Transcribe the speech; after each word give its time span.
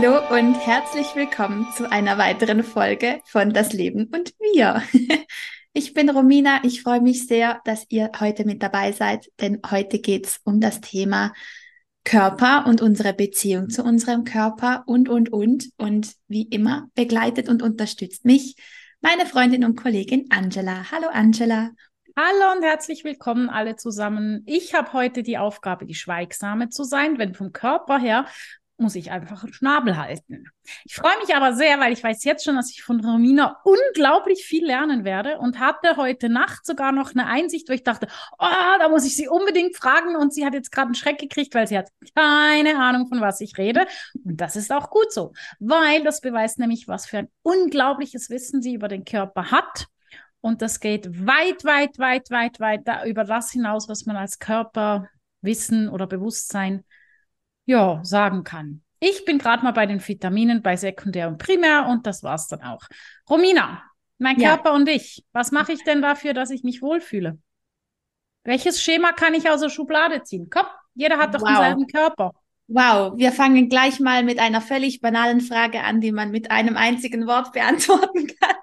Hallo 0.00 0.20
und 0.32 0.54
herzlich 0.54 1.16
willkommen 1.16 1.66
zu 1.76 1.90
einer 1.90 2.18
weiteren 2.18 2.62
Folge 2.62 3.20
von 3.24 3.52
Das 3.52 3.72
Leben 3.72 4.04
und 4.14 4.32
wir. 4.38 4.80
Ich 5.72 5.92
bin 5.92 6.08
Romina, 6.08 6.60
ich 6.62 6.82
freue 6.82 7.00
mich 7.00 7.26
sehr, 7.26 7.60
dass 7.64 7.84
ihr 7.88 8.12
heute 8.20 8.44
mit 8.44 8.62
dabei 8.62 8.92
seid, 8.92 9.28
denn 9.40 9.60
heute 9.68 9.98
geht 9.98 10.26
es 10.26 10.40
um 10.44 10.60
das 10.60 10.80
Thema 10.80 11.32
Körper 12.04 12.64
und 12.66 12.80
unsere 12.80 13.12
Beziehung 13.12 13.70
zu 13.70 13.82
unserem 13.82 14.22
Körper 14.22 14.84
und, 14.86 15.08
und, 15.08 15.32
und. 15.32 15.70
Und 15.76 16.14
wie 16.28 16.42
immer 16.42 16.88
begleitet 16.94 17.48
und 17.48 17.60
unterstützt 17.60 18.24
mich 18.24 18.54
meine 19.00 19.26
Freundin 19.26 19.64
und 19.64 19.74
Kollegin 19.74 20.26
Angela. 20.30 20.92
Hallo 20.92 21.08
Angela. 21.12 21.70
Hallo 22.16 22.56
und 22.56 22.64
herzlich 22.64 23.04
willkommen 23.04 23.48
alle 23.48 23.76
zusammen. 23.76 24.42
Ich 24.46 24.74
habe 24.74 24.92
heute 24.92 25.22
die 25.22 25.38
Aufgabe, 25.38 25.86
die 25.86 25.94
Schweigsame 25.94 26.68
zu 26.68 26.82
sein, 26.82 27.18
wenn 27.18 27.34
vom 27.34 27.52
Körper 27.52 27.98
her 27.98 28.26
muss 28.78 28.94
ich 28.94 29.10
einfach 29.10 29.42
einen 29.42 29.52
Schnabel 29.52 29.96
halten. 29.96 30.46
Ich 30.84 30.94
freue 30.94 31.18
mich 31.18 31.34
aber 31.34 31.54
sehr, 31.54 31.80
weil 31.80 31.92
ich 31.92 32.02
weiß 32.02 32.22
jetzt 32.24 32.44
schon, 32.44 32.56
dass 32.56 32.70
ich 32.70 32.82
von 32.82 33.04
Romina 33.04 33.60
unglaublich 33.64 34.44
viel 34.44 34.64
lernen 34.64 35.04
werde 35.04 35.38
und 35.38 35.58
hatte 35.58 35.96
heute 35.96 36.28
Nacht 36.28 36.64
sogar 36.64 36.92
noch 36.92 37.10
eine 37.10 37.26
Einsicht, 37.26 37.68
wo 37.68 37.72
ich 37.72 37.82
dachte, 37.82 38.06
oh, 38.38 38.78
da 38.78 38.88
muss 38.88 39.04
ich 39.04 39.16
sie 39.16 39.28
unbedingt 39.28 39.76
fragen 39.76 40.14
und 40.14 40.32
sie 40.32 40.46
hat 40.46 40.54
jetzt 40.54 40.70
gerade 40.70 40.86
einen 40.86 40.94
Schreck 40.94 41.18
gekriegt, 41.18 41.54
weil 41.54 41.66
sie 41.66 41.76
hat 41.76 41.88
keine 42.14 42.78
Ahnung, 42.78 43.08
von 43.08 43.20
was 43.20 43.40
ich 43.40 43.58
rede. 43.58 43.86
Und 44.24 44.40
das 44.40 44.54
ist 44.54 44.72
auch 44.72 44.90
gut 44.90 45.12
so, 45.12 45.32
weil 45.58 46.04
das 46.04 46.20
beweist 46.20 46.58
nämlich, 46.60 46.86
was 46.86 47.06
für 47.06 47.18
ein 47.18 47.28
unglaubliches 47.42 48.30
Wissen 48.30 48.62
sie 48.62 48.74
über 48.74 48.88
den 48.88 49.04
Körper 49.04 49.50
hat. 49.50 49.88
Und 50.40 50.62
das 50.62 50.78
geht 50.78 51.26
weit, 51.26 51.64
weit, 51.64 51.98
weit, 51.98 52.30
weit, 52.30 52.60
weit 52.60 52.86
da 52.86 53.04
über 53.04 53.24
das 53.24 53.50
hinaus, 53.50 53.88
was 53.88 54.06
man 54.06 54.16
als 54.16 54.38
Körper 54.38 55.08
Wissen 55.40 55.88
oder 55.88 56.06
Bewusstsein 56.06 56.84
ja, 57.68 58.00
sagen 58.02 58.44
kann. 58.44 58.82
Ich 58.98 59.26
bin 59.26 59.38
gerade 59.38 59.62
mal 59.62 59.72
bei 59.72 59.84
den 59.84 60.06
Vitaminen 60.06 60.62
bei 60.62 60.76
Sekundär 60.76 61.28
und 61.28 61.36
Primär 61.36 61.86
und 61.86 62.06
das 62.06 62.22
war's 62.22 62.48
dann 62.48 62.62
auch. 62.62 62.80
Romina, 63.28 63.82
mein 64.16 64.40
ja. 64.40 64.54
Körper 64.54 64.72
und 64.72 64.88
ich, 64.88 65.22
was 65.32 65.52
mache 65.52 65.72
ich 65.72 65.84
denn 65.84 66.00
dafür, 66.00 66.32
dass 66.32 66.50
ich 66.50 66.64
mich 66.64 66.80
wohlfühle? 66.80 67.38
Welches 68.44 68.82
Schema 68.82 69.12
kann 69.12 69.34
ich 69.34 69.50
aus 69.50 69.60
der 69.60 69.68
Schublade 69.68 70.22
ziehen? 70.22 70.48
Komm, 70.50 70.64
jeder 70.94 71.18
hat 71.18 71.34
doch 71.34 71.42
wow. 71.42 71.48
denselben 71.48 71.86
Körper. 71.86 72.32
Wow, 72.68 73.12
wir 73.16 73.32
fangen 73.32 73.68
gleich 73.68 74.00
mal 74.00 74.24
mit 74.24 74.38
einer 74.38 74.62
völlig 74.62 75.02
banalen 75.02 75.42
Frage 75.42 75.82
an, 75.82 76.00
die 76.00 76.12
man 76.12 76.30
mit 76.30 76.50
einem 76.50 76.76
einzigen 76.78 77.26
Wort 77.26 77.52
beantworten 77.52 78.28
kann. 78.40 78.56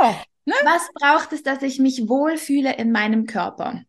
ja, 0.00 0.22
ne? 0.44 0.54
Was 0.62 0.88
braucht 0.94 1.32
es, 1.32 1.42
dass 1.42 1.62
ich 1.62 1.80
mich 1.80 2.08
wohlfühle 2.08 2.74
in 2.76 2.92
meinem 2.92 3.26
Körper? 3.26 3.82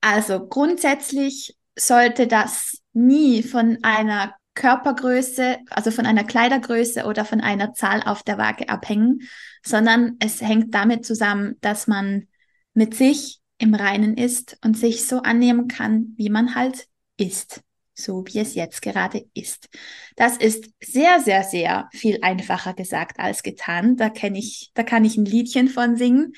Also 0.00 0.46
grundsätzlich 0.46 1.54
sollte 1.78 2.26
das 2.26 2.78
nie 2.92 3.42
von 3.42 3.78
einer 3.82 4.34
Körpergröße, 4.54 5.58
also 5.70 5.90
von 5.90 6.06
einer 6.06 6.24
Kleidergröße 6.24 7.04
oder 7.04 7.24
von 7.24 7.40
einer 7.40 7.74
Zahl 7.74 8.02
auf 8.02 8.22
der 8.22 8.38
Waage 8.38 8.68
abhängen, 8.68 9.20
sondern 9.62 10.16
es 10.18 10.40
hängt 10.40 10.74
damit 10.74 11.04
zusammen, 11.04 11.56
dass 11.60 11.86
man 11.86 12.26
mit 12.72 12.94
sich 12.94 13.40
im 13.58 13.74
Reinen 13.74 14.16
ist 14.16 14.58
und 14.64 14.76
sich 14.76 15.06
so 15.06 15.18
annehmen 15.18 15.68
kann, 15.68 16.14
wie 16.16 16.30
man 16.30 16.54
halt 16.54 16.88
ist, 17.18 17.62
so 17.94 18.24
wie 18.26 18.38
es 18.38 18.54
jetzt 18.54 18.82
gerade 18.82 19.26
ist. 19.34 19.68
Das 20.16 20.36
ist 20.36 20.70
sehr, 20.82 21.20
sehr, 21.20 21.44
sehr 21.44 21.88
viel 21.92 22.18
einfacher 22.22 22.74
gesagt 22.74 23.18
als 23.18 23.42
getan. 23.42 23.96
Da 23.96 24.08
kenne 24.08 24.38
ich, 24.38 24.70
da 24.74 24.82
kann 24.82 25.04
ich 25.04 25.16
ein 25.16 25.24
Liedchen 25.24 25.68
von 25.68 25.96
singen. 25.96 26.32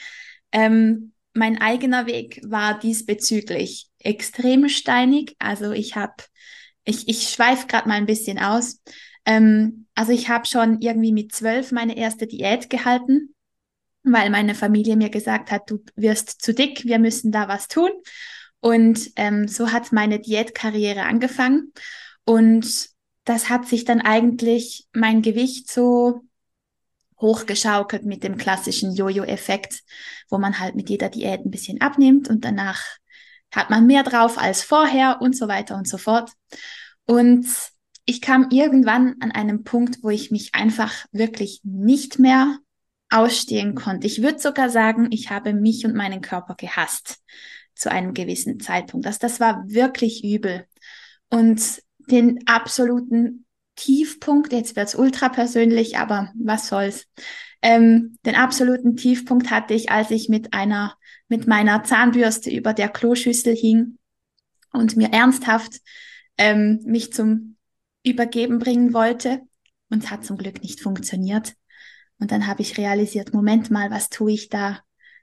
Ähm, 0.53 1.13
mein 1.35 1.61
eigener 1.61 2.07
Weg 2.07 2.41
war 2.45 2.79
diesbezüglich 2.79 3.88
extrem 4.01 4.69
steinig. 4.69 5.35
Also 5.39 5.73
ich 5.73 5.97
habe, 5.97 6.15
ich, 6.85 7.09
ich 7.09 7.29
schweife 7.31 7.67
gerade 7.67 7.89
mal 7.89 7.97
ein 7.97 8.07
bisschen 8.07 8.39
aus. 8.39 8.81
Ähm, 9.25 9.87
also 9.95 10.13
ich 10.13 10.29
habe 10.29 10.47
schon 10.47 10.81
irgendwie 10.81 11.13
mit 11.13 11.33
zwölf 11.33 11.73
meine 11.73 11.97
erste 11.97 12.27
Diät 12.27 12.71
gehalten, 12.71 13.35
weil 14.03 14.31
meine 14.31 14.55
Familie 14.55 14.97
mir 14.97 15.11
gesagt 15.11 15.51
hat, 15.51 15.71
du 15.71 15.83
wirst 15.97 16.43
zu 16.43 16.55
dick, 16.55 16.85
wir 16.85 16.99
müssen 16.99 17.33
da 17.33 17.49
was 17.49 17.69
tun. 17.69 17.91
Und 18.61 19.11
ähm, 19.17 19.47
so 19.47 19.71
hat 19.71 19.93
meine 19.93 20.19
Diätkarriere 20.19 21.03
angefangen. 21.03 21.73
Und 22.25 22.89
das 23.25 23.49
hat 23.49 23.67
sich 23.69 23.85
dann 23.85 24.01
eigentlich 24.01 24.87
mein 24.93 25.23
Gewicht 25.23 25.71
so 25.71 26.23
hochgeschaukelt 27.21 28.05
mit 28.05 28.23
dem 28.23 28.37
klassischen 28.37 28.95
Jojo-Effekt, 28.95 29.83
wo 30.31 30.39
man 30.39 30.59
halt 30.59 30.75
mit 30.75 30.89
jeder 30.89 31.09
Diät 31.09 31.45
ein 31.45 31.51
bisschen 31.51 31.81
abnimmt 31.81 32.29
und 32.29 32.45
danach 32.45 32.83
hat 33.55 33.71
man 33.71 33.87
mehr 33.87 34.03
drauf 34.03 34.39
als 34.39 34.63
vorher 34.63 35.21
und 35.21 35.37
so 35.37 35.49
weiter 35.49 35.77
und 35.77 35.89
so 35.89 35.99
fort. 35.99 36.33
Und 37.07 37.47
ich 38.05 38.21
kam 38.21 38.49
irgendwann 38.51 39.17
an 39.21 39.31
einem 39.31 39.65
Punkt, 39.65 40.03
wo 40.03 40.11
ich 40.11 40.31
mich 40.31 40.55
einfach 40.55 41.07
wirklich 41.13 41.61
nicht 41.65 42.19
mehr 42.19 42.59
ausstehen 43.11 43.75
konnte. 43.75 44.07
Ich 44.07 44.23
würde 44.23 44.39
sogar 44.39 44.71
sagen, 44.71 45.09
ich 45.11 45.31
habe 45.31 45.53
mich 45.53 45.85
und 45.87 45.95
meinen 45.95 46.21
Körper 46.21 46.55
gehasst 46.55 47.19
zu 47.75 47.91
einem 47.91 48.15
gewissen 48.15 48.61
Zeitpunkt. 48.61 49.07
Das, 49.07 49.19
das 49.19 49.41
war 49.41 49.65
wirklich 49.67 50.25
übel. 50.25 50.67
Und 51.31 51.83
den 52.11 52.47
absoluten 52.47 53.47
Tiefpunkt, 53.77 54.53
jetzt 54.53 54.77
wird's 54.77 54.95
ultra 54.95 55.29
persönlich, 55.29 55.99
aber 55.99 56.33
was 56.35 56.69
soll's. 56.69 57.07
Ähm, 57.63 58.19
den 58.25 58.35
absoluten 58.35 58.97
Tiefpunkt 58.97 59.51
hatte 59.51 59.75
ich, 59.75 59.91
als 59.91 60.11
ich 60.11 60.29
mit 60.29 60.55
einer, 60.55 60.95
mit 61.29 61.47
meiner 61.47 61.85
Zahnbürste 61.85 62.51
über 62.51 62.73
der 62.73 62.89
Kloschüssel 62.89 63.55
hing 63.55 63.99
und 64.73 64.97
mir 64.97 65.13
ernsthaft 65.13 65.81
ähm, 66.37 66.81
mich 66.85 67.13
zum 67.13 67.57
Übergeben 68.05 68.59
bringen 68.59 68.93
wollte. 68.93 69.43
Und 69.91 70.11
hat 70.11 70.23
zum 70.23 70.37
Glück 70.37 70.61
nicht 70.63 70.83
funktioniert. 70.83 71.55
Und 72.19 72.31
dann 72.31 72.47
habe 72.47 72.61
ich 72.61 72.77
realisiert, 72.77 73.33
Moment 73.33 73.71
mal, 73.71 73.91
was 73.91 74.11
tue 74.11 74.33
ich 74.33 74.51
da? 74.51 74.81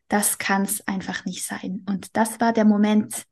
Das 0.08 0.40
kann's 0.40 0.82
einfach 0.88 1.24
nicht 1.24 1.46
sein. 1.46 1.86
Und 1.88 2.18
das 2.18 2.40
war 2.40 2.52
der 2.52 2.66
Moment, 2.66 3.26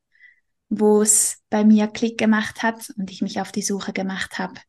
wo 0.70 1.02
es 1.02 1.42
bei 1.50 1.64
mir 1.64 1.88
Klick 1.88 2.20
gemacht 2.20 2.62
hat 2.62 2.92
und 2.98 3.10
ich 3.10 3.24
mich 3.24 3.42
auf 3.42 3.52
die 3.52 3.64
Suche 3.64 3.94
gemacht 3.94 4.38
habe 4.38 4.62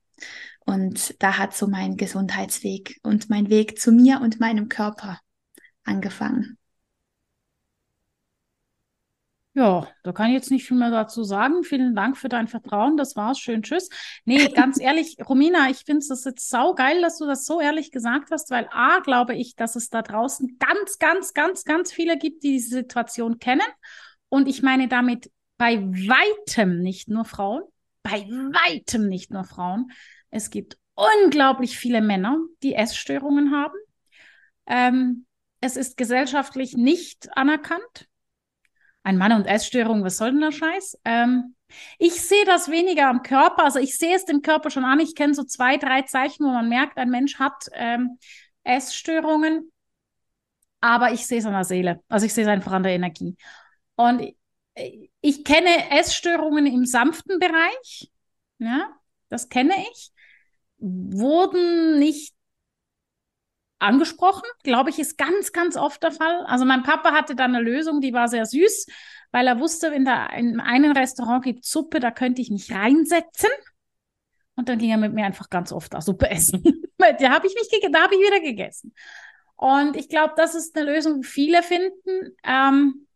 und 0.64 1.14
da 1.22 1.38
hat 1.38 1.54
so 1.54 1.66
mein 1.66 1.96
Gesundheitsweg 1.96 2.98
und 3.02 3.28
mein 3.28 3.50
Weg 3.50 3.78
zu 3.78 3.92
mir 3.92 4.20
und 4.20 4.40
meinem 4.40 4.68
Körper 4.68 5.20
angefangen. 5.84 6.58
Ja, 9.56 9.86
da 10.02 10.10
kann 10.12 10.30
ich 10.30 10.34
jetzt 10.34 10.50
nicht 10.50 10.66
viel 10.66 10.76
mehr 10.76 10.90
dazu 10.90 11.22
sagen. 11.22 11.62
Vielen 11.62 11.94
Dank 11.94 12.16
für 12.16 12.28
dein 12.28 12.48
Vertrauen. 12.48 12.96
Das 12.96 13.14
war's. 13.14 13.38
Schön, 13.38 13.62
tschüss. 13.62 13.88
Nee, 14.24 14.48
ganz 14.54 14.80
ehrlich, 14.80 15.16
Romina, 15.24 15.70
ich 15.70 15.84
finde 15.84 16.00
es 16.00 16.24
jetzt 16.24 16.50
sau 16.50 16.74
geil, 16.74 17.00
dass 17.02 17.18
du 17.18 17.26
das 17.26 17.44
so 17.44 17.60
ehrlich 17.60 17.92
gesagt 17.92 18.32
hast, 18.32 18.50
weil 18.50 18.68
A, 18.72 18.98
glaube 18.98 19.36
ich, 19.36 19.54
dass 19.54 19.76
es 19.76 19.90
da 19.90 20.02
draußen 20.02 20.58
ganz, 20.58 20.98
ganz, 20.98 21.34
ganz, 21.34 21.64
ganz 21.64 21.92
viele 21.92 22.18
gibt, 22.18 22.42
die 22.42 22.52
diese 22.52 22.70
Situation 22.70 23.38
kennen. 23.38 23.62
Und 24.28 24.48
ich 24.48 24.62
meine 24.62 24.88
damit 24.88 25.30
bei 25.56 25.80
weitem 25.80 26.80
nicht 26.80 27.08
nur 27.08 27.24
Frauen, 27.24 27.62
bei 28.02 28.26
weitem 28.26 29.08
nicht 29.08 29.30
nur 29.30 29.44
Frauen, 29.44 29.92
es 30.30 30.50
gibt 30.50 30.78
unglaublich 30.94 31.78
viele 31.78 32.00
Männer, 32.00 32.38
die 32.64 32.74
Essstörungen 32.74 33.52
haben. 33.52 33.78
Ähm, 34.66 35.26
es 35.60 35.76
ist 35.76 35.96
gesellschaftlich 35.96 36.76
nicht 36.76 37.28
anerkannt. 37.36 38.08
Ein 39.04 39.16
Mann 39.18 39.32
und 39.32 39.46
Essstörung, 39.46 40.02
was 40.02 40.16
soll 40.16 40.32
denn 40.32 40.40
der 40.40 40.50
Scheiß? 40.50 40.98
Ähm, 41.04 41.54
ich 41.98 42.20
sehe 42.20 42.44
das 42.44 42.70
weniger 42.70 43.08
am 43.08 43.22
Körper, 43.22 43.64
also 43.64 43.78
ich 43.78 43.96
sehe 43.96 44.16
es 44.16 44.24
dem 44.24 44.42
Körper 44.42 44.70
schon 44.70 44.84
an. 44.84 44.98
Ich 44.98 45.14
kenne 45.14 45.34
so 45.34 45.44
zwei, 45.44 45.76
drei 45.76 46.02
Zeichen, 46.02 46.44
wo 46.44 46.50
man 46.50 46.68
merkt, 46.68 46.98
ein 46.98 47.10
Mensch 47.10 47.38
hat 47.38 47.68
ähm, 47.72 48.18
Essstörungen, 48.64 49.70
aber 50.80 51.12
ich 51.12 51.26
sehe 51.26 51.38
es 51.38 51.46
an 51.46 51.52
der 51.52 51.64
Seele. 51.64 52.00
Also 52.08 52.26
ich 52.26 52.34
sehe 52.34 52.44
es 52.44 52.50
einfach 52.50 52.72
an 52.72 52.82
der 52.82 52.92
Energie. 52.92 53.36
Und 53.94 54.20
ich, 54.20 55.10
ich 55.20 55.44
kenne 55.44 55.90
Essstörungen 55.90 56.66
im 56.66 56.84
sanften 56.84 57.38
Bereich, 57.38 58.10
ja, 58.58 58.88
das 59.28 59.48
kenne 59.48 59.74
ich 59.92 60.12
wurden 60.84 61.98
nicht 61.98 62.34
angesprochen, 63.78 64.48
glaube 64.62 64.90
ich, 64.90 64.98
ist 64.98 65.18
ganz, 65.18 65.52
ganz 65.52 65.76
oft 65.76 66.02
der 66.02 66.12
Fall. 66.12 66.44
Also 66.46 66.64
mein 66.64 66.82
Papa 66.82 67.12
hatte 67.12 67.34
da 67.34 67.44
eine 67.44 67.60
Lösung, 67.60 68.00
die 68.00 68.12
war 68.12 68.28
sehr 68.28 68.46
süß, 68.46 68.86
weil 69.32 69.46
er 69.46 69.60
wusste, 69.60 69.88
in, 69.88 70.04
der, 70.04 70.30
in 70.34 70.60
einem 70.60 70.92
Restaurant 70.92 71.44
gibt 71.44 71.64
Suppe, 71.64 72.00
da 72.00 72.10
könnte 72.10 72.40
ich 72.40 72.50
mich 72.50 72.72
reinsetzen. 72.72 73.50
Und 74.56 74.68
dann 74.68 74.78
ging 74.78 74.90
er 74.90 74.98
mit 74.98 75.12
mir 75.12 75.24
einfach 75.24 75.50
ganz 75.50 75.72
oft 75.72 75.92
da 75.92 76.00
Suppe 76.00 76.30
essen. 76.30 76.62
da 76.98 77.30
habe 77.30 77.46
ich 77.46 77.54
da 77.90 78.02
habe 78.02 78.14
ich 78.14 78.20
wieder 78.20 78.40
gegessen. 78.40 78.94
Und 79.56 79.96
ich 79.96 80.08
glaube, 80.08 80.34
das 80.36 80.54
ist 80.54 80.76
eine 80.76 80.92
Lösung, 80.92 81.22
die 81.22 81.28
viele 81.28 81.62
finden. 81.62 82.36
Ähm, 82.42 83.06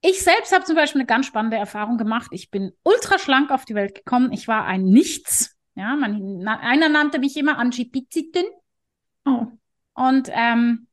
ich 0.00 0.22
selbst 0.22 0.52
habe 0.52 0.64
zum 0.64 0.76
Beispiel 0.76 1.00
eine 1.00 1.06
ganz 1.06 1.26
spannende 1.26 1.56
Erfahrung 1.56 1.98
gemacht. 1.98 2.28
Ich 2.30 2.50
bin 2.50 2.72
ultra 2.84 3.18
schlank 3.18 3.50
auf 3.50 3.64
die 3.64 3.74
Welt 3.74 3.94
gekommen. 3.94 4.32
Ich 4.32 4.46
war 4.46 4.64
ein 4.64 4.84
Nichts. 4.84 5.55
Ja, 5.76 5.94
man, 5.94 6.38
na, 6.38 6.58
einer 6.60 6.88
nannte 6.88 7.18
mich 7.18 7.36
immer 7.36 7.58
Angie 7.58 7.84
Pizzitin. 7.84 8.46
Oh. 9.26 9.46
Und 9.94 10.30
ähm, 10.32 10.88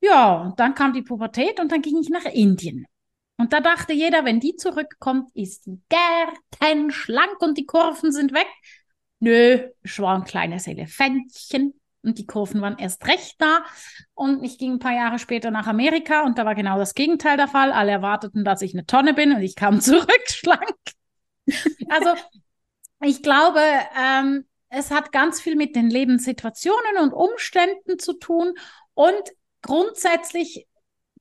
ja, 0.00 0.52
dann 0.56 0.74
kam 0.74 0.92
die 0.94 1.02
Pubertät 1.02 1.60
und 1.60 1.70
dann 1.70 1.82
ging 1.82 1.98
ich 1.98 2.08
nach 2.08 2.24
Indien. 2.24 2.86
Und 3.36 3.52
da 3.52 3.60
dachte 3.60 3.92
jeder, 3.92 4.24
wenn 4.24 4.40
die 4.40 4.56
zurückkommt, 4.56 5.30
ist 5.34 5.66
die 5.66 5.78
schlank 6.90 7.40
und 7.40 7.58
die 7.58 7.66
Kurven 7.66 8.12
sind 8.12 8.32
weg. 8.32 8.46
Nö, 9.20 9.68
ich 9.82 9.98
war 9.98 10.16
ein 10.16 10.24
kleines 10.24 10.66
Elefantchen 10.66 11.74
und 12.02 12.18
die 12.18 12.26
Kurven 12.26 12.60
waren 12.60 12.78
erst 12.78 13.06
recht 13.06 13.34
da. 13.38 13.64
Und 14.14 14.42
ich 14.44 14.56
ging 14.56 14.74
ein 14.74 14.78
paar 14.78 14.94
Jahre 14.94 15.18
später 15.18 15.50
nach 15.50 15.66
Amerika 15.66 16.24
und 16.24 16.38
da 16.38 16.44
war 16.44 16.54
genau 16.54 16.78
das 16.78 16.94
Gegenteil 16.94 17.36
der 17.36 17.48
Fall. 17.48 17.72
Alle 17.72 17.92
erwarteten, 17.92 18.44
dass 18.44 18.62
ich 18.62 18.74
eine 18.74 18.86
Tonne 18.86 19.14
bin 19.14 19.32
und 19.32 19.42
ich 19.42 19.56
kam 19.56 19.80
zurück 19.82 20.24
schlank. 20.28 20.76
Also 21.88 22.14
ich 23.04 23.22
glaube, 23.22 23.60
ähm, 23.98 24.46
es 24.68 24.90
hat 24.90 25.12
ganz 25.12 25.40
viel 25.40 25.56
mit 25.56 25.76
den 25.76 25.88
Lebenssituationen 25.88 26.98
und 27.00 27.12
Umständen 27.12 27.98
zu 27.98 28.14
tun. 28.14 28.54
Und 28.94 29.22
grundsätzlich 29.62 30.66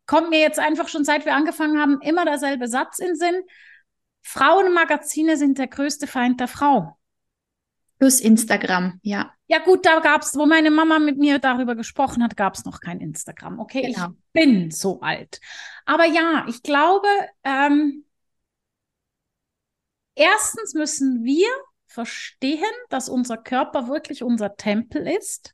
kommt 0.05 0.29
mir 0.29 0.39
jetzt 0.39 0.59
einfach 0.59 0.87
schon 0.87 1.05
seit 1.05 1.25
wir 1.25 1.35
angefangen 1.35 1.79
haben 1.79 2.01
immer 2.01 2.25
derselbe 2.25 2.67
Satz 2.67 2.99
in 2.99 3.15
Sinn. 3.15 3.43
Frauenmagazine 4.21 5.37
sind 5.37 5.57
der 5.57 5.67
größte 5.67 6.07
Feind 6.07 6.39
der 6.39 6.47
Frau. 6.47 6.97
Plus 7.99 8.19
Instagram, 8.19 8.99
ja. 9.01 9.33
Ja 9.47 9.59
gut, 9.59 9.85
da 9.85 9.99
gab 9.99 10.23
es, 10.23 10.35
wo 10.35 10.45
meine 10.45 10.71
Mama 10.71 10.99
mit 10.99 11.17
mir 11.17 11.39
darüber 11.39 11.75
gesprochen 11.75 12.23
hat, 12.23 12.35
gab 12.35 12.55
es 12.55 12.65
noch 12.65 12.79
kein 12.79 12.99
Instagram. 12.99 13.59
Okay, 13.59 13.93
genau. 13.93 14.07
ich 14.07 14.15
bin 14.33 14.71
so 14.71 14.99
alt. 15.01 15.39
Aber 15.85 16.05
ja, 16.05 16.45
ich 16.47 16.63
glaube, 16.63 17.07
ähm, 17.43 18.05
erstens 20.15 20.73
müssen 20.73 21.23
wir 21.23 21.47
verstehen, 21.93 22.63
dass 22.89 23.07
unser 23.07 23.37
Körper 23.37 23.87
wirklich 23.87 24.23
unser 24.23 24.55
Tempel 24.55 25.07
ist. 25.07 25.53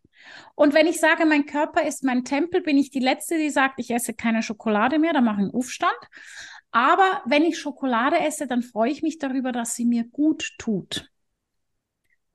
Und 0.56 0.74
wenn 0.74 0.88
ich 0.88 1.00
sage, 1.00 1.26
mein 1.26 1.46
Körper 1.46 1.86
ist 1.86 2.04
mein 2.04 2.24
Tempel, 2.24 2.62
bin 2.62 2.78
ich 2.78 2.90
die 2.92 3.00
Letzte, 3.00 3.38
die 3.38 3.50
sagt, 3.50 3.80
ich 3.80 3.92
esse 3.92 4.14
keine 4.14 4.44
Schokolade 4.44 5.00
mehr, 5.00 5.14
da 5.14 5.22
mache 5.22 5.42
ich 5.42 5.44
einen 5.44 5.54
Aufstand. 5.54 5.98
Aber 6.72 7.22
wenn 7.26 7.44
ich 7.44 7.60
Schokolade 7.60 8.20
esse, 8.20 8.48
dann 8.48 8.62
freue 8.62 8.92
ich 8.92 9.02
mich 9.02 9.18
darüber, 9.18 9.52
dass 9.52 9.76
sie 9.76 9.86
mir 9.86 10.04
gut 10.06 10.54
tut. 10.58 11.10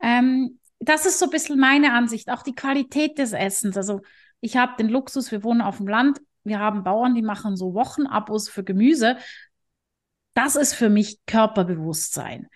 Ähm, 0.01 0.59
das 0.81 1.07
ist 1.07 1.19
so 1.19 1.27
ein 1.27 1.31
bisschen 1.31 1.59
meine 1.59 1.93
Ansicht, 1.93 2.31
auch 2.31 2.43
die 2.43 2.55
Qualität 2.55 3.19
des 3.19 3.33
Essens. 3.33 3.77
Also 3.77 4.01
ich 4.41 4.57
habe 4.57 4.75
den 4.79 4.89
Luxus, 4.89 5.31
wir 5.31 5.43
wohnen 5.45 5.63
auf 5.63 5.79
dem 5.79 5.89
Land, 5.89 6.21
wir 6.43 6.59
haben 6.59 6.85
Bauern, 6.85 7.15
die 7.15 7.23
machen 7.23 7.57
so 7.57 7.75
Wochenabos 7.75 8.49
für 8.49 8.65
Gemüse. 8.65 9.17
Das 10.35 10.57
ist 10.57 10.75
für 10.75 10.91
mich 10.91 11.25
Körperbewusstsein. 11.27 12.49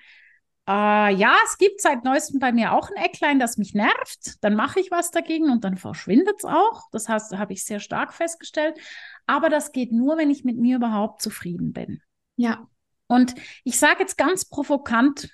Äh, 0.69 1.15
ja, 1.15 1.35
es 1.47 1.57
gibt 1.57 1.81
seit 1.81 2.05
neuestem 2.05 2.41
bei 2.41 2.53
mir 2.53 2.75
auch 2.75 2.91
ein 2.91 3.03
Ecklein, 3.03 3.39
das 3.39 3.57
mich 3.57 3.73
nervt. 3.73 4.37
Dann 4.43 4.55
mache 4.55 4.81
ich 4.81 4.91
was 4.91 5.11
dagegen 5.11 5.51
und 5.51 5.65
dann 5.65 5.79
verschwindet 5.79 6.35
es 6.39 6.45
auch. 6.45 6.83
Das 6.93 7.09
heißt, 7.09 7.39
habe 7.39 7.55
ich 7.55 7.65
sehr 7.65 7.81
stark 7.81 8.13
festgestellt. 8.13 8.79
Aber 9.27 9.49
das 9.49 9.73
geht 9.73 9.93
nur, 9.93 10.19
wenn 10.19 10.31
ich 10.31 10.45
mit 10.45 10.59
mir 10.59 10.77
überhaupt 10.77 11.23
zufrieden 11.23 11.73
bin. 11.73 12.03
Ja. 12.37 12.69
Und 13.07 13.35
ich 13.65 13.79
sage 13.79 14.01
jetzt 14.01 14.19
ganz 14.19 14.45
provokant, 14.45 15.31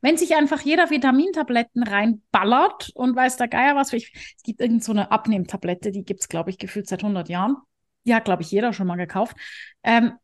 wenn 0.00 0.16
sich 0.16 0.34
einfach 0.34 0.60
jeder 0.62 0.90
Vitamintabletten 0.90 1.84
reinballert 1.84 2.90
und 2.94 3.14
weiß 3.14 3.36
der 3.36 3.46
Geier 3.46 3.76
was, 3.76 3.92
ich, 3.92 4.12
es 4.36 4.42
gibt 4.42 4.60
irgend 4.60 4.82
so 4.82 4.90
eine 4.90 5.12
Abnehmtablette, 5.12 5.92
die 5.92 6.04
gibt 6.04 6.22
es, 6.22 6.28
glaube 6.28 6.50
ich, 6.50 6.58
gefühlt 6.58 6.88
seit 6.88 7.04
100 7.04 7.28
Jahren. 7.28 7.56
Die 8.04 8.16
hat, 8.16 8.24
glaube 8.24 8.42
ich, 8.42 8.50
jeder 8.50 8.72
schon 8.72 8.88
mal 8.88 8.96
gekauft. 8.96 9.36
Ähm, 9.84 10.14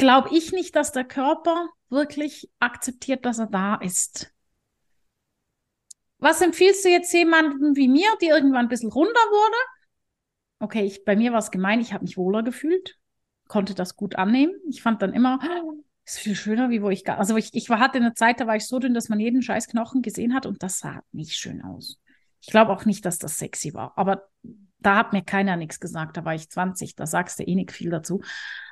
glaube 0.00 0.30
ich 0.32 0.52
nicht, 0.52 0.74
dass 0.74 0.92
der 0.92 1.04
Körper 1.04 1.68
wirklich 1.90 2.50
akzeptiert, 2.58 3.24
dass 3.26 3.38
er 3.38 3.46
da 3.46 3.74
ist. 3.76 4.32
Was 6.18 6.40
empfiehlst 6.40 6.84
du 6.84 6.88
jetzt 6.88 7.12
jemandem 7.12 7.76
wie 7.76 7.88
mir, 7.88 8.08
die 8.20 8.28
irgendwann 8.28 8.66
ein 8.66 8.68
bisschen 8.68 8.90
runder 8.90 9.12
wurde? 9.12 9.56
Okay, 10.58 10.84
ich, 10.84 11.04
bei 11.04 11.16
mir 11.16 11.32
war 11.32 11.38
es 11.38 11.50
gemein, 11.50 11.80
ich 11.80 11.92
habe 11.92 12.04
mich 12.04 12.16
wohler 12.16 12.42
gefühlt, 12.42 12.98
konnte 13.46 13.74
das 13.74 13.96
gut 13.96 14.16
annehmen. 14.16 14.54
Ich 14.68 14.82
fand 14.82 15.02
dann 15.02 15.12
immer, 15.12 15.38
ist 16.06 16.18
viel 16.18 16.34
schöner, 16.34 16.70
wie 16.70 16.82
wo 16.82 16.88
ich 16.88 17.04
gar. 17.04 17.18
Also 17.18 17.36
ich, 17.36 17.54
ich 17.54 17.68
war, 17.68 17.78
hatte 17.78 17.98
eine 17.98 18.14
Zeit, 18.14 18.40
da 18.40 18.46
war 18.46 18.56
ich 18.56 18.66
so 18.66 18.78
dünn, 18.78 18.94
dass 18.94 19.10
man 19.10 19.20
jeden 19.20 19.42
scheiß 19.42 19.68
Knochen 19.68 20.00
gesehen 20.00 20.34
hat 20.34 20.46
und 20.46 20.62
das 20.62 20.78
sah 20.78 21.02
nicht 21.12 21.34
schön 21.34 21.62
aus. 21.62 21.98
Ich 22.40 22.48
glaube 22.48 22.72
auch 22.72 22.86
nicht, 22.86 23.04
dass 23.04 23.18
das 23.18 23.38
sexy 23.38 23.74
war. 23.74 23.92
Aber 23.96 24.28
da 24.78 24.96
hat 24.96 25.12
mir 25.12 25.22
keiner 25.22 25.56
nichts 25.56 25.78
gesagt. 25.78 26.16
Da 26.16 26.24
war 26.24 26.34
ich 26.34 26.48
20, 26.48 26.96
da 26.96 27.06
sagst 27.06 27.38
du 27.38 27.44
eh 27.44 27.54
nicht 27.54 27.72
viel 27.72 27.90
dazu. 27.90 28.22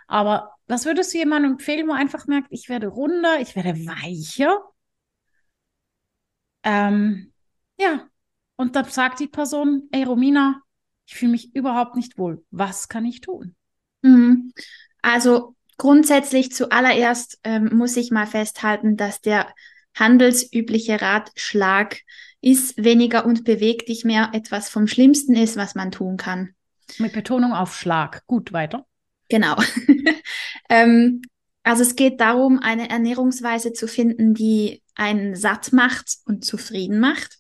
Aber 0.07 0.58
was 0.69 0.85
würdest 0.85 1.13
du 1.13 1.19
jemandem 1.19 1.53
empfehlen, 1.53 1.89
wo 1.89 1.93
einfach 1.93 2.27
merkt, 2.27 2.49
ich 2.51 2.69
werde 2.69 2.89
runder, 2.89 3.41
ich 3.41 3.57
werde 3.57 3.75
weicher? 3.87 4.61
Ähm, 6.63 7.33
ja. 7.79 8.09
Und 8.57 8.77
dann 8.77 8.85
sagt 8.87 9.21
die 9.21 9.29
Person, 9.29 9.89
ey 9.93 10.05
Romina, 10.05 10.63
ich 11.07 11.15
fühle 11.15 11.33
mich 11.33 11.55
überhaupt 11.55 11.97
nicht 11.97 12.19
wohl. 12.19 12.45
Was 12.51 12.89
kann 12.89 13.05
ich 13.05 13.21
tun? 13.21 13.55
Mhm. 14.03 14.53
Also 15.01 15.57
Grundsätzlich 15.79 16.53
zuallererst 16.53 17.39
ähm, 17.45 17.71
muss 17.73 17.97
ich 17.97 18.11
mal 18.11 18.27
festhalten, 18.27 18.97
dass 18.97 19.21
der 19.21 19.47
handelsübliche 19.95 21.01
Ratschlag 21.01 22.01
ist 22.41 22.83
weniger 22.83 23.25
und 23.25 23.45
beweg 23.45 23.87
dich 23.87 24.05
mehr 24.05 24.31
etwas 24.33 24.69
vom 24.69 24.89
Schlimmsten 24.89 25.37
ist, 25.37 25.57
was 25.57 25.77
man 25.77 25.93
tun 25.93 26.17
kann. 26.17 26.55
Mit 26.99 27.13
Betonung 27.13 27.53
auf 27.53 27.77
Schlag. 27.77 28.27
Gut, 28.27 28.53
weiter. 28.53 28.88
Genau. 29.29 29.57
ähm, 30.71 31.23
also 31.63 31.83
es 31.83 31.97
geht 31.97 32.21
darum, 32.21 32.59
eine 32.59 32.89
Ernährungsweise 32.89 33.73
zu 33.73 33.87
finden, 33.87 34.35
die 34.35 34.83
einen 34.95 35.37
satt 35.37 35.73
macht 35.73 36.17
und 36.25 36.45
zufrieden 36.45 36.99
macht. 36.99 37.39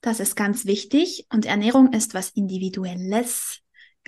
Das 0.00 0.20
ist 0.20 0.36
ganz 0.36 0.66
wichtig. 0.66 1.26
Und 1.32 1.46
Ernährung 1.46 1.92
ist 1.92 2.14
was 2.14 2.30
Individuelles 2.30 3.60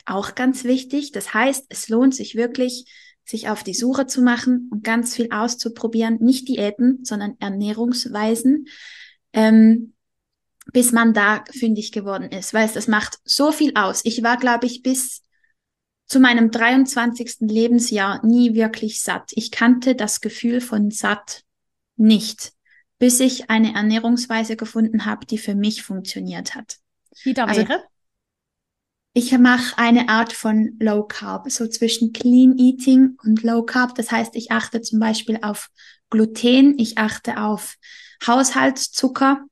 auch 0.07 0.35
ganz 0.35 0.65
wichtig. 0.65 1.13
Das 1.13 1.35
heißt, 1.35 1.67
es 1.69 1.89
lohnt 1.89 2.15
sich 2.15 2.35
wirklich, 2.35 2.85
sich 3.25 3.49
auf 3.49 3.63
die 3.63 3.75
Suche 3.75 4.07
zu 4.07 4.23
machen 4.23 4.69
und 4.71 4.85
ganz 4.85 5.15
viel 5.15 5.31
auszuprobieren. 5.31 6.19
Nicht 6.21 6.49
Diäten, 6.49 7.05
sondern 7.05 7.37
Ernährungsweisen, 7.39 8.67
ähm, 9.33 9.95
bis 10.73 10.93
man 10.93 11.15
da 11.15 11.45
fündig 11.51 11.93
geworden 11.93 12.31
ist. 12.31 12.55
Weil 12.55 12.69
es 12.73 12.89
macht 12.89 13.19
so 13.25 13.51
viel 13.51 13.73
aus. 13.75 14.03
Ich 14.05 14.23
war, 14.23 14.37
glaube 14.37 14.67
ich, 14.67 14.83
bis 14.83 15.23
zu 16.11 16.19
meinem 16.19 16.51
23. 16.51 17.37
Lebensjahr 17.43 18.27
nie 18.27 18.55
wirklich 18.55 19.01
satt. 19.01 19.31
Ich 19.37 19.53
kannte 19.53 19.95
das 19.95 20.21
Gefühl 20.21 20.61
von 20.61 20.91
satt 20.91 21.45
nicht, 21.97 22.53
bis 22.99 23.21
ich 23.21 23.49
eine 23.49 23.75
Ernährungsweise 23.75 24.57
gefunden 24.57 25.07
habe, 25.07 25.25
die 25.25 25.39
für 25.39 25.55
mich 25.55 25.85
funktioniert 25.85 26.57
hat. 26.57 26.79
Wie 27.23 27.33
da 27.33 27.45
also, 27.45 27.61
wäre? 27.61 27.85
Ich 29.13 29.31
mache 29.39 29.79
eine 29.79 30.09
Art 30.09 30.33
von 30.33 30.77
Low 30.81 31.05
Carb, 31.05 31.49
so 31.49 31.69
zwischen 31.69 32.13
Clean 32.13 32.59
Eating 32.59 33.17
und 33.23 33.45
Low 33.45 33.63
Carb. 33.63 33.95
Das 33.95 34.11
heißt, 34.11 34.35
ich 34.35 34.51
achte 34.51 34.81
zum 34.81 34.99
Beispiel 34.99 35.39
auf 35.43 35.71
Gluten, 36.11 36.77
ich 36.77 36.99
achte 36.99 37.41
auf 37.41 37.77
Haushaltszucker. 38.27 39.45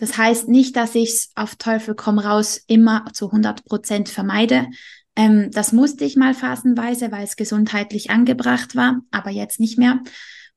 Das 0.00 0.16
heißt 0.16 0.48
nicht, 0.48 0.76
dass 0.76 0.94
ich 0.94 1.10
es 1.10 1.30
auf 1.34 1.56
Teufel 1.56 1.94
komm 1.94 2.18
raus 2.18 2.58
immer 2.66 3.04
zu 3.12 3.26
100 3.26 3.66
Prozent 3.66 4.08
vermeide. 4.08 4.66
Ähm, 5.14 5.50
das 5.50 5.72
musste 5.72 6.06
ich 6.06 6.16
mal 6.16 6.32
phasenweise, 6.32 7.12
weil 7.12 7.24
es 7.24 7.36
gesundheitlich 7.36 8.08
angebracht 8.08 8.74
war, 8.74 9.02
aber 9.10 9.28
jetzt 9.28 9.60
nicht 9.60 9.76
mehr. 9.76 10.00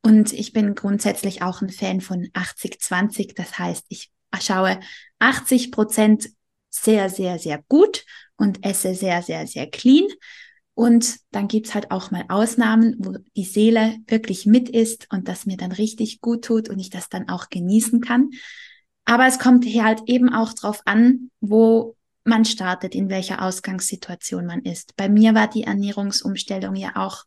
Und 0.02 0.32
ich 0.32 0.54
bin 0.54 0.76
grundsätzlich 0.76 1.42
auch 1.42 1.62
ein 1.62 1.70
Fan 1.70 2.00
von 2.00 2.30
80-20. 2.34 3.34
Das 3.36 3.60
heißt, 3.60 3.84
ich 3.90 4.14
schaue 4.40 4.80
80 5.20 5.74
Prozent 5.74 6.30
sehr, 6.70 7.10
sehr, 7.10 7.38
sehr 7.38 7.62
gut 7.68 8.06
und 8.38 8.66
esse 8.66 8.96
sehr, 8.96 9.24
sehr, 9.24 9.46
sehr 9.46 9.70
clean. 9.70 10.08
Und 10.74 11.18
dann 11.32 11.50
gibt's 11.50 11.76
halt 11.76 11.92
auch 11.92 12.12
mal 12.12 12.24
Ausnahmen, 12.30 12.96
wo 12.98 13.18
die 13.36 13.44
Seele 13.44 13.98
wirklich 14.08 14.46
mit 14.46 14.70
ist 14.70 15.08
und 15.12 15.28
das 15.28 15.46
mir 15.46 15.58
dann 15.58 15.74
richtig 15.74 16.22
gut 16.22 16.46
tut 16.46 16.70
und 16.70 16.80
ich 16.80 16.90
das 16.90 17.10
dann 17.10 17.28
auch 17.28 17.50
genießen 17.50 18.00
kann. 18.00 18.30
Aber 19.06 19.28
es 19.28 19.40
kommt 19.40 19.66
hier 19.66 19.84
halt 19.84 20.04
eben 20.06 20.34
auch 20.34 20.54
drauf 20.54 20.82
an, 20.86 21.30
wo 21.42 21.96
man 22.24 22.46
startet, 22.46 22.96
in 22.96 23.10
welcher 23.10 23.42
Ausgangssituation 23.42 24.46
man 24.46 24.62
ist. 24.62 24.96
Bei 24.96 25.10
mir 25.10 25.36
war 25.36 25.48
die 25.48 25.64
Ernährungsumstellung 25.64 26.76
ja 26.76 26.96
auch 26.96 27.24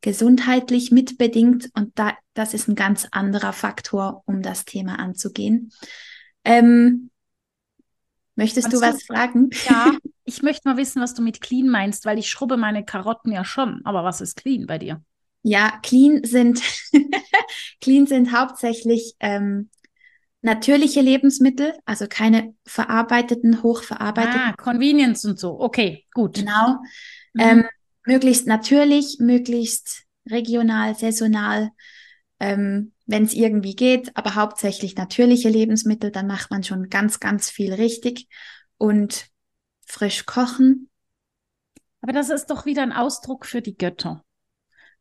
gesundheitlich 0.00 0.90
mitbedingt 0.90 1.70
und 1.74 1.96
da, 1.96 2.14
das 2.34 2.54
ist 2.54 2.68
ein 2.68 2.74
ganz 2.74 3.06
anderer 3.12 3.52
Faktor, 3.52 4.24
um 4.26 4.42
das 4.42 4.64
Thema 4.64 4.98
anzugehen. 4.98 5.72
Ähm, 6.44 7.10
Möchtest 8.34 8.70
Kannst 8.70 8.82
du 8.82 8.86
was 8.86 8.98
du? 8.98 9.14
fragen? 9.14 9.50
Ja, 9.68 9.92
ich 10.24 10.42
möchte 10.42 10.68
mal 10.68 10.76
wissen, 10.76 11.02
was 11.02 11.14
du 11.14 11.22
mit 11.22 11.40
clean 11.40 11.68
meinst, 11.68 12.06
weil 12.06 12.18
ich 12.18 12.30
schrubbe 12.30 12.56
meine 12.56 12.84
Karotten 12.84 13.30
ja 13.32 13.44
schon. 13.44 13.82
Aber 13.84 14.04
was 14.04 14.20
ist 14.20 14.36
clean 14.36 14.66
bei 14.66 14.78
dir? 14.78 15.02
Ja, 15.42 15.78
clean 15.82 16.24
sind, 16.24 16.62
clean 17.80 18.06
sind 18.06 18.32
hauptsächlich 18.32 19.14
ähm, 19.20 19.68
natürliche 20.42 21.00
Lebensmittel, 21.00 21.74
also 21.84 22.06
keine 22.08 22.54
verarbeiteten, 22.66 23.62
hochverarbeiteten. 23.62 24.40
Ah, 24.40 24.54
Convenience 24.56 25.24
und 25.24 25.38
so. 25.38 25.58
Okay, 25.60 26.04
gut. 26.12 26.34
Genau. 26.34 26.78
Mhm. 27.32 27.40
Ähm, 27.40 27.64
möglichst 28.04 28.46
natürlich, 28.46 29.16
möglichst 29.20 30.04
regional, 30.28 30.96
saisonal. 30.96 31.70
Ähm, 32.40 32.92
wenn 33.06 33.24
es 33.24 33.34
irgendwie 33.34 33.76
geht, 33.76 34.16
aber 34.16 34.34
hauptsächlich 34.34 34.96
natürliche 34.96 35.48
Lebensmittel, 35.48 36.10
dann 36.10 36.26
macht 36.26 36.50
man 36.50 36.64
schon 36.64 36.88
ganz, 36.88 37.20
ganz 37.20 37.50
viel 37.50 37.72
richtig 37.72 38.28
und 38.78 39.26
frisch 39.86 40.26
kochen. 40.26 40.88
Aber 42.00 42.12
das 42.12 42.30
ist 42.30 42.46
doch 42.46 42.66
wieder 42.66 42.82
ein 42.82 42.92
Ausdruck 42.92 43.46
für 43.46 43.62
die 43.62 43.76
Götter. 43.76 44.24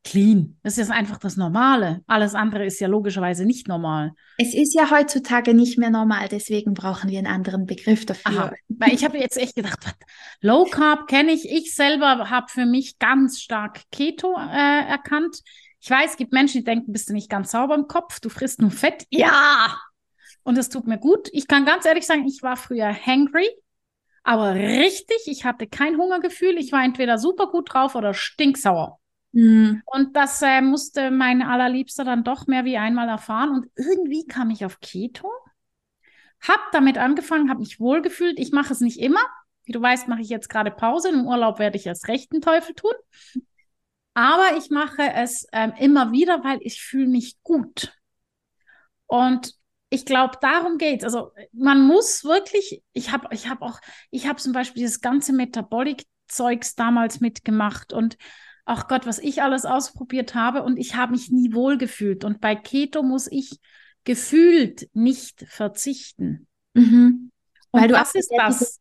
Clean. 0.03 0.57
Das 0.63 0.77
ist 0.77 0.91
einfach 0.91 1.17
das 1.17 1.37
Normale. 1.37 2.01
Alles 2.07 2.33
andere 2.35 2.65
ist 2.65 2.79
ja 2.79 2.87
logischerweise 2.87 3.45
nicht 3.45 3.67
normal. 3.67 4.13
Es 4.37 4.53
ist 4.53 4.73
ja 4.73 4.89
heutzutage 4.89 5.53
nicht 5.53 5.77
mehr 5.77 5.89
normal, 5.89 6.27
deswegen 6.29 6.73
brauchen 6.73 7.09
wir 7.09 7.19
einen 7.19 7.27
anderen 7.27 7.65
Begriff 7.65 8.05
dafür. 8.05 8.45
Aha. 8.45 8.53
Weil 8.69 8.93
ich 8.93 9.03
habe 9.03 9.17
jetzt 9.17 9.37
echt 9.37 9.55
gedacht, 9.55 9.79
was, 9.83 9.93
Low 10.41 10.65
Carb 10.65 11.07
kenne 11.07 11.31
ich. 11.31 11.49
Ich 11.49 11.75
selber 11.75 12.29
habe 12.29 12.47
für 12.49 12.65
mich 12.65 12.97
ganz 12.99 13.39
stark 13.39 13.81
Keto 13.91 14.35
äh, 14.37 14.89
erkannt. 14.89 15.41
Ich 15.79 15.89
weiß, 15.89 16.11
es 16.11 16.17
gibt 16.17 16.31
Menschen, 16.33 16.59
die 16.59 16.63
denken, 16.63 16.91
bist 16.91 17.09
du 17.09 17.13
nicht 17.13 17.29
ganz 17.29 17.51
sauber 17.51 17.75
im 17.75 17.87
Kopf, 17.87 18.19
du 18.19 18.29
frisst 18.29 18.61
nur 18.61 18.71
Fett. 18.71 19.05
Ja! 19.09 19.79
Und 20.43 20.57
es 20.57 20.69
tut 20.69 20.87
mir 20.87 20.97
gut. 20.97 21.29
Ich 21.31 21.47
kann 21.47 21.65
ganz 21.65 21.85
ehrlich 21.85 22.05
sagen, 22.05 22.25
ich 22.27 22.41
war 22.41 22.57
früher 22.57 22.91
hangry, 22.93 23.47
aber 24.23 24.53
richtig, 24.53 25.21
ich 25.25 25.45
hatte 25.45 25.67
kein 25.67 25.97
Hungergefühl. 25.97 26.57
Ich 26.57 26.71
war 26.71 26.83
entweder 26.83 27.17
super 27.17 27.47
gut 27.47 27.73
drauf 27.73 27.95
oder 27.95 28.13
stinksauer. 28.13 28.99
Mhm. 29.33 29.81
Und 29.85 30.15
das 30.15 30.41
äh, 30.41 30.61
musste 30.61 31.11
mein 31.11 31.41
allerliebster 31.41 32.03
dann 32.03 32.23
doch 32.23 32.47
mehr 32.47 32.65
wie 32.65 32.77
einmal 32.77 33.07
erfahren. 33.07 33.51
Und 33.51 33.67
irgendwie 33.75 34.25
kam 34.25 34.49
ich 34.49 34.65
auf 34.65 34.79
Keto, 34.79 35.29
hab 36.41 36.71
damit 36.71 36.97
angefangen, 36.97 37.49
habe 37.49 37.59
mich 37.59 37.79
wohlgefühlt. 37.79 38.39
Ich 38.39 38.51
mache 38.51 38.73
es 38.73 38.81
nicht 38.81 38.99
immer. 38.99 39.21
Wie 39.63 39.71
du 39.71 39.81
weißt, 39.81 40.07
mache 40.07 40.21
ich 40.21 40.29
jetzt 40.29 40.49
gerade 40.49 40.71
Pause. 40.71 41.09
Im 41.09 41.27
Urlaub 41.27 41.59
werde 41.59 41.77
ich 41.77 41.85
erst 41.85 42.07
rechten 42.07 42.41
Teufel 42.41 42.73
tun. 42.75 42.93
Aber 44.13 44.57
ich 44.57 44.69
mache 44.69 45.13
es 45.13 45.47
ähm, 45.53 45.73
immer 45.79 46.11
wieder, 46.11 46.43
weil 46.43 46.59
ich 46.61 46.81
fühle 46.81 47.07
mich 47.07 47.41
gut. 47.43 47.93
Und 49.05 49.53
ich 49.89 50.05
glaube, 50.05 50.37
darum 50.41 50.77
geht's. 50.77 51.03
Also 51.03 51.31
man 51.53 51.85
muss 51.85 52.23
wirklich, 52.23 52.83
ich 52.93 53.11
habe 53.11 53.27
ich 53.31 53.49
hab 53.49 53.61
auch, 53.61 53.79
ich 54.09 54.27
habe 54.27 54.39
zum 54.39 54.53
Beispiel 54.53 54.81
dieses 54.81 55.01
ganze 55.01 55.33
Metabolik-Zeugs 55.33 56.75
damals 56.75 57.19
mitgemacht 57.19 57.93
und 57.93 58.17
ach 58.71 58.87
Gott, 58.87 59.05
was 59.05 59.19
ich 59.19 59.43
alles 59.43 59.65
ausprobiert 59.65 60.33
habe 60.33 60.63
und 60.63 60.77
ich 60.77 60.95
habe 60.95 61.11
mich 61.11 61.29
nie 61.29 61.53
wohl 61.53 61.77
gefühlt. 61.77 62.23
Und 62.23 62.39
bei 62.39 62.55
Keto 62.55 63.03
muss 63.03 63.27
ich 63.29 63.59
gefühlt 64.05 64.89
nicht 64.93 65.45
verzichten. 65.47 66.47
Mhm. 66.73 67.31
Weil 67.73 67.89
du 67.89 67.95
was 67.95 68.15
ist 68.15 68.31
das? 68.35 68.79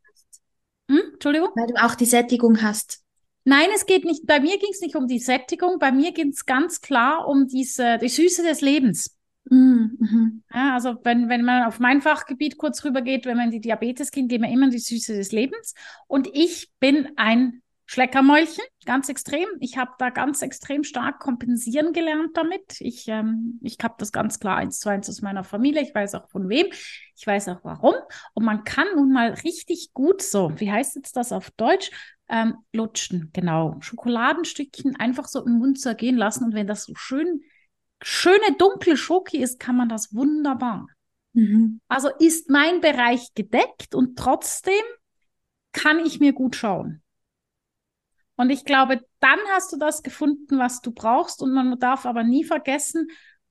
Hm? 0.88 1.00
Entschuldigung? 1.14 1.48
Weil 1.56 1.66
du 1.66 1.84
auch 1.84 1.96
die 1.96 2.06
Sättigung 2.06 2.62
hast. 2.62 3.02
Nein, 3.44 3.68
es 3.74 3.86
geht 3.86 4.04
nicht, 4.04 4.26
bei 4.26 4.38
mir 4.38 4.58
ging 4.58 4.70
es 4.70 4.80
nicht 4.80 4.94
um 4.94 5.08
die 5.08 5.18
Sättigung, 5.18 5.78
bei 5.80 5.90
mir 5.90 6.12
ging 6.12 6.28
es 6.28 6.46
ganz 6.46 6.80
klar 6.80 7.26
um 7.26 7.48
diese, 7.48 7.98
die 7.98 8.08
Süße 8.08 8.42
des 8.42 8.60
Lebens. 8.60 9.16
Mhm, 9.44 9.96
mhm. 9.98 10.42
Ja, 10.54 10.74
also 10.74 10.96
wenn, 11.02 11.28
wenn 11.28 11.44
man 11.44 11.64
auf 11.64 11.80
mein 11.80 12.00
Fachgebiet 12.00 12.58
kurz 12.58 12.84
rübergeht, 12.84 13.26
wenn 13.26 13.36
man 13.36 13.50
die 13.50 13.60
Diabetes 13.60 14.12
geht, 14.12 14.28
gehen 14.28 14.42
wir 14.42 14.50
immer 14.50 14.66
in 14.66 14.70
die 14.70 14.78
Süße 14.78 15.14
des 15.14 15.32
Lebens. 15.32 15.74
Und 16.06 16.28
ich 16.32 16.70
bin 16.78 17.08
ein 17.16 17.62
Schleckermäulchen, 17.92 18.62
ganz 18.86 19.08
extrem. 19.08 19.48
Ich 19.58 19.76
habe 19.76 19.90
da 19.98 20.10
ganz 20.10 20.42
extrem 20.42 20.84
stark 20.84 21.18
kompensieren 21.18 21.92
gelernt 21.92 22.36
damit. 22.36 22.80
Ich, 22.80 23.08
ähm, 23.08 23.58
ich 23.62 23.78
habe 23.82 23.96
das 23.98 24.12
ganz 24.12 24.38
klar 24.38 24.58
eins 24.58 24.78
zu 24.78 24.88
eins 24.90 25.08
aus 25.08 25.22
meiner 25.22 25.42
Familie. 25.42 25.82
Ich 25.82 25.92
weiß 25.92 26.14
auch 26.14 26.30
von 26.30 26.48
wem. 26.48 26.68
Ich 27.16 27.26
weiß 27.26 27.48
auch 27.48 27.64
warum. 27.64 27.96
Und 28.32 28.44
man 28.44 28.62
kann 28.62 28.86
nun 28.94 29.10
mal 29.10 29.30
richtig 29.30 29.90
gut 29.92 30.22
so, 30.22 30.52
wie 30.60 30.70
heißt 30.70 30.94
jetzt 30.94 31.16
das 31.16 31.32
auf 31.32 31.50
Deutsch? 31.50 31.90
Ähm, 32.28 32.58
lutschen, 32.72 33.30
genau. 33.32 33.76
Schokoladenstückchen 33.80 34.94
einfach 34.94 35.26
so 35.26 35.44
im 35.44 35.58
Mund 35.58 35.80
zergehen 35.80 36.16
lassen. 36.16 36.44
Und 36.44 36.54
wenn 36.54 36.68
das 36.68 36.84
so 36.84 36.94
schön, 36.94 37.42
schöne 38.00 38.56
dunkle 38.56 38.96
Schoki 38.96 39.38
ist, 39.38 39.58
kann 39.58 39.74
man 39.74 39.88
das 39.88 40.14
wunderbar. 40.14 40.86
Mhm. 41.32 41.80
Also 41.88 42.08
ist 42.20 42.50
mein 42.50 42.80
Bereich 42.80 43.34
gedeckt 43.34 43.96
und 43.96 44.16
trotzdem 44.16 44.84
kann 45.72 45.98
ich 45.98 46.20
mir 46.20 46.32
gut 46.32 46.54
schauen. 46.54 47.02
Und 48.40 48.48
ich 48.48 48.64
glaube, 48.64 49.02
dann 49.20 49.38
hast 49.52 49.70
du 49.70 49.76
das 49.76 50.02
gefunden, 50.02 50.58
was 50.58 50.80
du 50.80 50.92
brauchst. 50.92 51.42
Und 51.42 51.52
man 51.52 51.78
darf 51.78 52.06
aber 52.06 52.22
nie 52.22 52.42
vergessen, 52.42 53.08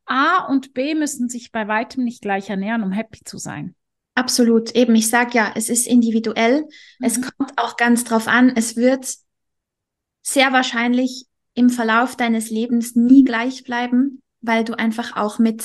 A 0.07 0.47
und 0.47 0.73
B 0.73 0.95
müssen 0.95 1.29
sich 1.29 1.51
bei 1.51 1.67
weitem 1.67 2.03
nicht 2.03 2.23
gleich 2.23 2.49
ernähren, 2.49 2.81
um 2.81 2.91
happy 2.91 3.23
zu 3.23 3.37
sein. 3.37 3.75
Absolut. 4.15 4.75
Eben, 4.75 4.95
ich 4.95 5.07
sage 5.07 5.37
ja, 5.37 5.51
es 5.53 5.69
ist 5.69 5.85
individuell. 5.85 6.61
Mhm. 6.61 7.05
Es 7.05 7.21
kommt 7.21 7.53
auch 7.57 7.77
ganz 7.77 8.03
drauf 8.03 8.27
an. 8.27 8.51
Es 8.55 8.77
wird 8.77 9.13
sehr 10.23 10.51
wahrscheinlich 10.53 11.27
im 11.53 11.69
Verlauf 11.69 12.15
deines 12.15 12.49
Lebens 12.49 12.95
nie 12.95 13.23
gleich 13.23 13.63
bleiben, 13.63 14.23
weil 14.41 14.63
du 14.63 14.73
einfach 14.73 15.15
auch 15.15 15.37
mit 15.37 15.63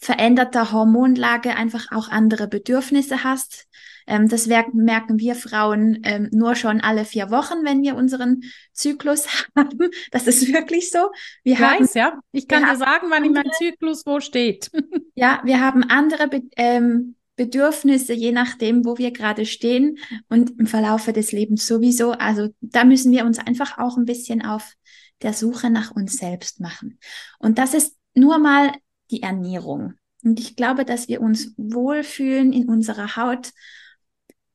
veränderter 0.00 0.70
Hormonlage 0.70 1.56
einfach 1.56 1.90
auch 1.90 2.08
andere 2.08 2.46
Bedürfnisse 2.46 3.24
hast. 3.24 3.66
Ähm, 4.08 4.28
das 4.28 4.46
merken 4.46 5.18
wir 5.18 5.34
Frauen 5.34 6.00
ähm, 6.02 6.28
nur 6.32 6.54
schon 6.54 6.80
alle 6.80 7.04
vier 7.04 7.30
Wochen, 7.30 7.64
wenn 7.64 7.82
wir 7.82 7.94
unseren 7.94 8.42
Zyklus 8.72 9.26
haben. 9.56 9.90
Das 10.10 10.26
ist 10.26 10.52
wirklich 10.52 10.90
so. 10.90 11.10
Wir 11.44 11.54
ich 11.54 11.60
haben, 11.60 11.84
weiß, 11.84 11.94
ja. 11.94 12.18
Ich 12.32 12.48
kann 12.48 12.64
dir 12.64 12.76
sagen, 12.76 13.08
wann 13.10 13.24
andere, 13.24 13.44
mein 13.44 13.52
Zyklus 13.52 14.04
wo 14.06 14.20
steht. 14.20 14.70
ja, 15.14 15.40
wir 15.44 15.60
haben 15.60 15.84
andere 15.84 16.28
Be 16.28 16.42
ähm, 16.56 17.14
Bedürfnisse, 17.36 18.14
je 18.14 18.32
nachdem, 18.32 18.84
wo 18.84 18.98
wir 18.98 19.12
gerade 19.12 19.46
stehen 19.46 19.98
und 20.28 20.58
im 20.58 20.66
Verlaufe 20.66 21.12
des 21.12 21.30
Lebens 21.30 21.66
sowieso. 21.66 22.10
Also 22.10 22.48
da 22.60 22.84
müssen 22.84 23.12
wir 23.12 23.24
uns 23.24 23.38
einfach 23.38 23.78
auch 23.78 23.96
ein 23.96 24.06
bisschen 24.06 24.44
auf 24.44 24.74
der 25.22 25.32
Suche 25.32 25.70
nach 25.70 25.92
uns 25.92 26.16
selbst 26.16 26.60
machen. 26.60 26.98
Und 27.38 27.58
das 27.58 27.74
ist 27.74 27.96
nur 28.14 28.38
mal 28.38 28.72
die 29.12 29.22
Ernährung. 29.22 29.94
Und 30.24 30.40
ich 30.40 30.56
glaube, 30.56 30.84
dass 30.84 31.08
wir 31.08 31.20
uns 31.20 31.54
wohlfühlen 31.56 32.52
in 32.52 32.68
unserer 32.68 33.16
Haut. 33.16 33.52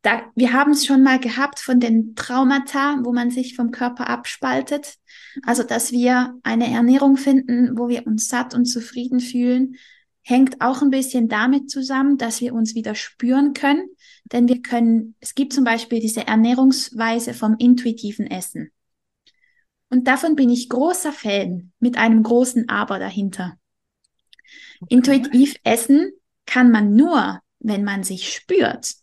Da, 0.04 0.22
wir 0.36 0.52
haben 0.52 0.72
es 0.74 0.86
schon 0.86 1.02
mal 1.02 1.18
gehabt 1.18 1.60
von 1.60 1.80
den 1.80 2.14
Traumata, 2.16 3.00
wo 3.04 3.14
man 3.14 3.32
sich 3.32 3.56
vom 3.56 3.72
Körper 3.72 4.10
abspaltet. 4.10 4.96
Also, 5.44 5.64
dass 5.64 5.94
wir 5.94 6.38
eine 6.44 6.70
Ernährung 6.70 7.16
finden, 7.16 7.78
wo 7.78 7.88
wir 7.88 8.06
uns 8.06 8.28
satt 8.28 8.54
und 8.54 8.66
zufrieden 8.66 9.22
fühlen, 9.22 9.78
hängt 10.22 10.60
auch 10.60 10.82
ein 10.82 10.90
bisschen 10.90 11.30
damit 11.30 11.70
zusammen, 11.70 12.18
dass 12.18 12.42
wir 12.42 12.54
uns 12.54 12.76
wieder 12.76 12.96
spüren 12.96 13.54
können. 13.54 13.88
Denn 14.26 14.50
wir 14.50 14.62
können, 14.62 15.16
es 15.22 15.36
gibt 15.36 15.54
zum 15.54 15.64
Beispiel 15.64 16.02
diese 16.02 16.28
Ernährungsweise 16.28 17.34
vom 17.34 17.56
intuitiven 17.58 18.28
Essen. 18.28 18.72
Und 19.90 20.10
davon 20.10 20.36
bin 20.36 20.50
ich 20.50 20.68
großer 20.68 21.14
Fan 21.14 21.72
mit 21.80 21.98
einem 21.98 22.24
großen 22.24 22.68
Aber 22.68 23.00
dahinter. 23.00 23.58
Okay. 24.82 24.96
Intuitiv 24.96 25.56
essen 25.64 26.12
kann 26.46 26.72
man 26.72 26.94
nur, 26.94 27.40
wenn 27.60 27.86
man 27.86 28.04
sich 28.04 28.34
spürt. 28.34 28.96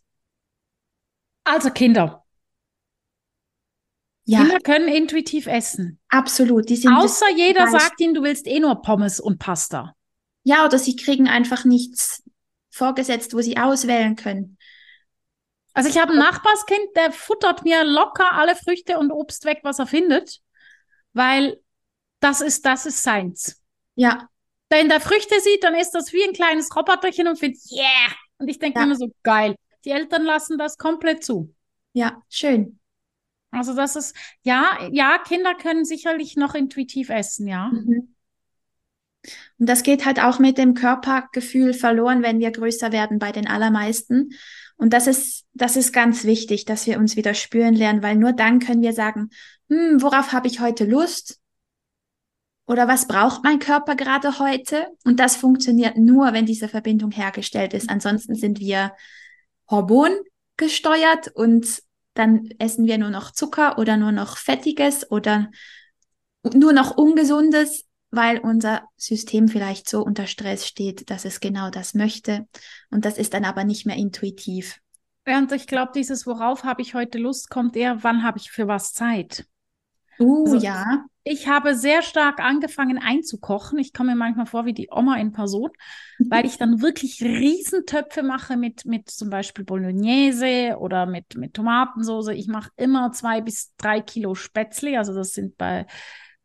Also 1.43 1.69
Kinder. 1.71 2.23
Ja. 4.25 4.39
Kinder 4.39 4.59
können 4.59 4.87
intuitiv 4.87 5.47
essen. 5.47 5.99
Absolut. 6.09 6.71
Außer 6.71 7.29
jeder 7.35 7.67
sagt 7.67 7.99
ihnen, 7.99 8.13
du 8.13 8.23
willst 8.23 8.47
eh 8.47 8.59
nur 8.59 8.81
Pommes 8.81 9.19
und 9.19 9.39
Pasta. 9.39 9.95
Ja, 10.43 10.65
oder 10.65 10.77
sie 10.77 10.95
kriegen 10.95 11.27
einfach 11.27 11.65
nichts 11.65 12.23
vorgesetzt, 12.69 13.33
wo 13.33 13.41
sie 13.41 13.57
auswählen 13.57 14.15
können. 14.15 14.57
Also 15.73 15.89
ich 15.89 15.97
habe 15.97 16.13
ein 16.13 16.19
Nachbarskind, 16.19 16.95
der 16.95 17.11
futtert 17.11 17.63
mir 17.63 17.83
locker 17.83 18.33
alle 18.33 18.55
Früchte 18.55 18.97
und 18.97 19.11
Obst 19.11 19.45
weg, 19.45 19.59
was 19.63 19.79
er 19.79 19.87
findet, 19.87 20.41
weil 21.13 21.61
das 22.19 22.41
ist, 22.41 22.65
das 22.65 22.85
ist 22.85 23.03
seins. 23.03 23.61
Ja 23.95 24.29
wenn 24.71 24.87
der 24.87 25.01
Früchte 25.01 25.39
sieht, 25.41 25.63
dann 25.63 25.75
ist 25.75 25.91
das 25.91 26.13
wie 26.13 26.23
ein 26.23 26.33
kleines 26.33 26.73
Roboterchen 26.75 27.27
und 27.27 27.37
findet, 27.37 27.59
yeah! 27.71 28.15
Und 28.37 28.47
ich 28.47 28.57
denke 28.57 28.79
ja. 28.79 28.85
immer 28.85 28.95
so, 28.95 29.11
geil. 29.21 29.55
Die 29.85 29.91
Eltern 29.91 30.23
lassen 30.23 30.57
das 30.57 30.77
komplett 30.77 31.23
zu. 31.23 31.53
Ja, 31.93 32.21
schön. 32.29 32.79
Also 33.51 33.75
das 33.75 33.95
ist, 33.95 34.15
ja, 34.43 34.77
ja, 34.91 35.17
Kinder 35.17 35.55
können 35.55 35.83
sicherlich 35.83 36.37
noch 36.37 36.55
intuitiv 36.55 37.09
essen, 37.09 37.47
ja. 37.47 37.67
Mhm. 37.67 38.15
Und 39.59 39.69
das 39.69 39.83
geht 39.83 40.05
halt 40.05 40.19
auch 40.19 40.39
mit 40.39 40.57
dem 40.57 40.73
Körpergefühl 40.73 41.73
verloren, 41.73 42.23
wenn 42.23 42.39
wir 42.39 42.51
größer 42.51 42.91
werden 42.91 43.19
bei 43.19 43.31
den 43.31 43.47
allermeisten. 43.47 44.31
Und 44.77 44.93
das 44.93 45.05
ist, 45.05 45.45
das 45.53 45.75
ist 45.75 45.93
ganz 45.93 46.23
wichtig, 46.23 46.65
dass 46.65 46.87
wir 46.87 46.97
uns 46.97 47.15
wieder 47.15 47.35
spüren 47.35 47.75
lernen, 47.75 48.01
weil 48.01 48.15
nur 48.15 48.33
dann 48.33 48.59
können 48.59 48.81
wir 48.81 48.93
sagen, 48.93 49.29
hm, 49.69 50.01
worauf 50.01 50.31
habe 50.31 50.47
ich 50.47 50.59
heute 50.59 50.85
Lust? 50.85 51.39
Oder 52.65 52.87
was 52.87 53.07
braucht 53.07 53.43
mein 53.43 53.59
Körper 53.59 53.95
gerade 53.95 54.39
heute? 54.39 54.87
Und 55.03 55.19
das 55.19 55.35
funktioniert 55.35 55.97
nur, 55.97 56.33
wenn 56.33 56.45
diese 56.45 56.67
Verbindung 56.67 57.11
hergestellt 57.11 57.73
ist. 57.73 57.89
Ansonsten 57.89 58.33
sind 58.33 58.59
wir 58.59 58.93
hormongesteuert 59.71 61.29
und 61.29 61.81
dann 62.13 62.49
essen 62.59 62.85
wir 62.85 62.97
nur 62.97 63.09
noch 63.09 63.31
Zucker 63.31 63.77
oder 63.77 63.97
nur 63.97 64.11
noch 64.11 64.37
Fettiges 64.37 65.09
oder 65.09 65.49
nur 66.53 66.73
noch 66.73 66.97
Ungesundes, 66.97 67.85
weil 68.09 68.39
unser 68.39 68.83
System 68.97 69.47
vielleicht 69.47 69.89
so 69.89 70.03
unter 70.03 70.27
Stress 70.27 70.67
steht, 70.67 71.09
dass 71.09 71.23
es 71.23 71.39
genau 71.39 71.69
das 71.69 71.93
möchte. 71.93 72.47
Und 72.89 73.05
das 73.05 73.17
ist 73.17 73.33
dann 73.33 73.45
aber 73.45 73.63
nicht 73.63 73.85
mehr 73.85 73.95
intuitiv. 73.95 74.79
Und 75.25 75.51
ich 75.51 75.67
glaube, 75.67 75.91
dieses 75.95 76.25
Worauf 76.25 76.63
habe 76.63 76.81
ich 76.81 76.93
heute 76.93 77.17
Lust, 77.17 77.49
kommt 77.49 77.75
eher, 77.75 78.03
wann 78.03 78.23
habe 78.23 78.39
ich 78.39 78.51
für 78.51 78.67
was 78.67 78.91
Zeit? 78.91 79.45
Uh, 80.21 80.45
also, 80.45 80.57
ja. 80.57 81.05
Ich 81.23 81.47
habe 81.47 81.75
sehr 81.75 82.01
stark 82.01 82.39
angefangen 82.39 82.97
einzukochen. 82.97 83.77
Ich 83.77 83.93
komme 83.93 84.11
mir 84.11 84.17
manchmal 84.17 84.47
vor 84.47 84.65
wie 84.65 84.73
die 84.73 84.89
Oma 84.91 85.17
in 85.17 85.31
Person, 85.31 85.69
weil 86.17 86.47
ich 86.47 86.57
dann 86.57 86.81
wirklich 86.81 87.21
Riesentöpfe 87.21 88.23
mache 88.23 88.57
mit, 88.57 88.85
mit 88.85 89.09
zum 89.11 89.29
Beispiel 89.29 89.63
Bolognese 89.63 90.77
oder 90.79 91.05
mit, 91.05 91.35
mit 91.35 91.53
Tomatensoße. 91.53 92.33
Ich 92.33 92.47
mache 92.47 92.71
immer 92.75 93.11
zwei 93.11 93.41
bis 93.41 93.75
drei 93.77 94.01
Kilo 94.01 94.33
Spätzle, 94.33 94.97
also 94.97 95.13
das 95.13 95.33
sind 95.33 95.57
bei, 95.57 95.85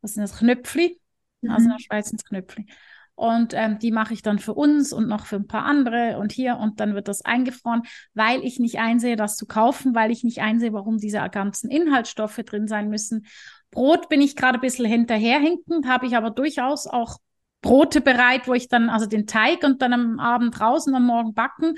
was 0.02 0.12
sind 0.12 0.23
das, 0.23 0.37
Knöpfli, 0.37 1.00
Mhm. 1.47 1.50
Also 1.50 1.64
in 1.64 1.71
der 1.71 1.78
Schweiz 1.78 2.11
ins 2.11 2.25
Knöpfli. 2.25 2.66
Und 3.14 3.54
ähm, 3.54 3.78
die 3.78 3.92
mache 3.92 4.12
ich 4.12 4.21
dann 4.21 4.38
für 4.38 4.52
uns 4.52 4.92
und 4.92 5.09
noch 5.09 5.25
für 5.25 5.37
ein 5.37 5.47
paar 5.47 5.64
andere 5.64 6.18
und 6.18 6.33
hier 6.33 6.59
und 6.59 6.80
dann 6.80 6.95
wird 6.95 7.09
das 7.09 7.23
eingefroren, 7.25 7.83
weil 8.12 8.45
ich 8.45 8.59
nicht 8.59 8.78
einsehe, 8.78 9.16
das 9.16 9.38
zu 9.38 9.47
kaufen, 9.47 9.95
weil 9.95 10.11
ich 10.11 10.23
nicht 10.23 10.42
einsehe, 10.42 10.75
warum 10.75 10.99
diese 10.99 11.26
ganzen 11.30 11.71
Inhaltsstoffe 11.71 12.37
drin 12.45 12.68
sein 12.68 12.90
müssen. 12.90 13.26
Brot 13.70 14.08
bin 14.08 14.20
ich 14.20 14.37
gerade 14.37 14.58
ein 14.58 14.61
bisschen 14.61 14.87
hinterherhinkend, 14.87 15.87
habe 15.87 16.06
ich 16.06 16.16
aber 16.16 16.30
durchaus 16.30 16.87
auch 16.87 17.18
Brote 17.61 18.00
bereit, 18.00 18.46
wo 18.46 18.54
ich 18.54 18.68
dann 18.68 18.88
also 18.88 19.06
den 19.06 19.26
Teig 19.26 19.64
und 19.64 19.82
dann 19.82 19.92
am 19.92 20.20
Abend 20.20 20.58
draußen 20.58 20.94
am 20.94 21.06
Morgen 21.06 21.35
backen. 21.35 21.75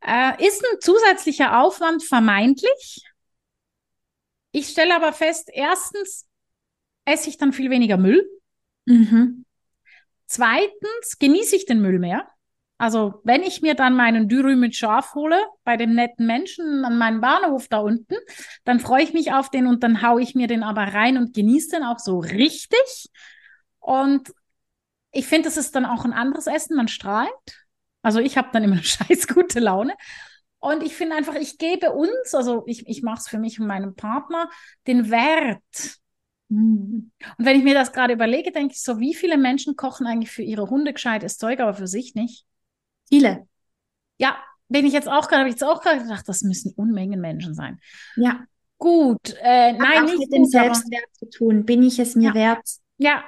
Äh, 0.00 0.46
ist 0.46 0.62
ein 0.64 0.80
zusätzlicher 0.80 1.60
Aufwand 1.60 2.02
vermeintlich. 2.02 3.02
Ich 4.52 4.68
stelle 4.68 4.94
aber 4.94 5.12
fest, 5.12 5.50
erstens 5.52 6.26
esse 7.04 7.28
ich 7.28 7.38
dann 7.38 7.52
viel 7.52 7.70
weniger 7.70 7.96
Müll. 7.96 8.28
Mhm. 8.84 9.44
Zweitens 10.26 11.18
genieße 11.18 11.56
ich 11.56 11.66
den 11.66 11.80
Müll 11.80 11.98
mehr. 11.98 12.28
Also 12.84 13.22
wenn 13.24 13.42
ich 13.42 13.62
mir 13.62 13.74
dann 13.74 13.96
meinen 13.96 14.28
Dürüm 14.28 14.60
mit 14.60 14.76
Schaf 14.76 15.14
hole, 15.14 15.42
bei 15.64 15.78
dem 15.78 15.94
netten 15.94 16.26
Menschen 16.26 16.84
an 16.84 16.98
meinem 16.98 17.22
Bahnhof 17.22 17.66
da 17.66 17.78
unten, 17.78 18.14
dann 18.64 18.78
freue 18.78 19.02
ich 19.02 19.14
mich 19.14 19.32
auf 19.32 19.50
den 19.50 19.66
und 19.66 19.82
dann 19.82 20.02
haue 20.02 20.20
ich 20.20 20.34
mir 20.34 20.48
den 20.48 20.62
aber 20.62 20.82
rein 20.82 21.16
und 21.16 21.32
genieße 21.32 21.70
den 21.76 21.82
auch 21.82 21.98
so 21.98 22.18
richtig. 22.18 23.08
Und 23.78 24.34
ich 25.12 25.26
finde, 25.26 25.44
das 25.48 25.56
ist 25.56 25.74
dann 25.74 25.86
auch 25.86 26.04
ein 26.04 26.12
anderes 26.12 26.46
Essen, 26.46 26.76
man 26.76 26.88
strahlt. 26.88 27.30
Also 28.02 28.20
ich 28.20 28.36
habe 28.36 28.50
dann 28.52 28.64
immer 28.64 28.74
eine 28.74 28.82
scheiß 28.84 29.28
gute 29.28 29.60
Laune. 29.60 29.94
Und 30.58 30.82
ich 30.82 30.94
finde 30.94 31.16
einfach, 31.16 31.36
ich 31.36 31.56
gebe 31.56 31.90
uns, 31.90 32.34
also 32.34 32.64
ich, 32.66 32.86
ich 32.86 33.02
mache 33.02 33.20
es 33.20 33.28
für 33.28 33.38
mich 33.38 33.58
und 33.58 33.66
meinen 33.66 33.94
Partner, 33.94 34.50
den 34.86 35.08
Wert. 35.08 35.62
Und 36.50 37.12
wenn 37.38 37.56
ich 37.56 37.64
mir 37.64 37.72
das 37.72 37.94
gerade 37.94 38.12
überlege, 38.12 38.52
denke 38.52 38.74
ich 38.74 38.82
so, 38.82 39.00
wie 39.00 39.14
viele 39.14 39.38
Menschen 39.38 39.74
kochen 39.74 40.06
eigentlich 40.06 40.30
für 40.30 40.42
ihre 40.42 40.68
Hunde 40.68 40.92
gescheites 40.92 41.38
Zeug, 41.38 41.60
aber 41.60 41.72
für 41.72 41.86
sich 41.86 42.14
nicht? 42.14 42.44
Viele. 43.14 43.46
Ja, 44.18 44.36
bin 44.68 44.86
ich 44.86 44.92
jetzt 44.92 45.08
auch 45.08 45.28
gerade, 45.28 45.40
habe 45.40 45.48
ich 45.48 45.54
jetzt 45.54 45.64
auch 45.64 45.80
gerade 45.80 46.02
gedacht, 46.02 46.28
das 46.28 46.42
müssen 46.42 46.72
Unmengen 46.76 47.20
Menschen 47.20 47.54
sein. 47.54 47.78
Ja. 48.16 48.44
Gut, 48.78 49.34
äh, 49.40 49.72
nein, 49.72 50.04
nicht 50.04 50.18
mit 50.18 50.32
dem 50.32 50.44
Selbstwert 50.44 51.06
zu 51.12 51.28
tun. 51.30 51.64
Bin 51.64 51.82
ich 51.82 51.98
es 51.98 52.16
mir 52.16 52.30
ja. 52.30 52.34
wert? 52.34 52.68
Ja. 52.98 53.24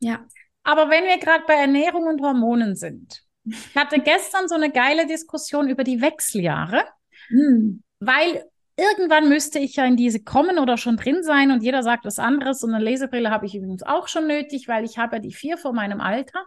Ja. 0.00 0.26
Aber 0.62 0.90
wenn 0.90 1.04
wir 1.04 1.18
gerade 1.18 1.44
bei 1.46 1.54
Ernährung 1.54 2.04
und 2.04 2.20
Hormonen 2.20 2.76
sind, 2.76 3.22
ich 3.44 3.74
hatte 3.74 4.00
gestern 4.00 4.48
so 4.48 4.54
eine 4.54 4.70
geile 4.70 5.06
Diskussion 5.06 5.68
über 5.68 5.82
die 5.82 6.02
Wechseljahre, 6.02 6.84
mhm. 7.30 7.82
weil 8.00 8.44
irgendwann 8.76 9.28
müsste 9.28 9.58
ich 9.58 9.76
ja 9.76 9.86
in 9.86 9.96
diese 9.96 10.22
kommen 10.22 10.58
oder 10.58 10.76
schon 10.76 10.98
drin 10.98 11.22
sein 11.22 11.50
und 11.50 11.62
jeder 11.62 11.82
sagt 11.82 12.04
was 12.04 12.18
anderes. 12.18 12.62
Und 12.62 12.74
eine 12.74 12.84
Lesebrille 12.84 13.30
habe 13.30 13.46
ich 13.46 13.54
übrigens 13.54 13.82
auch 13.82 14.08
schon 14.08 14.26
nötig, 14.26 14.68
weil 14.68 14.84
ich 14.84 14.98
habe 14.98 15.16
ja 15.16 15.22
die 15.22 15.32
vier 15.32 15.56
vor 15.56 15.72
meinem 15.72 16.00
Alter. 16.00 16.44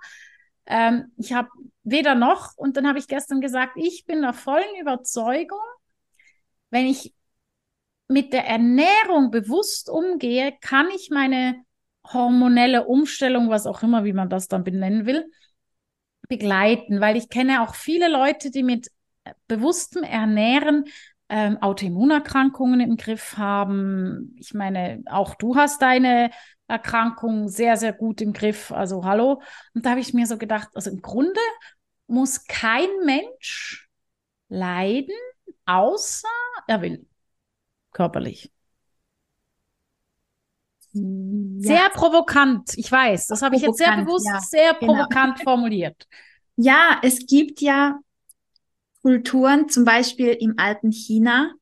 Ähm, 0.70 1.12
ich 1.18 1.34
habe 1.34 1.50
weder 1.84 2.16
noch. 2.16 2.56
Und 2.56 2.78
dann 2.78 2.88
habe 2.88 3.00
ich 3.00 3.08
gestern 3.08 3.42
gesagt, 3.42 3.74
ich 3.76 4.06
bin 4.06 4.22
der 4.22 4.34
vollen 4.34 4.80
Überzeugung, 4.80 5.60
wenn 6.70 6.86
ich 6.86 7.14
mit 8.08 8.34
der 8.34 8.48
Ernährung 8.48 9.32
bewusst 9.32 9.90
umgehe, 9.90 10.56
kann 10.62 10.88
ich 10.96 11.10
meine 11.12 11.64
hormonelle 12.12 12.86
Umstellung, 12.86 13.50
was 13.50 13.68
auch 13.68 13.84
immer, 13.84 14.04
wie 14.04 14.14
man 14.14 14.30
das 14.30 14.48
dann 14.48 14.64
benennen 14.64 15.06
will, 15.06 15.30
begleiten, 16.28 17.02
weil 17.02 17.18
ich 17.18 17.30
kenne 17.30 17.62
auch 17.62 17.76
viele 17.76 18.08
Leute, 18.08 18.50
die 18.52 18.64
mit 18.64 18.90
bewusstem 19.48 20.04
Ernähren 20.04 20.86
ähm, 21.30 21.58
Autoimmunerkrankungen 21.62 22.80
im 22.80 22.98
Griff 22.98 23.38
haben. 23.38 24.36
Ich 24.40 24.54
meine, 24.54 25.04
auch 25.06 25.36
du 25.36 25.56
hast 25.56 25.82
deine 25.82 26.32
Erkrankung 26.68 27.48
sehr, 27.48 27.78
sehr 27.78 27.94
gut 27.94 28.22
im 28.22 28.34
Griff. 28.34 28.72
Also 28.72 29.06
hallo. 29.06 29.42
Und 29.74 29.86
da 29.86 29.92
habe 29.92 30.00
ich 30.00 30.14
mir 30.14 30.28
so 30.28 30.38
gedacht, 30.38 30.70
also 30.74 30.90
im 30.90 31.02
Grunde 31.02 31.40
muss 32.08 32.46
kein 32.46 32.90
Mensch 33.06 33.90
leiden, 34.50 35.16
außer 35.66 36.28
er 36.68 36.82
will. 36.82 37.06
Körperlich. 37.92 38.52
Ja. 40.94 41.04
Sehr 41.60 41.90
provokant, 41.92 42.76
ich 42.76 42.92
weiß. 42.92 43.28
Das 43.28 43.44
habe 43.44 43.56
ich 43.56 43.62
jetzt 43.62 43.78
sehr 43.78 43.96
bewusst, 43.98 44.28
ja, 44.28 44.40
sehr 44.40 44.74
genau. 44.74 44.94
provokant 44.94 45.38
genau. 45.38 45.52
formuliert. 45.52 46.08
Ja, 46.56 47.00
es 47.04 47.26
gibt 47.28 47.62
ja 47.62 48.00
Kulturen, 49.02 49.70
zum 49.70 49.86
Beispiel 49.86 50.30
im 50.30 50.56
alten 50.58 50.92
China, 50.92 51.54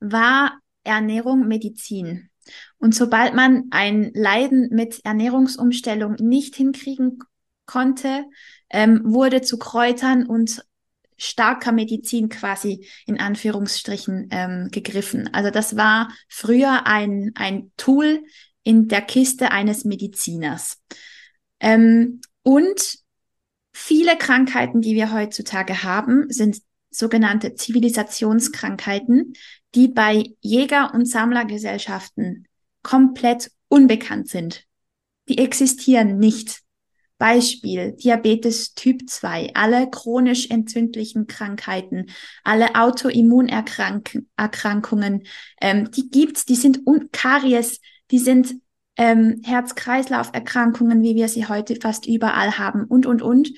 war 0.00 0.58
Ernährung 0.84 1.48
Medizin. 1.48 2.30
Und 2.78 2.94
sobald 2.94 3.34
man 3.34 3.64
ein 3.70 4.10
Leiden 4.14 4.68
mit 4.70 5.04
Ernährungsumstellung 5.04 6.14
nicht 6.18 6.56
hinkriegen 6.56 7.18
konnte, 7.66 8.24
ähm, 8.70 9.02
wurde 9.04 9.42
zu 9.42 9.58
Kräutern 9.58 10.26
und 10.26 10.64
starker 11.16 11.72
Medizin 11.72 12.28
quasi 12.28 12.86
in 13.06 13.20
Anführungsstrichen 13.20 14.28
ähm, 14.30 14.68
gegriffen. 14.70 15.28
Also 15.34 15.50
das 15.50 15.76
war 15.76 16.12
früher 16.28 16.86
ein, 16.86 17.32
ein 17.34 17.72
Tool 17.76 18.22
in 18.62 18.88
der 18.88 19.02
Kiste 19.02 19.50
eines 19.50 19.84
Mediziners. 19.84 20.80
Ähm, 21.60 22.20
und 22.42 22.98
viele 23.72 24.16
Krankheiten, 24.16 24.80
die 24.80 24.94
wir 24.94 25.12
heutzutage 25.12 25.82
haben, 25.82 26.30
sind 26.30 26.58
sogenannte 26.90 27.54
Zivilisationskrankheiten, 27.54 29.34
die 29.74 29.88
bei 29.88 30.34
Jäger- 30.40 30.94
und 30.94 31.06
Sammlergesellschaften 31.06 32.46
komplett 32.82 33.50
unbekannt 33.68 34.28
sind. 34.28 34.64
Die 35.28 35.38
existieren 35.38 36.18
nicht. 36.18 36.60
Beispiel 37.18 37.92
Diabetes 37.92 38.74
Typ 38.74 39.08
2, 39.10 39.50
alle 39.54 39.90
chronisch 39.90 40.50
entzündlichen 40.50 41.26
Krankheiten, 41.26 42.06
alle 42.44 42.76
Autoimmunerkrankungen, 42.76 45.24
ähm, 45.60 45.90
die 45.90 46.10
gibt's, 46.10 46.46
die 46.46 46.54
sind 46.54 46.86
un 46.86 47.10
Karies, 47.10 47.80
die 48.12 48.20
sind 48.20 48.54
ähm, 48.96 49.42
Herz-Kreislauf-Erkrankungen, 49.44 51.02
wie 51.02 51.16
wir 51.16 51.26
sie 51.28 51.46
heute 51.46 51.74
fast 51.76 52.06
überall 52.06 52.56
haben 52.58 52.84
und, 52.84 53.04
und, 53.04 53.20
und. 53.20 53.50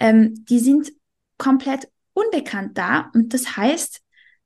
Ähm, 0.00 0.44
die 0.46 0.58
sind 0.58 0.92
komplett 1.38 1.88
unbekannt 2.14 2.78
da. 2.78 3.10
Und 3.12 3.34
das 3.34 3.56
heißt, 3.56 4.00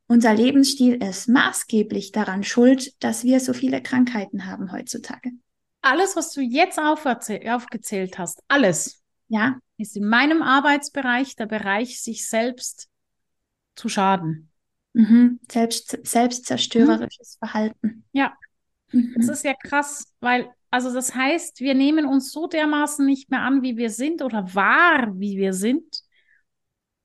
unser 0.08 0.34
Lebensstil 0.34 1.02
ist 1.02 1.28
maßgeblich 1.28 2.12
daran 2.12 2.42
schuld, 2.42 2.92
dass 3.02 3.24
wir 3.24 3.40
so 3.40 3.52
viele 3.52 3.82
Krankheiten 3.82 4.46
haben 4.46 4.72
heutzutage. 4.72 5.30
Alles, 5.82 6.16
was 6.16 6.32
du 6.32 6.40
jetzt 6.40 6.78
aufgezählt 6.78 8.18
hast, 8.18 8.42
alles, 8.48 9.02
ja, 9.28 9.58
ist 9.76 9.96
in 9.96 10.06
meinem 10.06 10.42
Arbeitsbereich 10.42 11.36
der 11.36 11.46
Bereich, 11.46 12.02
sich 12.02 12.28
selbst 12.28 12.88
zu 13.76 13.88
schaden. 13.88 14.50
Mhm. 14.94 15.38
Selbst, 15.50 15.98
selbstzerstörerisches 16.02 17.36
mhm. 17.36 17.46
Verhalten. 17.46 18.04
Ja, 18.12 18.32
mhm. 18.90 19.14
das 19.16 19.28
ist 19.28 19.44
ja 19.44 19.54
krass, 19.54 20.12
weil, 20.20 20.50
also 20.70 20.92
das 20.92 21.14
heißt, 21.14 21.60
wir 21.60 21.74
nehmen 21.74 22.06
uns 22.06 22.32
so 22.32 22.46
dermaßen 22.46 23.06
nicht 23.06 23.30
mehr 23.30 23.42
an, 23.42 23.62
wie 23.62 23.76
wir 23.76 23.90
sind 23.90 24.22
oder 24.22 24.54
wahr, 24.54 25.12
wie 25.18 25.36
wir 25.36 25.52
sind, 25.52 26.02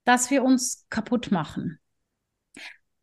dass 0.03 0.29
wir 0.29 0.43
uns 0.43 0.85
kaputt 0.89 1.31
machen. 1.31 1.79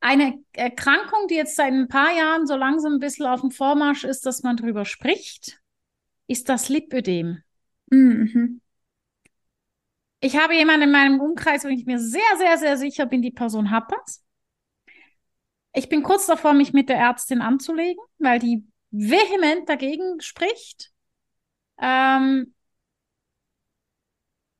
Eine 0.01 0.43
Erkrankung, 0.53 1.29
die 1.29 1.35
jetzt 1.35 1.57
seit 1.57 1.73
ein 1.73 1.89
paar 1.89 2.13
Jahren 2.13 2.47
so 2.47 2.57
langsam 2.57 2.95
ein 2.95 3.01
bisschen 3.01 3.27
auf 3.27 3.43
dem 3.43 3.51
Vormarsch 3.51 4.05
ist, 4.05 4.25
dass 4.25 4.43
man 4.43 4.57
drüber 4.57 4.85
spricht, 4.85 5.61
ist 6.27 6.49
das 6.49 6.69
Lipödem. 6.69 7.43
Mhm. 7.91 8.61
Ich 10.21 10.37
habe 10.39 10.55
jemanden 10.55 10.83
in 10.83 10.91
meinem 10.93 11.21
Umkreis, 11.21 11.65
wo 11.65 11.69
ich 11.69 11.87
mir 11.87 11.99
sehr, 11.99 12.21
sehr, 12.39 12.59
sehr 12.59 12.77
sicher 12.77 13.07
bin, 13.07 13.23
die 13.23 13.31
Person 13.31 13.71
hat 13.71 13.91
das. 13.91 14.23
Ich 15.73 15.89
bin 15.89 16.03
kurz 16.03 16.27
davor, 16.27 16.53
mich 16.53 16.73
mit 16.73 16.89
der 16.89 16.97
Ärztin 16.97 17.41
anzulegen, 17.41 18.03
weil 18.19 18.39
die 18.39 18.67
vehement 18.91 19.69
dagegen 19.69 20.21
spricht. 20.21 20.93
Ähm, 21.79 22.55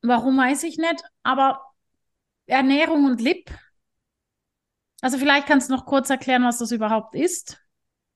warum 0.03 0.39
weiß 0.39 0.63
ich 0.63 0.79
nicht, 0.79 1.03
aber 1.23 1.70
Ernährung 2.51 3.05
und 3.05 3.21
Lip. 3.21 3.51
Also 5.01 5.19
vielleicht 5.19 5.47
kannst 5.47 5.71
du 5.71 5.75
noch 5.75 5.87
kurz 5.87 6.11
erklären, 6.11 6.45
was 6.45 6.59
das 6.59 6.73
überhaupt 6.73 7.15
ist. 7.15 7.59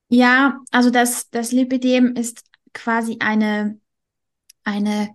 Ja, 0.09 0.59
also 0.71 0.91
das, 0.91 1.29
das 1.29 1.51
Lipidem 1.51 2.15
ist 2.15 2.43
quasi 2.73 3.17
eine, 3.19 3.79
eine, 4.63 5.13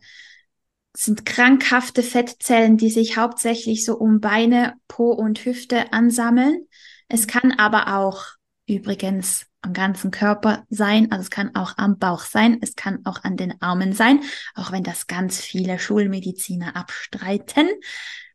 sind 0.96 1.24
krankhafte 1.24 2.02
Fettzellen, 2.02 2.76
die 2.76 2.90
sich 2.90 3.16
hauptsächlich 3.16 3.84
so 3.84 3.96
um 3.96 4.20
Beine, 4.20 4.74
Po 4.88 5.12
und 5.12 5.44
Hüfte 5.44 5.92
ansammeln. 5.92 6.66
Es 7.08 7.28
kann 7.28 7.52
aber 7.52 7.96
auch 7.98 8.24
übrigens 8.66 9.46
am 9.62 9.72
ganzen 9.72 10.10
Körper 10.10 10.64
sein, 10.70 11.12
also 11.12 11.22
es 11.22 11.30
kann 11.30 11.54
auch 11.54 11.76
am 11.76 11.98
Bauch 11.98 12.20
sein, 12.20 12.58
es 12.62 12.76
kann 12.76 13.04
auch 13.04 13.24
an 13.24 13.36
den 13.36 13.60
Armen 13.60 13.92
sein, 13.92 14.20
auch 14.54 14.72
wenn 14.72 14.82
das 14.82 15.06
ganz 15.06 15.40
viele 15.40 15.78
Schulmediziner 15.78 16.76
abstreiten. 16.76 17.68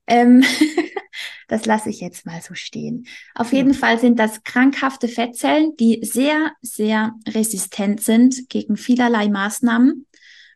Ähm, 0.08 0.44
das 1.48 1.66
lasse 1.66 1.90
ich 1.90 2.02
jetzt 2.02 2.26
mal 2.26 2.42
so 2.42 2.54
stehen. 2.54 3.08
Auf 3.34 3.54
jeden 3.54 3.74
ja. 3.74 3.78
Fall 3.78 4.00
sind 4.00 4.20
das 4.20 4.44
krankhafte 4.44 5.08
Fettzellen, 5.08 5.76
die 5.78 6.00
sehr, 6.04 6.52
sehr 6.62 7.14
resistent 7.28 8.02
sind 8.02 8.50
gegen 8.50 8.78
vielerlei 8.78 9.30
Maßnahmen. 9.30 10.06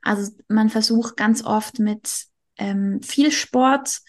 Also 0.02 0.32
man 0.48 0.70
versucht 0.70 1.18
ganz 1.18 1.44
oft 1.44 1.80
mit 1.80 2.26
ähm, 2.58 3.02
viel 3.02 3.32
Sport 3.32 4.00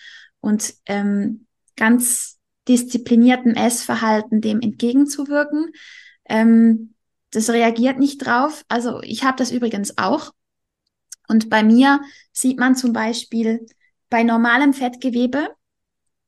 und 0.40 0.74
ähm, 0.86 1.46
ganz 1.76 2.38
diszipliniertem 2.68 3.54
Essverhalten 3.54 4.40
dem 4.40 4.60
entgegenzuwirken. 4.60 5.72
Ähm, 6.28 6.94
das 7.30 7.50
reagiert 7.50 7.98
nicht 7.98 8.18
drauf. 8.18 8.64
Also 8.68 9.00
ich 9.02 9.24
habe 9.24 9.36
das 9.36 9.50
übrigens 9.50 9.98
auch. 9.98 10.32
Und 11.28 11.48
bei 11.48 11.62
mir 11.62 12.00
sieht 12.32 12.58
man 12.58 12.74
zum 12.74 12.92
Beispiel 12.92 13.66
bei 14.10 14.22
normalem 14.24 14.74
Fettgewebe, 14.74 15.48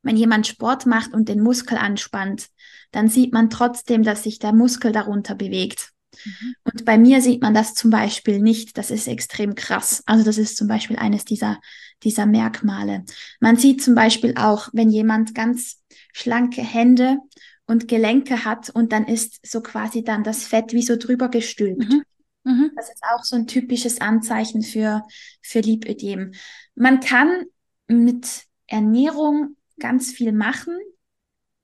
wenn 0.02 0.16
jemand 0.16 0.46
Sport 0.46 0.86
macht 0.86 1.12
und 1.12 1.28
den 1.28 1.40
Muskel 1.40 1.76
anspannt, 1.76 2.48
dann 2.90 3.08
sieht 3.08 3.32
man 3.32 3.50
trotzdem, 3.50 4.02
dass 4.02 4.22
sich 4.22 4.38
der 4.38 4.52
Muskel 4.52 4.92
darunter 4.92 5.34
bewegt. 5.34 5.90
Mhm. 6.24 6.54
Und 6.64 6.84
bei 6.84 6.98
mir 6.98 7.20
sieht 7.20 7.40
man 7.42 7.54
das 7.54 7.74
zum 7.74 7.90
Beispiel 7.90 8.40
nicht. 8.40 8.76
Das 8.78 8.90
ist 8.90 9.08
extrem 9.08 9.54
krass. 9.54 10.02
Also 10.06 10.24
das 10.24 10.38
ist 10.38 10.56
zum 10.56 10.68
Beispiel 10.68 10.96
eines 10.96 11.24
dieser, 11.24 11.60
dieser 12.02 12.26
Merkmale. 12.26 13.04
Man 13.40 13.56
sieht 13.56 13.82
zum 13.82 13.94
Beispiel 13.94 14.34
auch, 14.36 14.68
wenn 14.72 14.90
jemand 14.90 15.34
ganz 15.34 15.82
schlanke 16.12 16.62
Hände 16.62 17.18
und 17.66 17.88
Gelenke 17.88 18.44
hat 18.44 18.70
und 18.70 18.92
dann 18.92 19.06
ist 19.06 19.46
so 19.46 19.62
quasi 19.62 20.02
dann 20.04 20.24
das 20.24 20.44
Fett 20.44 20.72
wie 20.72 20.82
so 20.82 20.96
drüber 20.96 21.28
gestülpt. 21.28 21.88
Mhm. 21.88 22.02
Mhm. 22.44 22.70
Das 22.76 22.88
ist 22.88 23.02
auch 23.14 23.22
so 23.22 23.36
ein 23.36 23.46
typisches 23.46 24.00
Anzeichen 24.00 24.62
für, 24.62 25.02
für 25.40 25.60
Lipödem. 25.60 26.32
Man 26.74 27.00
kann 27.00 27.44
mit 27.92 28.44
Ernährung 28.66 29.56
ganz 29.78 30.12
viel 30.12 30.32
machen, 30.32 30.78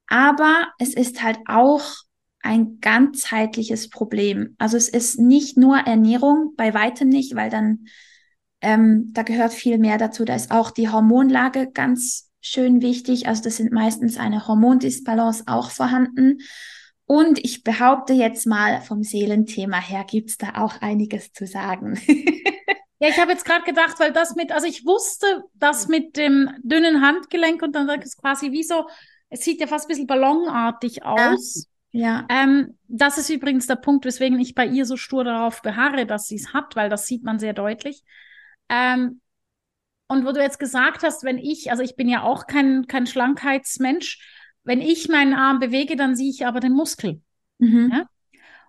aber 0.08 0.68
es 0.78 0.94
ist 0.94 1.22
halt 1.22 1.38
auch 1.46 1.84
ein 2.40 2.80
ganzheitliches 2.80 3.90
Problem. 3.90 4.54
Also 4.58 4.76
es 4.76 4.88
ist 4.88 5.18
nicht 5.18 5.56
nur 5.56 5.78
Ernährung, 5.78 6.54
bei 6.56 6.72
weitem 6.72 7.08
nicht, 7.08 7.34
weil 7.34 7.50
dann 7.50 7.86
ähm, 8.60 9.10
da 9.12 9.22
gehört 9.22 9.52
viel 9.52 9.78
mehr 9.78 9.98
dazu. 9.98 10.24
Da 10.24 10.34
ist 10.34 10.50
auch 10.50 10.70
die 10.70 10.88
Hormonlage 10.88 11.70
ganz 11.70 12.30
schön 12.40 12.80
wichtig. 12.80 13.28
Also 13.28 13.42
das 13.42 13.56
sind 13.56 13.72
meistens 13.72 14.18
eine 14.18 14.46
Hormondisbalance 14.46 15.44
auch 15.46 15.70
vorhanden. 15.70 16.38
Und 17.04 17.38
ich 17.38 17.64
behaupte 17.64 18.12
jetzt 18.12 18.46
mal, 18.46 18.80
vom 18.82 19.02
Seelenthema 19.02 19.80
her 19.80 20.04
gibt's 20.08 20.36
da 20.36 20.54
auch 20.56 20.80
einiges 20.80 21.32
zu 21.32 21.46
sagen. 21.46 21.98
ja, 23.00 23.08
ich 23.08 23.18
habe 23.18 23.32
jetzt 23.32 23.44
gerade 23.44 23.64
gedacht, 23.64 24.00
weil 24.00 24.12
das 24.12 24.34
mit, 24.34 24.50
also 24.50 24.66
ich 24.66 24.84
wusste, 24.84 25.44
das 25.54 25.88
mit 25.88 26.16
dem 26.16 26.50
dünnen 26.62 27.00
Handgelenk 27.00 27.62
und 27.62 27.74
dann 27.74 27.88
ist 27.88 28.06
es 28.06 28.16
quasi 28.16 28.50
wie 28.50 28.64
so, 28.64 28.88
es 29.30 29.44
sieht 29.44 29.60
ja 29.60 29.66
fast 29.66 29.86
ein 29.86 29.88
bisschen 29.88 30.06
ballonartig 30.06 31.04
aus. 31.04 31.68
Ja. 31.92 32.26
Ähm, 32.28 32.78
das 32.88 33.18
ist 33.18 33.30
übrigens 33.30 33.66
der 33.66 33.76
Punkt, 33.76 34.04
weswegen 34.04 34.38
ich 34.40 34.54
bei 34.54 34.66
ihr 34.66 34.84
so 34.84 34.96
stur 34.96 35.24
darauf 35.24 35.62
beharre, 35.62 36.06
dass 36.06 36.26
sie 36.26 36.36
es 36.36 36.52
hat, 36.52 36.76
weil 36.76 36.88
das 36.88 37.06
sieht 37.06 37.22
man 37.22 37.38
sehr 37.38 37.52
deutlich. 37.52 38.02
Ähm, 38.68 39.20
und 40.08 40.24
wo 40.26 40.32
du 40.32 40.40
jetzt 40.40 40.58
gesagt 40.58 41.02
hast, 41.02 41.22
wenn 41.22 41.38
ich, 41.38 41.70
also 41.70 41.82
ich 41.82 41.94
bin 41.94 42.08
ja 42.08 42.22
auch 42.22 42.46
kein, 42.46 42.86
kein 42.86 43.06
Schlankheitsmensch, 43.06 44.18
wenn 44.64 44.80
ich 44.80 45.08
meinen 45.08 45.34
Arm 45.34 45.60
bewege, 45.60 45.96
dann 45.96 46.16
sehe 46.16 46.30
ich 46.30 46.46
aber 46.46 46.60
den 46.60 46.72
Muskel. 46.72 47.22
Mhm. 47.58 47.90
Ja? 47.92 48.06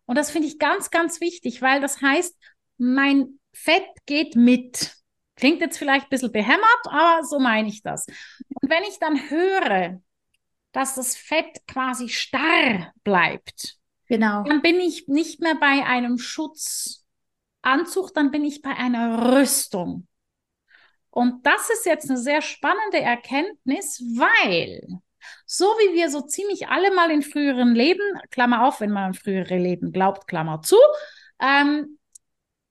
Und 0.05 0.17
das 0.17 0.31
finde 0.31 0.47
ich 0.47 0.59
ganz, 0.59 0.91
ganz 0.91 1.19
wichtig, 1.19 1.61
weil 1.61 1.81
das 1.81 2.01
heißt, 2.01 2.37
mein 2.77 3.39
Fett 3.63 3.87
geht 4.05 4.35
mit. 4.35 4.95
Klingt 5.35 5.61
jetzt 5.61 5.77
vielleicht 5.77 6.05
ein 6.05 6.09
bisschen 6.09 6.31
behämmert, 6.31 6.85
aber 6.85 7.23
so 7.23 7.39
meine 7.39 7.67
ich 7.67 7.81
das. 7.81 8.05
Und 8.61 8.69
wenn 8.69 8.83
ich 8.83 8.99
dann 8.99 9.29
höre, 9.29 10.01
dass 10.71 10.95
das 10.95 11.15
Fett 11.15 11.65
quasi 11.67 12.09
starr 12.09 12.93
bleibt, 13.03 13.77
genau. 14.07 14.43
dann 14.43 14.61
bin 14.61 14.79
ich 14.79 15.07
nicht 15.07 15.41
mehr 15.41 15.55
bei 15.55 15.85
einem 15.85 16.17
Schutzanzug, 16.17 18.13
dann 18.13 18.31
bin 18.31 18.43
ich 18.43 18.61
bei 18.61 18.75
einer 18.75 19.33
Rüstung. 19.33 20.07
Und 21.09 21.45
das 21.45 21.69
ist 21.69 21.85
jetzt 21.85 22.09
eine 22.09 22.19
sehr 22.19 22.41
spannende 22.41 22.99
Erkenntnis, 22.99 24.01
weil 24.15 24.99
so 25.45 25.65
wie 25.65 25.95
wir 25.95 26.09
so 26.09 26.21
ziemlich 26.21 26.69
alle 26.69 26.93
mal 26.93 27.11
in 27.11 27.23
früheren 27.23 27.75
Leben, 27.75 28.01
Klammer 28.29 28.65
auf, 28.65 28.79
wenn 28.79 28.91
man 28.91 29.05
an 29.05 29.13
frühere 29.13 29.57
Leben 29.57 29.91
glaubt, 29.91 30.27
Klammer 30.27 30.61
zu, 30.61 30.77
ähm, 31.41 31.97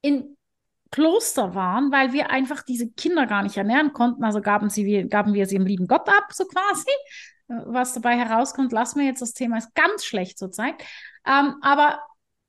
in 0.00 0.37
Kloster 0.90 1.54
waren, 1.54 1.92
weil 1.92 2.12
wir 2.12 2.30
einfach 2.30 2.62
diese 2.62 2.88
Kinder 2.90 3.26
gar 3.26 3.42
nicht 3.42 3.56
ernähren 3.56 3.92
konnten. 3.92 4.24
Also 4.24 4.40
gaben, 4.40 4.70
sie, 4.70 5.06
gaben 5.08 5.34
wir 5.34 5.46
sie 5.46 5.56
im 5.56 5.66
lieben 5.66 5.86
Gott 5.86 6.08
ab, 6.08 6.32
so 6.32 6.44
quasi. 6.44 6.90
Was 7.46 7.94
dabei 7.94 8.16
herauskommt, 8.16 8.72
lassen 8.72 9.00
wir 9.00 9.06
jetzt 9.06 9.22
das 9.22 9.32
Thema, 9.32 9.58
ist 9.58 9.74
ganz 9.74 10.04
schlecht 10.04 10.38
zurzeit. 10.38 10.74
Ähm, 11.26 11.56
aber 11.62 12.00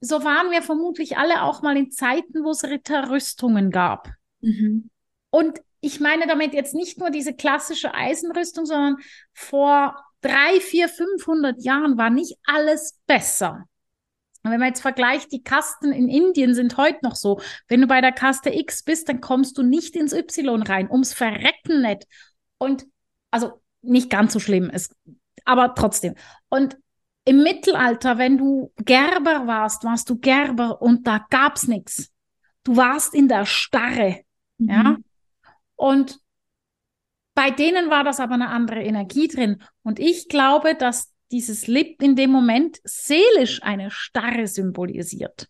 so 0.01 0.23
waren 0.23 0.51
wir 0.51 0.61
vermutlich 0.61 1.17
alle 1.17 1.43
auch 1.43 1.61
mal 1.61 1.77
in 1.77 1.91
Zeiten, 1.91 2.43
wo 2.43 2.51
es 2.51 2.63
Ritterrüstungen 2.63 3.71
gab. 3.71 4.09
Mhm. 4.41 4.89
Und 5.29 5.61
ich 5.81 5.99
meine 5.99 6.27
damit 6.27 6.53
jetzt 6.53 6.73
nicht 6.73 6.97
nur 6.99 7.09
diese 7.09 7.33
klassische 7.33 7.93
Eisenrüstung, 7.93 8.65
sondern 8.65 8.97
vor 9.33 9.95
drei, 10.21 10.59
vier, 10.59 10.89
500 10.89 11.63
Jahren 11.63 11.97
war 11.97 12.09
nicht 12.09 12.37
alles 12.45 12.99
besser. 13.07 13.65
Und 14.43 14.51
wenn 14.51 14.59
man 14.59 14.69
jetzt 14.69 14.81
vergleicht, 14.81 15.31
die 15.31 15.43
Kasten 15.43 15.91
in 15.91 16.07
Indien 16.07 16.53
sind 16.53 16.77
heute 16.77 16.99
noch 17.03 17.15
so. 17.15 17.41
Wenn 17.67 17.81
du 17.81 17.87
bei 17.87 18.01
der 18.01 18.11
Kaste 18.11 18.49
X 18.49 18.83
bist, 18.83 19.09
dann 19.09 19.21
kommst 19.21 19.57
du 19.57 19.63
nicht 19.63 19.95
ins 19.95 20.13
Y 20.13 20.61
rein, 20.61 20.89
ums 20.89 21.13
Verrecken 21.13 21.81
nicht. 21.81 22.05
Und 22.57 22.85
also 23.31 23.61
nicht 23.81 24.09
ganz 24.09 24.33
so 24.33 24.39
schlimm, 24.39 24.69
es, 24.71 24.95
aber 25.45 25.75
trotzdem. 25.75 26.15
Und 26.49 26.77
im 27.25 27.43
Mittelalter, 27.43 28.17
wenn 28.17 28.37
du 28.37 28.71
Gerber 28.77 29.45
warst, 29.45 29.83
warst 29.83 30.09
du 30.09 30.17
Gerber 30.17 30.81
und 30.81 31.05
da 31.05 31.25
gab's 31.29 31.67
nichts. 31.67 32.11
Du 32.63 32.75
warst 32.75 33.13
in 33.13 33.27
der 33.27 33.45
Starre. 33.45 34.21
Mhm. 34.57 34.69
Ja. 34.69 34.97
Und 35.75 36.19
bei 37.35 37.51
denen 37.51 37.89
war 37.89 38.03
das 38.03 38.19
aber 38.19 38.33
eine 38.33 38.49
andere 38.49 38.83
Energie 38.83 39.27
drin. 39.27 39.61
Und 39.83 39.99
ich 39.99 40.27
glaube, 40.27 40.75
dass 40.75 41.13
dieses 41.31 41.67
Lip 41.67 42.01
in 42.01 42.15
dem 42.15 42.31
Moment 42.31 42.79
seelisch 42.83 43.61
eine 43.63 43.91
Starre 43.91 44.47
symbolisiert. 44.47 45.47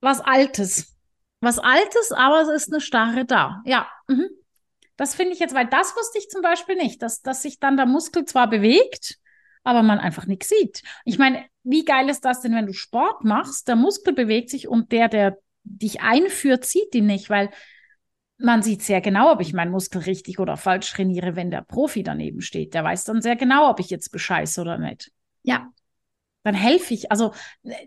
Was 0.00 0.20
Altes. 0.20 0.96
Was 1.40 1.58
Altes, 1.58 2.12
aber 2.12 2.42
es 2.42 2.48
ist 2.48 2.72
eine 2.72 2.80
Starre 2.80 3.24
da. 3.24 3.62
Ja. 3.64 3.88
Mhm. 4.08 4.28
Das 4.96 5.14
finde 5.14 5.32
ich 5.32 5.38
jetzt, 5.38 5.54
weil 5.54 5.66
das 5.66 5.94
wusste 5.94 6.18
ich 6.18 6.28
zum 6.28 6.42
Beispiel 6.42 6.76
nicht, 6.76 7.02
dass, 7.02 7.20
dass 7.20 7.42
sich 7.42 7.58
dann 7.58 7.76
der 7.76 7.86
Muskel 7.86 8.24
zwar 8.24 8.48
bewegt, 8.48 9.18
aber 9.62 9.82
man 9.82 9.98
einfach 9.98 10.26
nichts 10.26 10.48
sieht. 10.48 10.82
Ich 11.04 11.18
meine, 11.18 11.44
wie 11.64 11.84
geil 11.84 12.08
ist 12.08 12.24
das 12.24 12.40
denn, 12.40 12.54
wenn 12.54 12.66
du 12.66 12.72
Sport 12.72 13.24
machst, 13.24 13.68
der 13.68 13.76
Muskel 13.76 14.14
bewegt 14.14 14.48
sich 14.48 14.68
und 14.68 14.92
der, 14.92 15.08
der 15.08 15.38
dich 15.64 16.00
einführt, 16.00 16.64
sieht 16.64 16.94
ihn 16.94 17.06
nicht, 17.06 17.28
weil 17.28 17.50
man 18.38 18.62
sieht 18.62 18.82
sehr 18.82 19.00
genau, 19.00 19.32
ob 19.32 19.40
ich 19.40 19.52
meinen 19.52 19.70
Muskel 19.70 20.02
richtig 20.02 20.38
oder 20.38 20.56
falsch 20.56 20.92
trainiere, 20.92 21.36
wenn 21.36 21.50
der 21.50 21.62
Profi 21.62 22.02
daneben 22.02 22.42
steht. 22.42 22.74
Der 22.74 22.84
weiß 22.84 23.04
dann 23.04 23.22
sehr 23.22 23.36
genau, 23.36 23.70
ob 23.70 23.80
ich 23.80 23.90
jetzt 23.90 24.10
bescheiße 24.10 24.60
oder 24.60 24.78
nicht. 24.78 25.10
Ja. 25.42 25.72
Dann 26.42 26.54
helfe 26.54 26.94
ich. 26.94 27.10
Also 27.10 27.32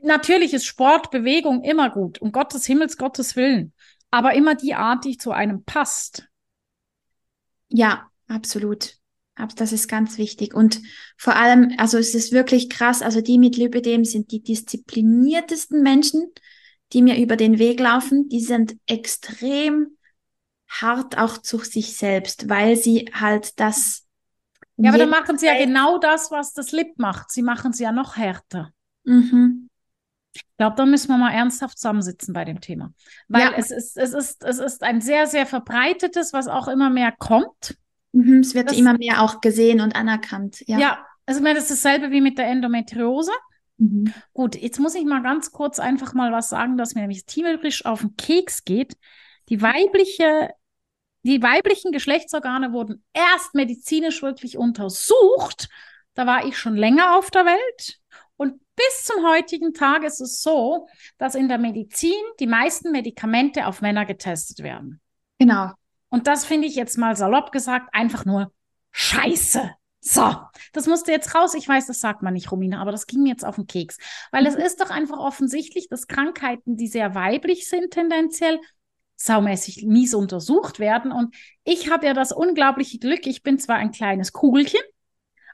natürlich 0.03 0.53
ist 0.53 0.65
Sport, 0.65 1.11
Bewegung 1.11 1.63
immer 1.63 1.89
gut, 1.89 2.19
um 2.19 2.31
Gottes 2.31 2.65
Himmels, 2.65 2.97
Gottes 2.97 3.35
Willen. 3.35 3.73
Aber 4.11 4.33
immer 4.33 4.55
die 4.55 4.73
Art, 4.73 5.05
die 5.05 5.17
zu 5.17 5.31
einem 5.31 5.63
passt. 5.63 6.27
Ja, 7.69 8.09
absolut. 8.27 8.95
Das 9.55 9.71
ist 9.71 9.87
ganz 9.87 10.17
wichtig. 10.17 10.53
Und 10.53 10.81
vor 11.15 11.37
allem, 11.37 11.73
also 11.77 11.97
es 11.97 12.13
ist 12.13 12.33
wirklich 12.33 12.69
krass, 12.69 13.01
also 13.01 13.21
die 13.21 13.37
mit 13.37 13.55
Lipidem 13.55 14.03
sind 14.03 14.31
die 14.31 14.43
diszipliniertesten 14.43 15.81
Menschen, 15.81 16.29
die 16.91 17.01
mir 17.01 17.17
über 17.17 17.37
den 17.37 17.59
Weg 17.59 17.79
laufen. 17.79 18.27
Die 18.27 18.41
sind 18.41 18.75
extrem 18.87 19.95
hart 20.69 21.17
auch 21.17 21.37
zu 21.39 21.57
sich 21.59 21.97
selbst, 21.97 22.49
weil 22.49 22.75
sie 22.75 23.09
halt 23.13 23.59
das. 23.59 24.05
Ja, 24.77 24.89
aber 24.89 24.99
dann 24.99 25.09
machen 25.09 25.37
sie 25.37 25.47
ja 25.47 25.57
genau 25.57 25.97
das, 25.97 26.31
was 26.31 26.53
das 26.53 26.71
Lip 26.71 26.97
macht. 26.97 27.31
Sie 27.31 27.41
machen 27.41 27.73
sie 27.73 27.83
ja 27.83 27.91
noch 27.91 28.15
härter. 28.15 28.71
Mhm. 29.03 29.69
Ich 30.33 30.45
glaube, 30.57 30.75
da 30.77 30.85
müssen 30.85 31.09
wir 31.09 31.17
mal 31.17 31.33
ernsthaft 31.33 31.77
zusammensitzen 31.77 32.33
bei 32.33 32.45
dem 32.45 32.61
Thema. 32.61 32.93
Weil 33.27 33.41
ja. 33.41 33.53
es, 33.57 33.71
ist, 33.71 33.97
es, 33.97 34.13
ist, 34.13 34.43
es 34.43 34.59
ist 34.59 34.83
ein 34.83 35.01
sehr, 35.01 35.27
sehr 35.27 35.45
verbreitetes, 35.45 36.33
was 36.33 36.47
auch 36.47 36.67
immer 36.67 36.89
mehr 36.89 37.11
kommt. 37.11 37.77
Mhm, 38.11 38.39
es 38.39 38.53
wird 38.53 38.69
das, 38.69 38.77
immer 38.77 38.97
mehr 38.97 39.21
auch 39.21 39.41
gesehen 39.41 39.81
und 39.81 39.95
anerkannt. 39.95 40.63
Ja, 40.67 40.79
ja 40.79 41.05
also 41.25 41.43
das 41.43 41.69
ist 41.69 41.83
dasselbe 41.83 42.11
wie 42.11 42.21
mit 42.21 42.37
der 42.37 42.47
Endometriose. 42.47 43.31
Mhm. 43.77 44.13
Gut, 44.33 44.55
jetzt 44.55 44.79
muss 44.79 44.95
ich 44.95 45.05
mal 45.05 45.21
ganz 45.21 45.51
kurz 45.51 45.79
einfach 45.79 46.13
mal 46.13 46.31
was 46.31 46.49
sagen, 46.49 46.77
dass 46.77 46.95
mir 46.95 47.01
nämlich 47.01 47.25
tierisch 47.25 47.85
auf 47.85 48.01
den 48.01 48.15
Keks 48.15 48.63
geht. 48.63 48.97
Die 49.49 49.61
weibliche 49.61 50.49
die 51.23 51.41
weiblichen 51.41 51.91
Geschlechtsorgane 51.91 52.71
wurden 52.71 53.03
erst 53.13 53.53
medizinisch 53.53 54.21
wirklich 54.21 54.57
untersucht. 54.57 55.69
Da 56.13 56.25
war 56.25 56.45
ich 56.45 56.57
schon 56.57 56.75
länger 56.75 57.17
auf 57.17 57.29
der 57.31 57.45
Welt. 57.45 57.99
Und 58.37 58.61
bis 58.75 59.03
zum 59.03 59.25
heutigen 59.27 59.73
Tag 59.73 60.03
ist 60.03 60.21
es 60.21 60.41
so, 60.41 60.87
dass 61.17 61.35
in 61.35 61.49
der 61.49 61.57
Medizin 61.57 62.13
die 62.39 62.47
meisten 62.47 62.91
Medikamente 62.91 63.67
auf 63.67 63.81
Männer 63.81 64.05
getestet 64.05 64.63
werden. 64.63 65.01
Genau. 65.39 65.71
Und 66.09 66.27
das 66.27 66.45
finde 66.45 66.67
ich 66.67 66.75
jetzt 66.75 66.97
mal 66.97 67.15
salopp 67.15 67.51
gesagt 67.51 67.89
einfach 67.93 68.25
nur 68.25 68.51
scheiße. 68.91 69.71
So, 70.01 70.33
das 70.71 70.87
musste 70.87 71.11
jetzt 71.11 71.35
raus. 71.35 71.53
Ich 71.53 71.67
weiß, 71.67 71.87
das 71.87 71.99
sagt 71.99 72.21
man 72.21 72.33
nicht, 72.33 72.51
Romina, 72.51 72.81
aber 72.81 72.91
das 72.91 73.05
ging 73.05 73.23
mir 73.23 73.29
jetzt 73.29 73.43
auf 73.43 73.55
den 73.55 73.67
Keks. 73.67 73.97
Weil 74.31 74.41
mhm. 74.41 74.47
es 74.47 74.55
ist 74.55 74.79
doch 74.79 74.89
einfach 74.89 75.17
offensichtlich, 75.17 75.89
dass 75.89 76.07
Krankheiten, 76.07 76.77
die 76.77 76.87
sehr 76.87 77.15
weiblich 77.15 77.67
sind, 77.67 77.91
tendenziell 77.91 78.59
saumäßig 79.19 79.85
mies 79.85 80.13
untersucht 80.13 80.79
werden. 80.79 81.11
Und 81.11 81.35
ich 81.63 81.91
habe 81.91 82.07
ja 82.07 82.13
das 82.13 82.31
unglaubliche 82.31 82.99
Glück, 82.99 83.27
ich 83.27 83.43
bin 83.43 83.59
zwar 83.59 83.75
ein 83.75 83.91
kleines 83.91 84.31
Kugelchen, 84.31 84.81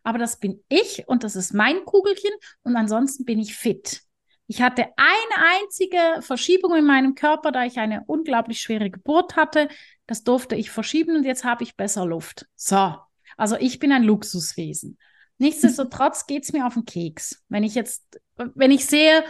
aber 0.04 0.20
das 0.20 0.40
bin 0.40 0.64
ich 0.70 1.08
und 1.08 1.24
das 1.24 1.36
ist 1.36 1.54
mein 1.54 1.84
Kugelchen 1.84 2.32
und 2.64 2.76
ansonsten 2.76 3.26
bin 3.26 3.40
ich 3.40 3.56
fit. 3.56 4.02
Ich 4.48 4.62
hatte 4.62 4.86
eine 4.96 5.48
einzige 5.60 6.22
Verschiebung 6.22 6.76
in 6.76 6.86
meinem 6.86 7.16
Körper, 7.16 7.52
da 7.52 7.66
ich 7.66 7.80
eine 7.80 8.04
unglaublich 8.06 8.62
schwere 8.62 8.92
Geburt 8.92 9.36
hatte. 9.36 9.68
Das 10.06 10.24
durfte 10.24 10.56
ich 10.56 10.70
verschieben 10.70 11.16
und 11.16 11.24
jetzt 11.24 11.44
habe 11.44 11.64
ich 11.64 11.76
besser 11.76 12.06
Luft. 12.06 12.46
So, 12.56 12.96
also 13.38 13.58
ich 13.58 13.80
bin 13.80 13.92
ein 13.92 14.04
Luxuswesen. 14.04 15.00
Nichtsdestotrotz 15.40 16.28
geht 16.28 16.44
es 16.44 16.54
mir 16.54 16.68
auf 16.68 16.76
den 16.76 16.86
Keks. 16.86 17.44
Wenn 17.50 17.64
ich 17.64 17.74
jetzt, 17.74 18.20
wenn 18.36 18.70
ich 18.70 18.86
sehe, 18.86 19.24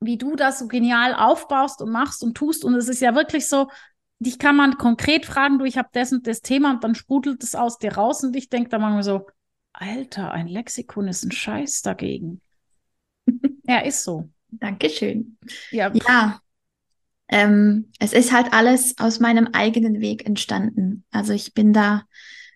wie 0.00 0.18
du 0.18 0.36
das 0.36 0.58
so 0.58 0.68
genial 0.68 1.14
aufbaust 1.14 1.82
und 1.82 1.90
machst 1.90 2.22
und 2.22 2.34
tust, 2.34 2.64
und 2.64 2.74
es 2.74 2.88
ist 2.88 3.00
ja 3.00 3.14
wirklich 3.14 3.48
so, 3.48 3.68
dich 4.18 4.38
kann 4.38 4.56
man 4.56 4.78
konkret 4.78 5.26
fragen, 5.26 5.58
du, 5.58 5.64
ich 5.64 5.78
habe 5.78 5.88
das 5.92 6.12
und 6.12 6.26
das 6.26 6.42
Thema 6.42 6.72
und 6.72 6.84
dann 6.84 6.94
sprudelt 6.94 7.42
es 7.42 7.54
aus 7.54 7.78
dir 7.78 7.94
raus 7.94 8.22
und 8.24 8.36
ich 8.36 8.48
denke 8.48 8.70
da 8.70 8.78
manchmal 8.78 9.02
so, 9.02 9.26
Alter, 9.72 10.32
ein 10.32 10.48
Lexikon 10.48 11.08
ist 11.08 11.24
ein 11.24 11.32
Scheiß 11.32 11.82
dagegen. 11.82 12.40
ja, 13.64 13.78
ist 13.78 14.02
so. 14.02 14.28
Dankeschön. 14.50 15.38
Ja, 15.70 15.92
ja 15.94 16.40
ähm, 17.30 17.92
es 18.00 18.12
ist 18.12 18.32
halt 18.32 18.52
alles 18.52 18.98
aus 18.98 19.20
meinem 19.20 19.48
eigenen 19.52 20.00
Weg 20.00 20.26
entstanden. 20.26 21.04
Also 21.12 21.32
ich 21.32 21.54
bin 21.54 21.72
da 21.72 22.02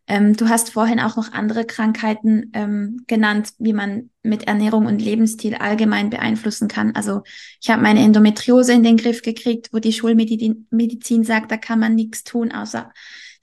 ähm, 0.07 0.37
du 0.37 0.49
hast 0.49 0.71
vorhin 0.71 1.01
auch 1.01 1.17
noch 1.17 1.33
andere 1.33 1.65
Krankheiten 1.65 2.51
ähm, 2.53 3.05
genannt, 3.07 3.53
wie 3.59 3.73
man 3.73 4.11
mit 4.23 4.45
Ernährung 4.45 4.87
und 4.87 5.01
Lebensstil 5.01 5.55
allgemein 5.55 6.11
beeinflussen 6.11 6.69
kann. 6.69 6.95
Also 6.95 7.23
ich 7.61 7.71
habe 7.71 7.83
meine 7.83 8.01
Endometriose 8.01 8.75
in 8.75 8.83
den 8.83 8.99
Griff 8.99 9.23
gekriegt, 9.23 9.71
wo 9.73 9.79
die 9.79 9.93
Schulmedizin 9.95 11.25
sagt, 11.25 11.51
da 11.51 11.57
kann 11.57 11.81
man 11.81 11.95
nichts 11.95 12.23
tun, 12.23 12.53
außer 12.53 12.93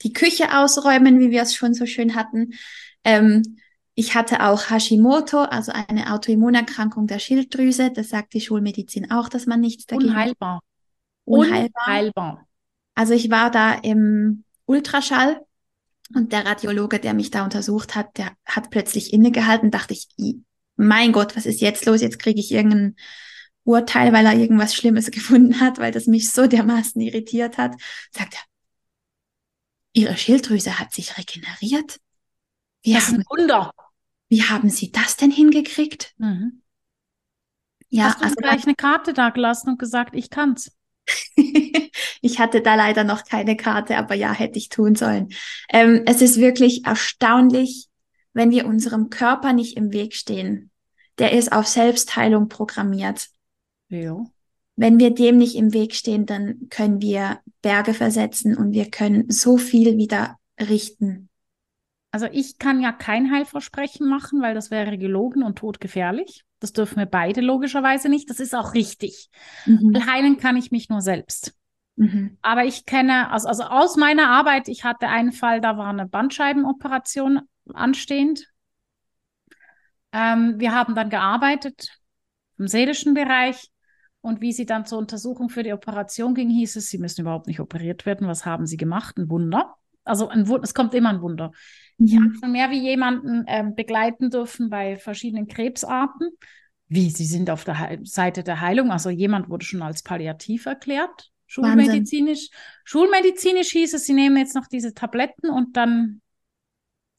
die 0.03 0.13
Küche 0.13 0.55
ausräumen, 0.57 1.19
wie 1.19 1.31
wir 1.31 1.41
es 1.41 1.55
schon 1.55 1.73
so 1.73 1.87
schön 1.87 2.15
hatten. 2.15 2.51
Ähm, 3.03 3.57
ich 3.95 4.15
hatte 4.15 4.43
auch 4.45 4.69
Hashimoto, 4.69 5.39
also 5.39 5.71
eine 5.71 6.13
Autoimmunerkrankung 6.13 7.07
der 7.07 7.19
Schilddrüse. 7.19 7.91
Das 7.91 8.09
sagt 8.09 8.33
die 8.33 8.41
Schulmedizin 8.41 9.11
auch, 9.11 9.29
dass 9.29 9.47
man 9.47 9.59
nichts 9.59 9.85
dagegen 9.85 10.11
Unheilbar. 10.11 10.61
Unheilbar. 11.25 11.87
Unheilbar. 11.87 12.47
Also 12.93 13.13
ich 13.13 13.31
war 13.31 13.49
da 13.49 13.73
im 13.73 14.43
Ultraschall 14.65 15.41
und 16.15 16.31
der 16.33 16.45
Radiologe, 16.45 16.99
der 16.99 17.13
mich 17.13 17.31
da 17.31 17.43
untersucht 17.43 17.95
hat, 17.95 18.17
der 18.17 18.31
hat 18.45 18.69
plötzlich 18.69 19.13
innegehalten, 19.13 19.71
dachte 19.71 19.93
ich, 19.93 20.07
mein 20.75 21.11
Gott, 21.11 21.35
was 21.35 21.45
ist 21.45 21.61
jetzt 21.61 21.85
los? 21.85 22.01
Jetzt 22.01 22.19
kriege 22.19 22.39
ich 22.39 22.51
irgendein 22.51 22.95
Urteil, 23.63 24.13
weil 24.13 24.25
er 24.25 24.35
irgendwas 24.35 24.75
Schlimmes 24.75 25.11
gefunden 25.11 25.59
hat, 25.59 25.77
weil 25.79 25.91
das 25.91 26.07
mich 26.07 26.31
so 26.31 26.47
dermaßen 26.47 27.01
irritiert 27.01 27.57
hat. 27.57 27.75
Sagt 28.11 28.35
er, 28.35 28.41
Ihre 29.93 30.15
Schilddrüse 30.15 30.79
hat 30.79 30.93
sich 30.93 31.17
regeneriert. 31.17 31.99
Wie 32.83 32.93
das 32.93 33.09
ist 33.09 33.13
ein 33.13 33.25
Wunder. 33.29 33.71
Wie 34.29 34.43
haben 34.43 34.69
Sie 34.69 34.91
das 34.91 35.17
denn 35.17 35.31
hingekriegt? 35.31 36.13
Mhm. 36.17 36.61
Ja, 37.89 38.05
Hast 38.05 38.19
du 38.19 38.23
also 38.23 38.35
gleich 38.35 38.63
eine 38.63 38.75
Karte 38.75 39.13
da 39.13 39.29
gelassen 39.29 39.71
und 39.71 39.79
gesagt, 39.79 40.15
ich 40.15 40.29
kann's. 40.29 40.71
ich 42.21 42.39
hatte 42.39 42.61
da 42.61 42.75
leider 42.75 43.03
noch 43.03 43.25
keine 43.25 43.57
Karte, 43.57 43.97
aber 43.97 44.15
ja, 44.15 44.33
hätte 44.33 44.57
ich 44.57 44.69
tun 44.69 44.95
sollen. 44.95 45.29
Ähm, 45.69 46.03
es 46.05 46.21
ist 46.21 46.37
wirklich 46.37 46.85
erstaunlich, 46.85 47.87
wenn 48.33 48.51
wir 48.51 48.65
unserem 48.65 49.09
Körper 49.09 49.53
nicht 49.53 49.77
im 49.77 49.91
Weg 49.91 50.15
stehen. 50.15 50.71
Der 51.17 51.33
ist 51.33 51.51
auf 51.51 51.67
Selbstheilung 51.67 52.47
programmiert. 52.47 53.27
Ja. 53.89 54.23
Wenn 54.75 54.99
wir 54.99 55.13
dem 55.13 55.37
nicht 55.37 55.55
im 55.55 55.73
Weg 55.73 55.93
stehen, 55.95 56.25
dann 56.25 56.67
können 56.69 57.01
wir 57.01 57.39
Berge 57.61 57.93
versetzen 57.93 58.55
und 58.55 58.71
wir 58.71 58.89
können 58.89 59.29
so 59.29 59.57
viel 59.57 59.97
wieder 59.97 60.37
richten. 60.59 61.29
Also 62.11 62.27
ich 62.31 62.57
kann 62.57 62.81
ja 62.81 62.91
kein 62.91 63.31
Heilversprechen 63.31 64.07
machen, 64.07 64.41
weil 64.41 64.53
das 64.53 64.69
wäre 64.69 64.97
gelogen 64.97 65.43
und 65.43 65.57
todgefährlich. 65.57 66.43
Das 66.59 66.73
dürfen 66.73 66.97
wir 66.97 67.05
beide 67.05 67.41
logischerweise 67.41 68.09
nicht. 68.09 68.29
Das 68.29 68.39
ist 68.39 68.53
auch 68.53 68.73
richtig. 68.73 69.29
Mhm. 69.65 70.05
Heilen 70.05 70.37
kann 70.37 70.57
ich 70.57 70.71
mich 70.71 70.89
nur 70.89 71.01
selbst. 71.01 71.55
Mhm. 71.95 72.37
Aber 72.41 72.65
ich 72.65 72.85
kenne, 72.85 73.31
also, 73.31 73.47
also 73.47 73.63
aus 73.63 73.95
meiner 73.95 74.29
Arbeit, 74.29 74.67
ich 74.67 74.83
hatte 74.83 75.07
einen 75.07 75.31
Fall, 75.31 75.61
da 75.61 75.77
war 75.77 75.87
eine 75.87 76.07
Bandscheibenoperation 76.07 77.41
anstehend. 77.73 78.47
Ähm, 80.11 80.55
wir 80.57 80.73
haben 80.73 80.95
dann 80.95 81.09
gearbeitet 81.09 81.97
im 82.57 82.67
seelischen 82.67 83.13
Bereich. 83.13 83.69
Und 84.23 84.39
wie 84.39 84.53
sie 84.53 84.67
dann 84.67 84.85
zur 84.85 84.99
Untersuchung 84.99 85.49
für 85.49 85.63
die 85.63 85.73
Operation 85.73 86.35
ging, 86.35 86.49
hieß 86.51 86.75
es, 86.75 86.89
sie 86.89 86.99
müssen 86.99 87.21
überhaupt 87.21 87.47
nicht 87.47 87.59
operiert 87.59 88.05
werden. 88.05 88.27
Was 88.27 88.45
haben 88.45 88.67
sie 88.67 88.77
gemacht? 88.77 89.17
Ein 89.17 89.29
Wunder. 89.31 89.75
Also 90.03 90.27
ein, 90.27 90.47
es 90.61 90.75
kommt 90.75 90.93
immer 90.93 91.09
ein 91.09 91.21
Wunder. 91.21 91.51
Ich 92.03 92.15
habe 92.15 92.33
schon 92.39 92.51
mehr 92.51 92.71
wie 92.71 92.79
jemanden 92.79 93.43
ähm, 93.47 93.75
begleiten 93.75 94.29
dürfen 94.29 94.69
bei 94.69 94.97
verschiedenen 94.97 95.47
Krebsarten. 95.47 96.29
Wie, 96.87 97.09
sie 97.09 97.25
sind 97.25 97.49
auf 97.49 97.63
der 97.63 97.89
He 97.89 97.99
Seite 98.03 98.43
der 98.43 98.59
Heilung. 98.59 98.91
Also 98.91 99.09
jemand 99.09 99.49
wurde 99.49 99.65
schon 99.65 99.81
als 99.81 100.03
palliativ 100.03 100.65
erklärt, 100.65 101.31
schulmedizinisch. 101.45 102.49
Wahnsinn. 102.49 102.81
Schulmedizinisch 102.83 103.69
hieß 103.71 103.93
es, 103.93 104.05
sie 104.05 104.13
nehmen 104.13 104.37
jetzt 104.37 104.55
noch 104.55 104.67
diese 104.67 104.93
Tabletten 104.93 105.49
und 105.49 105.77
dann 105.77 106.21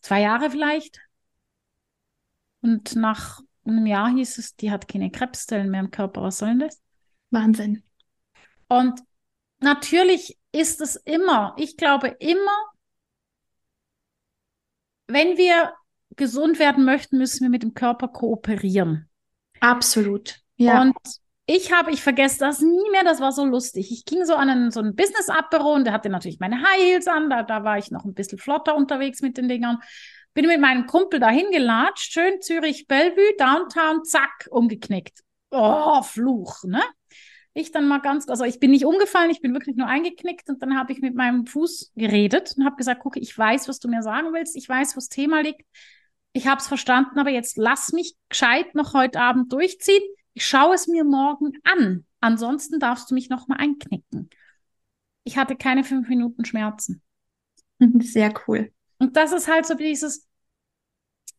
zwei 0.00 0.20
Jahre 0.20 0.50
vielleicht. 0.50 1.00
Und 2.60 2.96
nach 2.96 3.40
einem 3.64 3.86
Jahr 3.86 4.10
hieß 4.10 4.38
es, 4.38 4.56
die 4.56 4.70
hat 4.70 4.88
keine 4.88 5.10
Krebszellen 5.10 5.70
mehr 5.70 5.80
im 5.80 5.90
Körper. 5.90 6.22
Was 6.22 6.38
soll 6.38 6.50
denn 6.50 6.58
das? 6.60 6.82
Wahnsinn. 7.30 7.82
Und 8.68 9.00
natürlich 9.60 10.38
ist 10.52 10.80
es 10.80 10.96
immer, 10.96 11.54
ich 11.56 11.76
glaube 11.76 12.08
immer, 12.08 12.71
wenn 15.12 15.36
wir 15.36 15.72
gesund 16.16 16.58
werden 16.58 16.84
möchten, 16.84 17.18
müssen 17.18 17.42
wir 17.42 17.50
mit 17.50 17.62
dem 17.62 17.74
Körper 17.74 18.08
kooperieren. 18.08 19.08
Absolut. 19.60 20.40
Ja. 20.56 20.82
Und 20.82 20.96
ich 21.46 21.72
habe, 21.72 21.90
ich 21.90 22.02
vergesse 22.02 22.38
das 22.38 22.60
nie 22.60 22.90
mehr, 22.90 23.04
das 23.04 23.20
war 23.20 23.32
so 23.32 23.44
lustig. 23.44 23.90
Ich 23.90 24.04
ging 24.04 24.24
so 24.24 24.34
an 24.34 24.48
einen, 24.48 24.70
so 24.70 24.80
ein 24.80 24.94
Business-Apero 24.94 25.74
und 25.74 25.84
der 25.84 25.92
hatte 25.92 26.08
natürlich 26.08 26.38
meine 26.38 26.62
High 26.62 26.80
Heels 26.80 27.08
an, 27.08 27.30
da, 27.30 27.42
da 27.42 27.64
war 27.64 27.78
ich 27.78 27.90
noch 27.90 28.04
ein 28.04 28.14
bisschen 28.14 28.38
flotter 28.38 28.76
unterwegs 28.76 29.22
mit 29.22 29.36
den 29.36 29.48
Dingern. 29.48 29.78
Bin 30.34 30.46
mit 30.46 30.60
meinem 30.60 30.86
Kumpel 30.86 31.20
dahin 31.20 31.50
gelatscht, 31.50 32.12
schön 32.12 32.40
Zürich, 32.40 32.86
Bellevue, 32.86 33.36
Downtown, 33.38 34.04
zack, 34.04 34.48
umgeknickt. 34.50 35.20
Oh, 35.50 36.00
Fluch, 36.02 36.64
ne? 36.64 36.80
Ich 37.54 37.70
dann 37.70 37.86
mal 37.86 37.98
ganz, 37.98 38.28
also 38.28 38.44
ich 38.44 38.60
bin 38.60 38.70
nicht 38.70 38.86
umgefallen, 38.86 39.30
ich 39.30 39.40
bin 39.40 39.52
wirklich 39.52 39.76
nur 39.76 39.86
eingeknickt 39.86 40.48
und 40.48 40.62
dann 40.62 40.76
habe 40.76 40.92
ich 40.92 41.00
mit 41.00 41.14
meinem 41.14 41.46
Fuß 41.46 41.92
geredet 41.96 42.54
und 42.56 42.64
habe 42.64 42.76
gesagt, 42.76 43.00
gucke, 43.00 43.20
ich 43.20 43.36
weiß, 43.36 43.68
was 43.68 43.78
du 43.78 43.88
mir 43.88 44.02
sagen 44.02 44.32
willst, 44.32 44.56
ich 44.56 44.68
weiß, 44.68 44.94
wo 44.94 44.98
das 44.98 45.08
Thema 45.08 45.42
liegt, 45.42 45.62
ich 46.32 46.46
habe 46.46 46.60
es 46.60 46.66
verstanden, 46.66 47.18
aber 47.18 47.30
jetzt 47.30 47.58
lass 47.58 47.92
mich 47.92 48.16
gescheit 48.28 48.74
noch 48.74 48.94
heute 48.94 49.20
Abend 49.20 49.52
durchziehen. 49.52 50.02
Ich 50.32 50.46
schaue 50.46 50.74
es 50.74 50.88
mir 50.88 51.04
morgen 51.04 51.52
an. 51.62 52.06
Ansonsten 52.20 52.80
darfst 52.80 53.10
du 53.10 53.14
mich 53.14 53.28
noch 53.28 53.48
mal 53.48 53.56
einknicken. 53.56 54.30
Ich 55.24 55.36
hatte 55.36 55.56
keine 55.56 55.84
fünf 55.84 56.08
Minuten 56.08 56.44
Schmerzen. 56.46 57.02
Sehr 58.00 58.32
cool. 58.46 58.72
Und 58.98 59.16
das 59.16 59.32
ist 59.32 59.48
halt 59.48 59.66
so 59.66 59.74
dieses, 59.74 60.26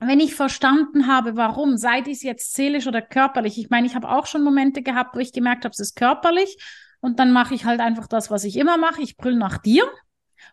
wenn 0.07 0.19
ich 0.19 0.35
verstanden 0.35 1.07
habe, 1.07 1.35
warum, 1.35 1.77
sei 1.77 2.01
dies 2.01 2.23
jetzt 2.23 2.53
seelisch 2.53 2.87
oder 2.87 3.01
körperlich. 3.01 3.57
Ich 3.57 3.69
meine, 3.69 3.87
ich 3.87 3.95
habe 3.95 4.09
auch 4.09 4.25
schon 4.25 4.43
Momente 4.43 4.81
gehabt, 4.81 5.15
wo 5.15 5.19
ich 5.19 5.33
gemerkt 5.33 5.65
habe, 5.65 5.73
es 5.73 5.79
ist 5.79 5.95
körperlich. 5.95 6.57
Und 6.99 7.19
dann 7.19 7.31
mache 7.31 7.53
ich 7.53 7.65
halt 7.65 7.79
einfach 7.79 8.07
das, 8.07 8.31
was 8.31 8.43
ich 8.43 8.55
immer 8.55 8.77
mache. 8.77 9.01
Ich 9.01 9.17
brülle 9.17 9.37
nach 9.37 9.57
dir. 9.57 9.89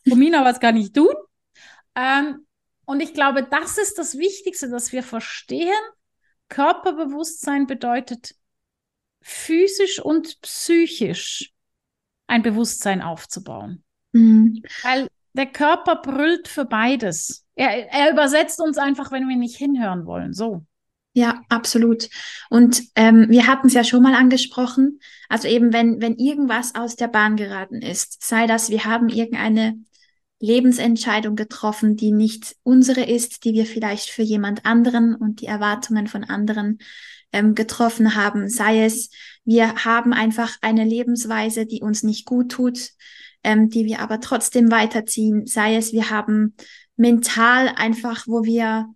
Romina, 0.09 0.45
was 0.45 0.61
kann 0.61 0.77
ich 0.77 0.93
tun? 0.93 1.15
Ähm, 1.95 2.47
und 2.87 3.01
ich 3.01 3.15
glaube, 3.15 3.45
das 3.45 3.79
ist 3.79 3.99
das 3.99 4.19
Wichtigste, 4.19 4.69
dass 4.69 4.93
wir 4.93 5.03
verstehen, 5.03 5.79
Körperbewusstsein 6.49 7.67
bedeutet 7.67 8.35
physisch 9.23 10.01
und 10.01 10.41
psychisch 10.41 11.53
ein 12.27 12.43
Bewusstsein 12.43 13.03
aufzubauen. 13.03 13.85
Mhm. 14.13 14.63
Weil 14.83 15.09
der 15.33 15.47
Körper 15.47 15.97
brüllt 15.97 16.49
für 16.49 16.65
beides. 16.65 17.47
Er, 17.61 17.93
er 17.93 18.11
übersetzt 18.11 18.59
uns 18.63 18.79
einfach, 18.79 19.13
wenn 19.13 19.29
wir 19.29 19.37
nicht 19.37 19.57
hinhören 19.57 20.07
wollen. 20.07 20.33
So. 20.33 20.65
Ja, 21.13 21.43
absolut. 21.51 22.09
Und 22.49 22.83
ähm, 22.95 23.27
wir 23.29 23.47
hatten 23.47 23.67
es 23.67 23.75
ja 23.75 23.85
schon 23.85 24.03
mal 24.03 24.15
angesprochen. 24.15 24.99
Also 25.29 25.47
eben, 25.47 25.71
wenn, 25.71 26.01
wenn 26.01 26.17
irgendwas 26.17 26.75
aus 26.75 26.97
der 26.97 27.09
Bahn 27.09 27.37
geraten 27.37 27.83
ist, 27.83 28.27
sei 28.27 28.47
das, 28.47 28.71
wir 28.71 28.87
haben 28.87 29.11
irgendeine 29.11 29.79
Lebensentscheidung 30.39 31.37
getroffen, 31.37 31.97
die 31.97 32.13
nicht 32.13 32.57
unsere 32.63 33.03
ist, 33.03 33.45
die 33.45 33.53
wir 33.53 33.67
vielleicht 33.67 34.09
für 34.09 34.23
jemand 34.23 34.65
anderen 34.65 35.15
und 35.15 35.43
die 35.43 35.47
Erwartungen 35.47 36.07
von 36.07 36.25
anderen 36.25 36.79
ähm, 37.31 37.55
getroffen 37.55 38.15
haben, 38.15 38.49
sei 38.49 38.87
es, 38.87 39.11
wir 39.45 39.85
haben 39.85 40.15
einfach 40.15 40.57
eine 40.63 40.85
Lebensweise, 40.85 41.67
die 41.67 41.83
uns 41.83 42.05
nicht 42.05 42.25
gut 42.25 42.53
tut, 42.53 42.93
ähm, 43.45 43.69
die 43.69 43.85
wir 43.85 44.01
aber 44.01 44.21
trotzdem 44.21 44.71
weiterziehen. 44.71 45.47
Sei 45.47 45.77
es, 45.77 45.93
wir 45.93 46.09
haben 46.09 46.55
mental 47.01 47.73
einfach, 47.77 48.27
wo 48.27 48.45
wir 48.45 48.95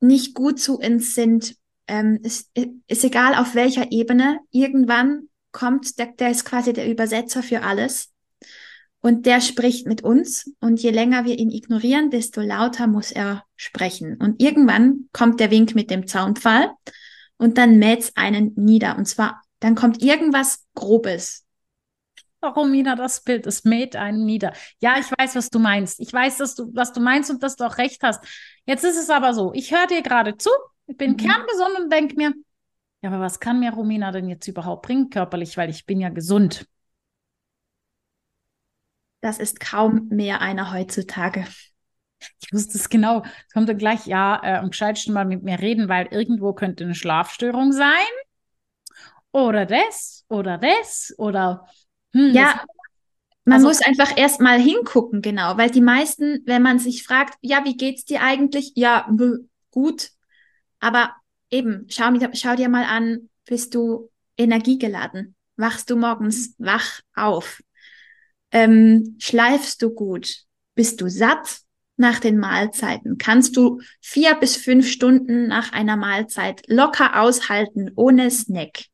nicht 0.00 0.34
gut 0.34 0.58
zu 0.58 0.78
uns 0.78 1.14
sind. 1.14 1.56
Ähm, 1.86 2.18
es 2.22 2.50
ist 2.88 3.04
egal 3.04 3.34
auf 3.34 3.54
welcher 3.54 3.92
Ebene. 3.92 4.40
Irgendwann 4.50 5.28
kommt, 5.52 5.98
der, 5.98 6.06
der 6.06 6.30
ist 6.30 6.44
quasi 6.44 6.72
der 6.72 6.90
Übersetzer 6.90 7.42
für 7.42 7.62
alles. 7.62 8.12
Und 9.02 9.24
der 9.24 9.40
spricht 9.40 9.86
mit 9.86 10.02
uns. 10.02 10.52
Und 10.60 10.82
je 10.82 10.90
länger 10.90 11.24
wir 11.24 11.38
ihn 11.38 11.50
ignorieren, 11.50 12.10
desto 12.10 12.40
lauter 12.40 12.86
muss 12.86 13.12
er 13.12 13.44
sprechen. 13.56 14.16
Und 14.16 14.42
irgendwann 14.42 15.08
kommt 15.12 15.40
der 15.40 15.50
Wink 15.50 15.74
mit 15.74 15.90
dem 15.90 16.06
Zaunpfahl 16.06 16.70
und 17.36 17.56
dann 17.56 17.78
mäht's 17.78 18.12
einen 18.16 18.52
nieder. 18.56 18.98
Und 18.98 19.06
zwar, 19.06 19.42
dann 19.60 19.74
kommt 19.74 20.02
irgendwas 20.02 20.66
Grobes. 20.74 21.46
Wieder 22.42 22.96
das 22.96 23.22
Bild? 23.22 23.46
Es 23.46 23.64
mäht 23.64 23.96
einen 23.96 24.24
nieder. 24.24 24.52
Ja, 24.80 24.98
ich 24.98 25.10
weiß, 25.10 25.36
was 25.36 25.50
du 25.50 25.58
meinst. 25.58 26.00
Ich 26.00 26.12
weiß, 26.12 26.38
dass 26.38 26.54
du, 26.54 26.70
was 26.74 26.92
du 26.92 27.00
meinst 27.00 27.30
und 27.30 27.42
dass 27.42 27.56
du 27.56 27.64
auch 27.64 27.76
recht 27.78 28.02
hast. 28.02 28.24
Jetzt 28.64 28.84
ist 28.84 28.96
es 28.96 29.10
aber 29.10 29.34
so. 29.34 29.52
Ich 29.52 29.72
höre 29.72 29.86
dir 29.86 30.02
gerade 30.02 30.36
zu. 30.36 30.50
Ich 30.86 30.96
bin 30.96 31.12
mhm. 31.12 31.16
kerngesund 31.18 31.78
und 31.78 31.92
denke 31.92 32.16
mir, 32.16 32.32
ja, 33.02 33.10
aber 33.10 33.20
was 33.20 33.40
kann 33.40 33.60
mir 33.60 33.72
Romina 33.72 34.10
denn 34.12 34.28
jetzt 34.28 34.46
überhaupt 34.48 34.86
bringen 34.86 35.10
körperlich, 35.10 35.56
weil 35.56 35.70
ich 35.70 35.86
bin 35.86 36.00
ja 36.00 36.08
gesund. 36.08 36.66
Das 39.20 39.38
ist 39.38 39.60
kaum 39.60 40.08
mehr 40.08 40.40
einer 40.40 40.72
heutzutage. 40.72 41.44
Ich 42.40 42.52
wusste 42.52 42.76
es 42.76 42.88
genau. 42.88 43.22
Es 43.46 43.52
kommt 43.52 43.68
dann 43.68 43.78
gleich, 43.78 44.06
ja, 44.06 44.40
äh, 44.42 44.56
am 44.56 44.70
gescheitsten 44.70 45.14
mal 45.14 45.24
mit 45.24 45.42
mir 45.42 45.58
reden, 45.58 45.88
weil 45.88 46.06
irgendwo 46.10 46.52
könnte 46.52 46.84
eine 46.84 46.94
Schlafstörung 46.94 47.72
sein. 47.72 48.06
Oder 49.32 49.64
das, 49.64 50.24
oder 50.28 50.58
das, 50.58 51.14
oder 51.16 51.66
hm, 52.12 52.32
ja, 52.32 52.64
man 53.44 53.56
also, 53.56 53.68
muss 53.68 53.82
einfach 53.82 54.16
erst 54.16 54.40
mal 54.40 54.60
hingucken, 54.60 55.22
genau, 55.22 55.56
weil 55.56 55.70
die 55.70 55.80
meisten, 55.80 56.42
wenn 56.46 56.62
man 56.62 56.78
sich 56.78 57.02
fragt, 57.02 57.34
ja, 57.40 57.64
wie 57.64 57.76
geht's 57.76 58.04
dir 58.04 58.22
eigentlich? 58.22 58.72
Ja, 58.76 59.08
gut. 59.70 60.10
Aber 60.78 61.14
eben, 61.50 61.86
schau, 61.88 62.10
schau 62.34 62.54
dir 62.54 62.68
mal 62.68 62.84
an, 62.84 63.28
bist 63.46 63.74
du 63.74 64.10
energiegeladen? 64.36 65.34
Wachst 65.56 65.90
du 65.90 65.96
morgens 65.96 66.54
wach 66.58 67.00
auf? 67.14 67.60
Ähm, 68.52 69.16
schleifst 69.18 69.82
du 69.82 69.90
gut? 69.90 70.44
Bist 70.74 71.00
du 71.00 71.08
satt 71.08 71.60
nach 71.96 72.20
den 72.20 72.38
Mahlzeiten? 72.38 73.18
Kannst 73.18 73.56
du 73.56 73.80
vier 74.00 74.34
bis 74.34 74.56
fünf 74.56 74.88
Stunden 74.88 75.48
nach 75.48 75.72
einer 75.72 75.96
Mahlzeit 75.96 76.62
locker 76.66 77.20
aushalten 77.20 77.90
ohne 77.94 78.30
Snack? 78.30 78.84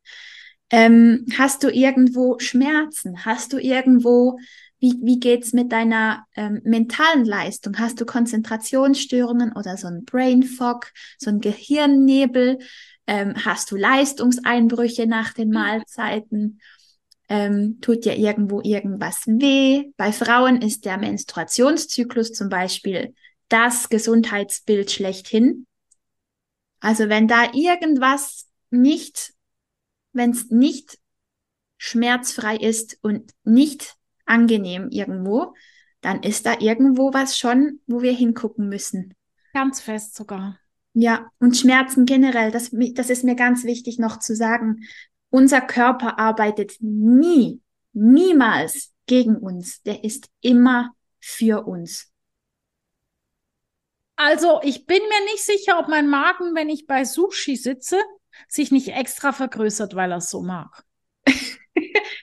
Ähm, 0.70 1.26
hast 1.37 1.62
du 1.62 1.70
irgendwo 1.70 2.38
Schmerzen? 2.38 3.24
Hast 3.24 3.52
du 3.52 3.59
irgendwo, 3.59 4.38
wie, 4.79 4.94
wie 5.02 5.20
geht's 5.20 5.52
mit 5.52 5.70
deiner 5.72 6.26
ähm, 6.35 6.61
mentalen 6.64 7.24
Leistung? 7.24 7.79
Hast 7.79 8.00
du 8.00 8.05
Konzentrationsstörungen 8.05 9.52
oder 9.52 9.76
so 9.76 9.87
ein 9.87 10.05
Brain 10.05 10.42
Fog, 10.42 10.92
so 11.18 11.31
ein 11.31 11.40
Gehirnnebel? 11.40 12.59
Ähm, 13.07 13.35
hast 13.44 13.70
du 13.70 13.76
Leistungseinbrüche 13.76 15.07
nach 15.07 15.33
den 15.33 15.48
mhm. 15.48 15.55
Mahlzeiten? 15.55 16.61
Ähm, 17.29 17.79
tut 17.81 18.05
dir 18.05 18.16
irgendwo 18.16 18.61
irgendwas 18.62 19.22
weh? 19.26 19.90
Bei 19.96 20.12
Frauen 20.12 20.62
ist 20.62 20.85
der 20.85 20.96
Menstruationszyklus 20.98 22.33
zum 22.33 22.48
Beispiel 22.48 23.14
das 23.48 23.88
Gesundheitsbild 23.88 24.90
schlechthin. 24.90 25.66
Also 26.81 27.09
wenn 27.09 27.26
da 27.26 27.52
irgendwas 27.52 28.46
nicht 28.70 29.33
wenn 30.16 30.31
es 30.31 30.50
nicht 30.50 30.98
schmerzfrei 31.79 32.57
ist 32.57 32.98
und 33.02 33.33
nicht 33.44 33.96
angenehm 34.24 34.88
irgendwo, 34.90 35.55
dann 36.00 36.22
ist 36.22 36.46
da 36.46 36.59
irgendwo 36.59 37.12
was 37.12 37.38
schon, 37.38 37.81
wo 37.87 38.02
wir 38.02 38.12
hingucken 38.12 38.68
müssen. 38.68 39.14
Ganz 39.52 39.81
fest 39.81 40.14
sogar. 40.14 40.59
Ja, 40.94 41.31
und 41.38 41.57
Schmerzen 41.57 42.07
generell, 42.07 42.50
das, 42.50 42.70
das 42.72 43.11
ist 43.11 43.24
mir 43.24 43.35
ganz 43.35 43.64
wichtig 43.64 43.98
noch 43.98 44.18
zu 44.18 44.35
sagen. 44.35 44.87
Unser 45.29 45.61
Körper 45.61 46.18
arbeitet 46.18 46.76
nie, 46.81 47.61
niemals 47.92 48.94
gegen 49.07 49.37
uns. 49.37 49.83
Der 49.83 50.05
ist 50.05 50.29
immer 50.40 50.94
für 51.20 51.66
uns. 51.66 52.11
Also, 54.16 54.61
ich 54.62 54.87
bin 54.87 55.02
mir 55.02 55.24
nicht 55.33 55.44
sicher, 55.44 55.79
ob 55.79 55.88
mein 55.88 56.09
Magen, 56.09 56.55
wenn 56.55 56.70
ich 56.70 56.87
bei 56.87 57.05
Sushi 57.05 57.57
sitze, 57.57 57.98
sich 58.49 58.70
nicht 58.70 58.88
extra 58.88 59.33
vergrößert, 59.33 59.94
weil 59.94 60.12
er 60.12 60.18
es 60.18 60.31
so 60.31 60.42
mag. 60.42 60.85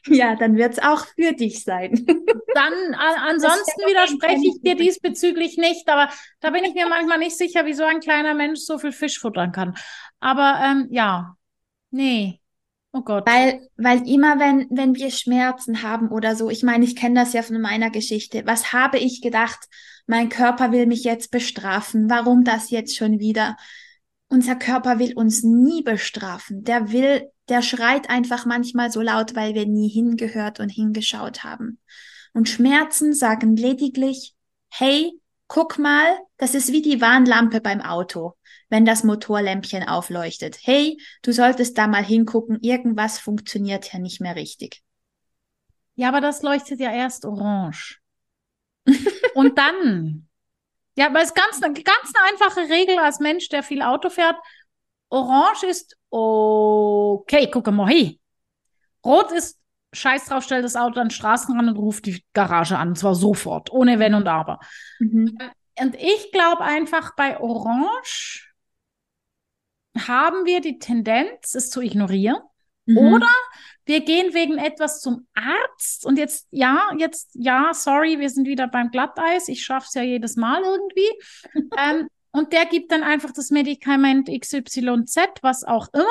ja, 0.08 0.36
dann 0.36 0.58
wird 0.58 0.73
es 0.73 0.80
auch 0.80 1.06
für 1.06 1.34
dich 1.34 1.63
sein. 1.63 2.06
dann 2.54 2.93
ansonsten 2.95 3.82
widerspreche 3.86 4.47
ich 4.47 4.62
dir 4.62 4.76
diesbezüglich 4.76 5.58
nicht, 5.58 5.88
aber 5.89 6.12
da 6.39 6.52
bin 6.52 6.63
ich 6.63 6.73
mir 6.73 6.88
manchmal 6.88 7.19
nicht 7.19 7.38
sicher, 7.38 7.65
wie 7.65 7.73
so 7.73 7.84
ein 7.84 7.99
kleiner 7.99 8.34
Mensch 8.34 8.62
so 8.62 8.78
viel 8.78 8.91
Fisch 8.91 9.19
futtern 9.19 9.52
kann. 9.52 9.76
Aber 10.19 10.60
ähm, 10.63 10.88
ja, 10.91 11.36
nee. 11.91 12.39
Oh 12.95 13.02
Gott. 13.02 13.26
Weil, 13.28 13.67
weil 13.76 14.08
immer, 14.08 14.39
wenn, 14.39 14.67
wenn 14.69 14.93
wir 14.95 15.10
Schmerzen 15.10 15.82
haben 15.82 16.10
oder 16.10 16.36
so, 16.36 16.52
ich 16.52 16.62
meine, 16.62 16.86
ich 16.86 16.95
kenne 16.95 17.19
das 17.19 17.34
ja 17.34 17.41
von 17.41 17.60
meiner 17.60 17.89
Geschichte. 17.89 18.43
Was 18.45 18.71
habe 18.71 18.99
ich 18.99 19.21
gedacht? 19.21 19.67
Mein 20.06 20.30
Körper 20.30 20.71
will 20.71 20.86
mich 20.86 21.04
jetzt 21.04 21.32
bestrafen. 21.32 22.08
Warum 22.10 22.43
das 22.43 22.69
jetzt 22.69 22.95
schon 22.95 23.19
wieder? 23.19 23.58
Unser 24.29 24.55
Körper 24.55 24.99
will 24.99 25.13
uns 25.13 25.43
nie 25.43 25.83
bestrafen. 25.83 26.63
Der 26.63 26.91
will, 26.91 27.29
der 27.49 27.62
schreit 27.62 28.09
einfach 28.09 28.45
manchmal 28.45 28.91
so 28.91 29.01
laut, 29.01 29.36
weil 29.36 29.53
wir 29.53 29.65
nie 29.65 29.89
hingehört 29.89 30.59
und 30.59 30.69
hingeschaut 30.69 31.43
haben. 31.43 31.79
Und 32.33 32.49
Schmerzen 32.49 33.13
sagen 33.13 33.55
lediglich, 33.55 34.33
hey, 34.69 35.19
guck 35.47 35.77
mal, 35.77 36.17
das 36.38 36.55
ist 36.55 36.71
wie 36.71 36.81
die 36.81 36.99
Warnlampe 36.99 37.62
beim 37.62 37.81
Auto, 37.81 38.33
wenn 38.69 38.86
das 38.86 39.03
Motorlämpchen 39.03 39.88
aufleuchtet. 39.88 40.57
Hey, 40.63 40.97
du 41.21 41.31
solltest 41.31 41.77
da 41.77 41.88
mal 41.88 42.03
hingucken, 42.03 42.59
irgendwas 42.62 43.19
funktioniert 43.19 43.93
ja 43.93 43.99
nicht 43.99 44.19
mehr 44.19 44.36
richtig. 44.36 44.81
Ja, 45.95 46.07
aber 46.07 46.21
das 46.21 46.41
leuchtet 46.41 46.79
ja 46.79 46.91
erst 46.91 47.23
orange. 47.23 47.99
und 49.36 49.57
dann 49.59 50.27
ja, 50.95 51.08
aber 51.08 51.21
es 51.21 51.29
ist 51.29 51.36
ganz, 51.36 51.60
ganz 51.62 52.13
eine 52.15 52.32
einfache 52.32 52.69
Regel 52.69 52.99
als 52.99 53.19
Mensch, 53.19 53.49
der 53.49 53.63
viel 53.63 53.82
Auto 53.82 54.10
fährt. 54.10 54.36
Orange 55.10 55.63
ist 55.67 55.97
okay, 56.10 57.49
guck 57.51 57.67
mal 57.71 57.89
hier. 57.89 58.15
Rot 59.06 59.32
ist 59.32 59.60
Scheiß 59.93 60.25
drauf, 60.25 60.43
stell 60.43 60.62
das 60.62 60.75
Auto 60.75 60.99
an 60.99 61.08
den 61.08 61.12
Straßenrand 61.12 61.69
und 61.69 61.77
ruft 61.77 62.06
die 62.06 62.23
Garage 62.34 62.77
an. 62.77 62.89
Und 62.89 62.95
zwar 62.97 63.15
sofort, 63.15 63.71
ohne 63.71 63.99
Wenn 63.99 64.15
und 64.15 64.27
Aber. 64.27 64.60
Mhm. 64.99 65.38
Und 65.79 65.95
ich 65.95 66.32
glaube 66.32 66.63
einfach, 66.63 67.15
bei 67.15 67.39
Orange 67.39 68.53
haben 69.97 70.45
wir 70.45 70.62
die 70.62 70.79
Tendenz, 70.79 71.53
es 71.53 71.69
zu 71.69 71.82
ignorieren. 71.82 72.38
Mhm. 72.86 72.97
Oder 72.97 73.29
wir 73.85 74.01
gehen 74.01 74.33
wegen 74.33 74.57
etwas 74.57 75.01
zum 75.01 75.27
Arzt 75.33 76.05
und 76.05 76.17
jetzt, 76.17 76.47
ja, 76.51 76.89
jetzt, 76.97 77.31
ja, 77.33 77.73
sorry, 77.73 78.19
wir 78.19 78.29
sind 78.29 78.47
wieder 78.47 78.67
beim 78.67 78.91
Glatteis. 78.91 79.49
Ich 79.49 79.63
schaffe 79.63 79.87
es 79.89 79.93
ja 79.93 80.01
jedes 80.01 80.35
Mal 80.37 80.63
irgendwie. 80.63 81.09
ähm, 81.77 82.07
und 82.31 82.53
der 82.53 82.65
gibt 82.65 82.91
dann 82.91 83.03
einfach 83.03 83.31
das 83.31 83.51
Medikament 83.51 84.29
XYZ, 84.29 85.17
was 85.41 85.63
auch 85.63 85.87
immer. 85.93 86.05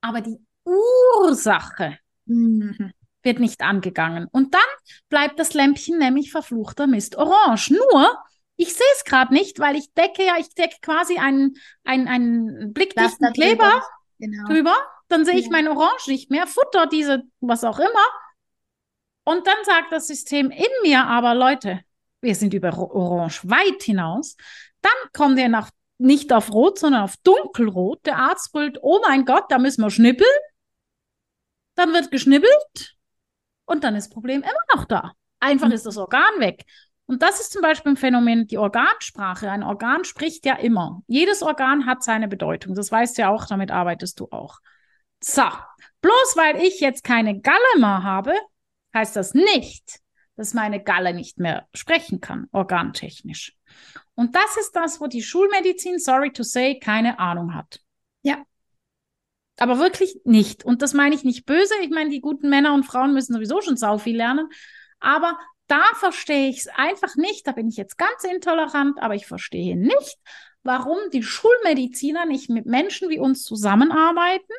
Aber 0.00 0.20
die 0.20 0.38
Ursache 0.64 1.98
mhm. 2.26 2.92
wird 3.22 3.38
nicht 3.38 3.62
angegangen. 3.62 4.26
Und 4.32 4.54
dann 4.54 4.60
bleibt 5.08 5.38
das 5.38 5.54
Lämpchen 5.54 5.98
nämlich 5.98 6.32
verfluchter 6.32 6.86
Mist 6.86 7.16
orange. 7.16 7.70
Nur, 7.70 8.18
ich 8.56 8.74
sehe 8.74 8.86
es 8.96 9.04
gerade 9.04 9.32
nicht, 9.32 9.60
weil 9.60 9.76
ich 9.76 9.92
decke 9.94 10.26
ja, 10.26 10.34
ich 10.38 10.52
decke 10.54 10.76
quasi 10.82 11.18
einen, 11.18 11.56
einen, 11.84 12.08
einen 12.08 12.72
blickdichten 12.72 13.32
Kleber 13.32 13.82
genau. 14.18 14.48
drüber 14.48 14.74
dann 15.10 15.24
sehe 15.24 15.34
ich 15.34 15.46
ja. 15.46 15.50
mein 15.50 15.68
Orange 15.68 16.08
nicht 16.08 16.30
mehr, 16.30 16.46
futter 16.46 16.86
diese, 16.86 17.24
was 17.40 17.64
auch 17.64 17.78
immer. 17.78 18.06
Und 19.24 19.46
dann 19.46 19.56
sagt 19.64 19.92
das 19.92 20.06
System 20.06 20.50
in 20.50 20.68
mir 20.82 21.04
aber, 21.04 21.34
Leute, 21.34 21.80
wir 22.20 22.34
sind 22.34 22.54
über 22.54 22.76
Orange 22.78 23.40
weit 23.44 23.82
hinaus. 23.82 24.36
Dann 24.80 24.92
kommen 25.12 25.36
wir 25.36 25.48
nach, 25.48 25.70
nicht 25.98 26.32
auf 26.32 26.52
Rot, 26.52 26.78
sondern 26.78 27.02
auf 27.02 27.16
Dunkelrot. 27.18 28.06
Der 28.06 28.18
Arzt 28.18 28.52
brüllt, 28.52 28.78
oh 28.82 29.00
mein 29.06 29.24
Gott, 29.24 29.44
da 29.50 29.58
müssen 29.58 29.82
wir 29.82 29.90
schnippeln. 29.90 30.30
Dann 31.74 31.92
wird 31.92 32.10
geschnippelt 32.10 32.96
und 33.64 33.84
dann 33.84 33.96
ist 33.96 34.06
das 34.06 34.14
Problem 34.14 34.42
immer 34.42 34.76
noch 34.76 34.84
da. 34.84 35.12
Einfach 35.40 35.68
mhm. 35.68 35.72
ist 35.72 35.86
das 35.86 35.96
Organ 35.96 36.38
weg. 36.38 36.64
Und 37.06 37.22
das 37.22 37.40
ist 37.40 37.52
zum 37.52 37.62
Beispiel 37.62 37.92
ein 37.92 37.96
Phänomen, 37.96 38.46
die 38.46 38.58
Organsprache. 38.58 39.50
Ein 39.50 39.64
Organ 39.64 40.04
spricht 40.04 40.46
ja 40.46 40.54
immer. 40.54 41.02
Jedes 41.08 41.42
Organ 41.42 41.86
hat 41.86 42.04
seine 42.04 42.28
Bedeutung. 42.28 42.76
Das 42.76 42.92
weißt 42.92 43.18
du 43.18 43.22
ja 43.22 43.30
auch, 43.30 43.46
damit 43.46 43.72
arbeitest 43.72 44.20
du 44.20 44.28
auch. 44.30 44.60
So, 45.22 45.42
bloß 46.00 46.36
weil 46.36 46.56
ich 46.62 46.80
jetzt 46.80 47.04
keine 47.04 47.40
Galle 47.40 47.78
mehr 47.78 48.02
habe, 48.02 48.34
heißt 48.94 49.16
das 49.16 49.34
nicht, 49.34 50.00
dass 50.36 50.54
meine 50.54 50.82
Galle 50.82 51.12
nicht 51.12 51.38
mehr 51.38 51.68
sprechen 51.74 52.20
kann, 52.20 52.48
organtechnisch. 52.52 53.54
Und 54.14 54.34
das 54.34 54.56
ist 54.58 54.72
das, 54.72 55.00
wo 55.00 55.06
die 55.06 55.22
Schulmedizin, 55.22 55.98
sorry 55.98 56.32
to 56.32 56.42
say, 56.42 56.78
keine 56.78 57.18
Ahnung 57.18 57.54
hat. 57.54 57.80
Ja. 58.22 58.44
Aber 59.58 59.78
wirklich 59.78 60.18
nicht. 60.24 60.64
Und 60.64 60.80
das 60.80 60.94
meine 60.94 61.14
ich 61.14 61.22
nicht 61.22 61.44
böse. 61.44 61.74
Ich 61.82 61.90
meine, 61.90 62.10
die 62.10 62.22
guten 62.22 62.48
Männer 62.48 62.72
und 62.72 62.84
Frauen 62.84 63.12
müssen 63.12 63.34
sowieso 63.34 63.60
schon 63.60 63.76
sau 63.76 63.98
viel 63.98 64.16
lernen. 64.16 64.48
Aber 65.00 65.38
da 65.66 65.82
verstehe 65.94 66.48
ich 66.48 66.60
es 66.60 66.68
einfach 66.68 67.14
nicht. 67.16 67.46
Da 67.46 67.52
bin 67.52 67.68
ich 67.68 67.76
jetzt 67.76 67.98
ganz 67.98 68.24
intolerant, 68.24 68.98
aber 69.00 69.14
ich 69.14 69.26
verstehe 69.26 69.76
nicht, 69.76 70.18
warum 70.62 70.98
die 71.12 71.22
Schulmediziner 71.22 72.24
nicht 72.24 72.48
mit 72.48 72.64
Menschen 72.64 73.10
wie 73.10 73.18
uns 73.18 73.44
zusammenarbeiten 73.44 74.52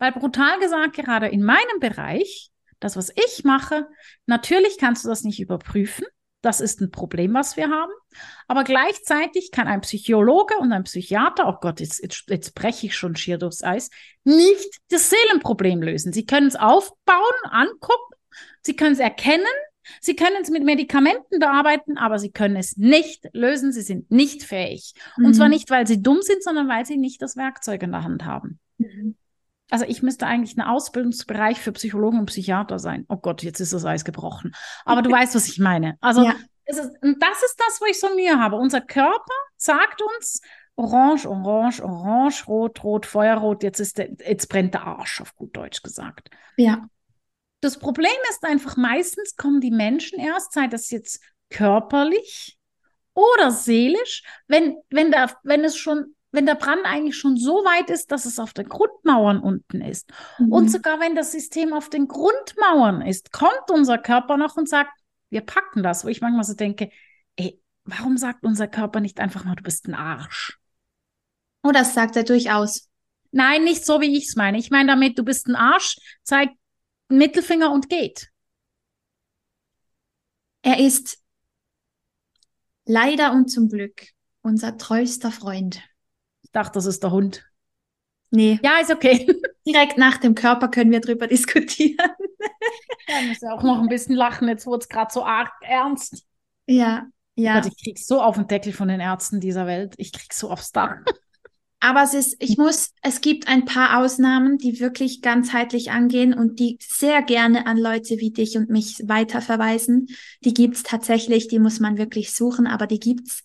Weil 0.00 0.12
brutal 0.12 0.58
gesagt, 0.58 0.96
gerade 0.96 1.28
in 1.28 1.44
meinem 1.44 1.78
Bereich, 1.78 2.50
das, 2.80 2.96
was 2.96 3.10
ich 3.10 3.44
mache, 3.44 3.86
natürlich 4.26 4.78
kannst 4.78 5.04
du 5.04 5.08
das 5.08 5.22
nicht 5.22 5.40
überprüfen. 5.40 6.06
Das 6.40 6.62
ist 6.62 6.80
ein 6.80 6.90
Problem, 6.90 7.34
was 7.34 7.58
wir 7.58 7.68
haben. 7.68 7.92
Aber 8.48 8.64
gleichzeitig 8.64 9.50
kann 9.52 9.68
ein 9.68 9.82
Psychologe 9.82 10.56
und 10.56 10.72
ein 10.72 10.84
Psychiater, 10.84 11.46
oh 11.46 11.58
Gott, 11.60 11.80
jetzt, 11.80 12.02
jetzt, 12.02 12.24
jetzt 12.30 12.54
breche 12.54 12.86
ich 12.86 12.96
schon 12.96 13.14
schier 13.14 13.36
durchs 13.36 13.62
Eis, 13.62 13.90
nicht 14.24 14.80
das 14.88 15.10
Seelenproblem 15.10 15.82
lösen. 15.82 16.14
Sie 16.14 16.24
können 16.24 16.46
es 16.46 16.56
aufbauen, 16.56 17.44
angucken, 17.44 18.14
sie 18.62 18.74
können 18.74 18.94
es 18.94 19.00
erkennen, 19.00 19.44
sie 20.00 20.16
können 20.16 20.38
es 20.40 20.48
mit 20.48 20.64
Medikamenten 20.64 21.40
bearbeiten, 21.40 21.98
aber 21.98 22.18
sie 22.18 22.32
können 22.32 22.56
es 22.56 22.78
nicht 22.78 23.28
lösen. 23.34 23.70
Sie 23.70 23.82
sind 23.82 24.10
nicht 24.10 24.42
fähig. 24.42 24.94
Mhm. 25.18 25.26
Und 25.26 25.34
zwar 25.34 25.48
mhm. 25.48 25.52
nicht, 25.52 25.68
weil 25.68 25.86
sie 25.86 26.00
dumm 26.02 26.22
sind, 26.22 26.42
sondern 26.42 26.68
weil 26.68 26.86
sie 26.86 26.96
nicht 26.96 27.20
das 27.20 27.36
Werkzeug 27.36 27.82
in 27.82 27.92
der 27.92 28.04
Hand 28.04 28.24
haben. 28.24 28.58
Mhm. 28.78 29.16
Also 29.70 29.84
ich 29.86 30.02
müsste 30.02 30.26
eigentlich 30.26 30.56
ein 30.56 30.62
Ausbildungsbereich 30.62 31.60
für 31.60 31.72
Psychologen 31.72 32.18
und 32.18 32.26
Psychiater 32.26 32.78
sein. 32.78 33.06
Oh 33.08 33.16
Gott, 33.16 33.42
jetzt 33.42 33.60
ist 33.60 33.72
das 33.72 33.84
Eis 33.84 34.04
gebrochen. 34.04 34.54
Aber 34.84 35.02
du 35.02 35.10
weißt, 35.12 35.34
was 35.34 35.48
ich 35.48 35.58
meine. 35.58 35.96
Also 36.00 36.22
ja. 36.22 36.34
ist, 36.66 36.80
und 37.00 37.22
das 37.22 37.42
ist 37.44 37.56
das, 37.58 37.80
wo 37.80 37.86
ich 37.86 37.98
so 37.98 38.08
Mühe 38.14 38.38
habe. 38.38 38.56
Unser 38.56 38.80
Körper 38.80 39.34
sagt 39.56 40.02
uns, 40.02 40.40
Orange, 40.76 41.26
Orange, 41.26 41.82
Orange, 41.82 42.46
Rot, 42.46 42.82
Rot, 42.82 43.06
Feuerrot, 43.06 43.62
jetzt 43.62 43.80
ist 43.80 43.98
der, 43.98 44.10
jetzt 44.26 44.48
brennt 44.48 44.74
der 44.74 44.84
Arsch, 44.84 45.20
auf 45.20 45.36
gut 45.36 45.54
Deutsch 45.56 45.82
gesagt. 45.82 46.30
Ja. 46.56 46.88
Das 47.60 47.78
Problem 47.78 48.10
ist 48.30 48.42
einfach, 48.44 48.76
meistens 48.76 49.36
kommen 49.36 49.60
die 49.60 49.70
Menschen 49.70 50.18
erst, 50.18 50.54
sei 50.54 50.66
das 50.66 50.90
jetzt 50.90 51.22
körperlich 51.50 52.58
oder 53.12 53.50
seelisch, 53.50 54.22
wenn, 54.48 54.76
wenn, 54.88 55.12
da, 55.12 55.30
wenn 55.42 55.64
es 55.64 55.76
schon 55.76 56.14
wenn 56.32 56.46
der 56.46 56.54
Brand 56.54 56.84
eigentlich 56.84 57.16
schon 57.16 57.36
so 57.36 57.64
weit 57.64 57.90
ist, 57.90 58.12
dass 58.12 58.24
es 58.24 58.38
auf 58.38 58.52
den 58.52 58.68
Grundmauern 58.68 59.40
unten 59.40 59.80
ist. 59.80 60.12
Mhm. 60.38 60.52
Und 60.52 60.70
sogar 60.70 61.00
wenn 61.00 61.14
das 61.14 61.32
System 61.32 61.72
auf 61.72 61.88
den 61.88 62.06
Grundmauern 62.08 63.02
ist, 63.02 63.32
kommt 63.32 63.70
unser 63.70 63.98
Körper 63.98 64.36
noch 64.36 64.56
und 64.56 64.68
sagt, 64.68 64.92
wir 65.30 65.40
packen 65.40 65.82
das, 65.82 66.04
wo 66.04 66.08
ich 66.08 66.20
manchmal 66.20 66.44
so 66.44 66.54
denke, 66.54 66.90
ey, 67.36 67.60
warum 67.84 68.16
sagt 68.16 68.44
unser 68.44 68.68
Körper 68.68 69.00
nicht 69.00 69.20
einfach 69.20 69.44
mal, 69.44 69.56
du 69.56 69.62
bist 69.62 69.86
ein 69.88 69.94
Arsch? 69.94 70.58
Oh, 71.62 71.72
das 71.72 71.94
sagt 71.94 72.16
er 72.16 72.24
durchaus. 72.24 72.88
Nein, 73.32 73.64
nicht 73.64 73.84
so, 73.84 74.00
wie 74.00 74.16
ich 74.16 74.26
es 74.28 74.36
meine. 74.36 74.58
Ich 74.58 74.70
meine 74.70 74.88
damit, 74.88 75.18
du 75.18 75.24
bist 75.24 75.46
ein 75.46 75.56
Arsch, 75.56 75.96
zeigt 76.22 76.54
Mittelfinger 77.08 77.70
und 77.72 77.88
geht. 77.88 78.28
Er 80.62 80.78
ist 80.78 81.18
leider 82.84 83.32
und 83.32 83.48
zum 83.48 83.68
Glück 83.68 84.08
unser 84.42 84.78
treuster 84.78 85.30
Freund. 85.30 85.82
Dachte, 86.52 86.72
das 86.74 86.86
ist 86.86 87.02
der 87.02 87.10
Hund. 87.10 87.44
Nee. 88.30 88.58
Ja, 88.62 88.78
ist 88.80 88.90
okay. 88.90 89.26
Direkt 89.66 89.98
nach 89.98 90.18
dem 90.18 90.34
Körper 90.34 90.68
können 90.68 90.90
wir 90.90 91.00
drüber 91.00 91.26
diskutieren. 91.26 92.10
ich 93.06 93.28
muss 93.28 93.40
ja 93.40 93.52
auch 93.52 93.62
noch 93.62 93.80
ein 93.80 93.88
bisschen 93.88 94.14
lachen. 94.14 94.48
Jetzt 94.48 94.66
wurde 94.66 94.82
es 94.82 94.88
gerade 94.88 95.12
so 95.12 95.24
arg 95.24 95.50
ernst. 95.62 96.24
Ja, 96.66 97.06
ja. 97.34 97.60
Gott, 97.60 97.72
ich 97.72 97.82
krieg 97.82 97.98
so 97.98 98.20
auf 98.20 98.36
den 98.36 98.46
Deckel 98.46 98.72
von 98.72 98.88
den 98.88 99.00
Ärzten 99.00 99.40
dieser 99.40 99.66
Welt. 99.66 99.94
Ich 99.96 100.12
krieg 100.12 100.32
so 100.32 100.50
aufs 100.50 100.72
Dach. 100.72 100.96
Aber 101.82 102.02
es 102.02 102.12
ist, 102.12 102.36
ich 102.40 102.58
muss, 102.58 102.92
es 103.00 103.22
gibt 103.22 103.48
ein 103.48 103.64
paar 103.64 103.98
Ausnahmen, 103.98 104.58
die 104.58 104.80
wirklich 104.80 105.22
ganzheitlich 105.22 105.90
angehen 105.90 106.34
und 106.34 106.60
die 106.60 106.76
sehr 106.78 107.22
gerne 107.22 107.66
an 107.66 107.78
Leute 107.78 108.18
wie 108.18 108.32
dich 108.32 108.58
und 108.58 108.68
mich 108.68 109.02
weiterverweisen. 109.06 110.08
Die 110.44 110.52
gibt's 110.52 110.82
tatsächlich, 110.82 111.48
die 111.48 111.58
muss 111.58 111.80
man 111.80 111.96
wirklich 111.96 112.34
suchen, 112.34 112.66
aber 112.66 112.86
die 112.86 113.00
gibt's. 113.00 113.42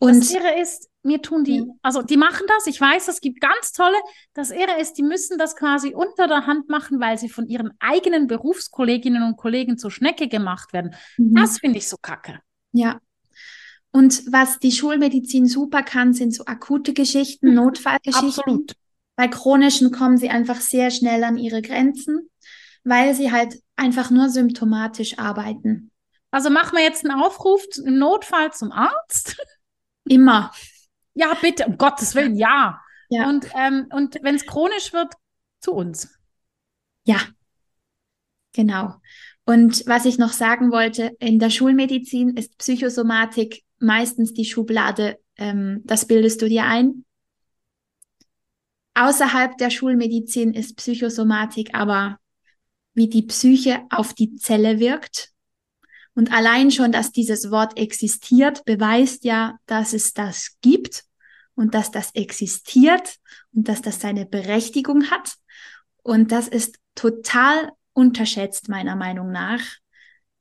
Und 0.00 0.20
das 0.20 0.30
Irre 0.30 0.60
ist, 0.60 0.88
mir 1.02 1.22
tun 1.22 1.44
die, 1.44 1.64
also 1.82 2.02
die 2.02 2.16
machen 2.16 2.46
das, 2.46 2.66
ich 2.66 2.80
weiß, 2.80 3.08
es 3.08 3.20
gibt 3.20 3.40
ganz 3.40 3.72
tolle. 3.72 3.96
Das 4.34 4.50
Irre 4.50 4.80
ist, 4.80 4.94
die 4.94 5.02
müssen 5.02 5.38
das 5.38 5.56
quasi 5.56 5.94
unter 5.94 6.28
der 6.28 6.46
Hand 6.46 6.68
machen, 6.68 7.00
weil 7.00 7.18
sie 7.18 7.28
von 7.28 7.46
ihren 7.48 7.72
eigenen 7.80 8.26
Berufskolleginnen 8.26 9.22
und 9.22 9.36
Kollegen 9.36 9.78
zur 9.78 9.90
Schnecke 9.90 10.28
gemacht 10.28 10.72
werden. 10.72 10.94
Mhm. 11.16 11.34
Das 11.34 11.58
finde 11.58 11.78
ich 11.78 11.88
so 11.88 11.96
kacke. 12.00 12.40
Ja. 12.72 13.00
Und 13.90 14.30
was 14.30 14.58
die 14.58 14.72
Schulmedizin 14.72 15.46
super 15.46 15.82
kann, 15.82 16.12
sind 16.12 16.34
so 16.34 16.44
akute 16.44 16.92
Geschichten, 16.92 17.48
mhm. 17.48 17.54
Notfallgeschichten. 17.54 18.28
Absolut. 18.28 18.72
Bei 19.16 19.26
chronischen 19.26 19.90
kommen 19.90 20.16
sie 20.16 20.30
einfach 20.30 20.60
sehr 20.60 20.90
schnell 20.90 21.24
an 21.24 21.36
ihre 21.36 21.60
Grenzen, 21.62 22.30
weil 22.84 23.14
sie 23.14 23.32
halt 23.32 23.60
einfach 23.74 24.10
nur 24.10 24.28
symptomatisch 24.28 25.18
arbeiten. 25.18 25.90
Also 26.30 26.50
machen 26.50 26.76
wir 26.76 26.84
jetzt 26.84 27.04
einen 27.04 27.20
Aufruf 27.20 27.64
im 27.84 27.98
Notfall 27.98 28.52
zum 28.52 28.70
Arzt. 28.70 29.36
Immer. 30.08 30.52
Ja, 31.14 31.34
bitte, 31.40 31.66
um 31.66 31.78
Gottes 31.78 32.14
Willen, 32.14 32.36
ja. 32.36 32.80
ja. 33.08 33.28
Und, 33.28 33.46
ähm, 33.54 33.86
und 33.92 34.18
wenn 34.22 34.34
es 34.34 34.46
chronisch 34.46 34.92
wird, 34.92 35.14
zu 35.60 35.72
uns. 35.72 36.08
Ja, 37.04 37.20
genau. 38.52 38.94
Und 39.44 39.84
was 39.86 40.04
ich 40.04 40.18
noch 40.18 40.32
sagen 40.32 40.70
wollte, 40.70 41.16
in 41.18 41.38
der 41.38 41.50
Schulmedizin 41.50 42.36
ist 42.36 42.58
Psychosomatik 42.58 43.64
meistens 43.78 44.34
die 44.34 44.44
Schublade, 44.44 45.18
ähm, 45.36 45.82
das 45.84 46.06
bildest 46.06 46.42
du 46.42 46.48
dir 46.48 46.64
ein. 46.64 47.04
Außerhalb 48.94 49.56
der 49.58 49.70
Schulmedizin 49.70 50.52
ist 50.54 50.76
Psychosomatik 50.76 51.74
aber, 51.74 52.18
wie 52.94 53.08
die 53.08 53.22
Psyche 53.22 53.82
auf 53.90 54.12
die 54.12 54.34
Zelle 54.36 54.80
wirkt 54.80 55.32
und 56.18 56.32
allein 56.32 56.72
schon, 56.72 56.90
dass 56.90 57.12
dieses 57.12 57.52
Wort 57.52 57.78
existiert, 57.78 58.64
beweist 58.64 59.22
ja, 59.22 59.56
dass 59.66 59.92
es 59.92 60.14
das 60.14 60.56
gibt 60.62 61.04
und 61.54 61.76
dass 61.76 61.92
das 61.92 62.10
existiert 62.12 63.18
und 63.54 63.68
dass 63.68 63.82
das 63.82 64.00
seine 64.00 64.26
Berechtigung 64.26 65.12
hat. 65.12 65.34
Und 66.02 66.32
das 66.32 66.48
ist 66.48 66.80
total 66.96 67.70
unterschätzt, 67.92 68.68
meiner 68.68 68.96
Meinung 68.96 69.30
nach. 69.30 69.60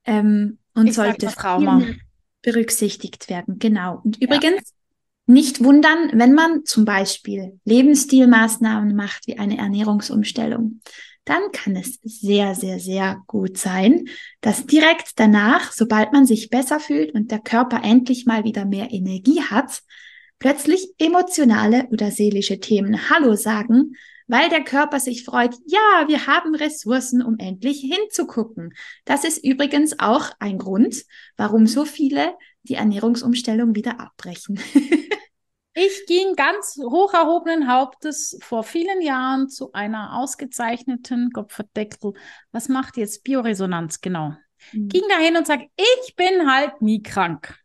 Ähm, 0.04 0.58
und 0.74 0.88
ich 0.88 0.96
sollte 0.96 1.32
berücksichtigt 2.42 3.30
werden. 3.30 3.60
Genau. 3.60 4.02
Und 4.04 4.20
übrigens, 4.20 4.72
ja. 4.72 4.74
nicht 5.28 5.64
wundern, 5.64 6.10
wenn 6.14 6.34
man 6.34 6.66
zum 6.66 6.86
Beispiel 6.86 7.60
Lebensstilmaßnahmen 7.66 8.96
macht, 8.96 9.28
wie 9.28 9.38
eine 9.38 9.60
Ernährungsumstellung 9.60 10.82
dann 11.28 11.52
kann 11.52 11.76
es 11.76 12.00
sehr, 12.04 12.56
sehr, 12.56 12.80
sehr 12.80 13.22
gut 13.28 13.58
sein, 13.58 14.06
dass 14.42 14.66
direkt 14.66 15.12
danach, 15.18 15.72
sobald 15.74 16.14
man 16.14 16.26
sich 16.26 16.50
besser 16.50 16.80
fühlt 16.80 17.14
und 17.14 17.32
der 17.32 17.40
Körper 17.40 17.82
endlich 17.84 18.26
mal 18.26 18.46
wieder 18.46 18.66
mehr 18.66 18.92
Energie 18.92 19.42
hat, 19.42 19.82
plötzlich 20.40 20.88
emotionale 21.00 21.88
oder 21.92 22.12
seelische 22.12 22.60
Themen 22.60 23.10
Hallo 23.10 23.36
sagen, 23.36 23.96
weil 24.28 24.50
der 24.50 24.64
Körper 24.64 25.00
sich 25.00 25.24
freut, 25.24 25.56
ja, 25.66 26.08
wir 26.08 26.28
haben 26.28 26.56
Ressourcen, 26.56 27.22
um 27.22 27.38
endlich 27.40 27.80
hinzugucken. 27.82 28.74
Das 29.06 29.24
ist 29.24 29.44
übrigens 29.44 30.00
auch 30.00 30.32
ein 30.40 30.58
Grund, 30.58 31.04
warum 31.38 31.66
so 31.66 31.86
viele 31.86 32.36
die 32.64 32.76
Ernährungsumstellung 32.76 33.76
wieder 33.76 34.00
abbrechen. 34.00 34.60
Ich 35.80 36.08
ging 36.08 36.36
ganz 36.36 36.80
hoch 36.82 37.14
erhobenen 37.14 37.72
Hauptes 37.72 38.36
vor 38.42 38.64
vielen 38.64 39.00
Jahren 39.00 39.48
zu 39.48 39.74
einer 39.74 40.18
ausgezeichneten 40.18 41.32
Kopfverdeckel. 41.32 42.14
Was 42.52 42.68
macht 42.68 42.98
jetzt 42.98 43.24
Bioresonanz 43.24 44.02
genau? 44.02 44.34
Mhm. 44.72 44.88
Ging 44.88 45.04
dahin 45.08 45.38
und 45.38 45.46
sagt, 45.46 45.66
ich 45.76 46.16
bin 46.16 46.52
halt 46.52 46.82
nie 46.82 47.04
krank. 47.04 47.60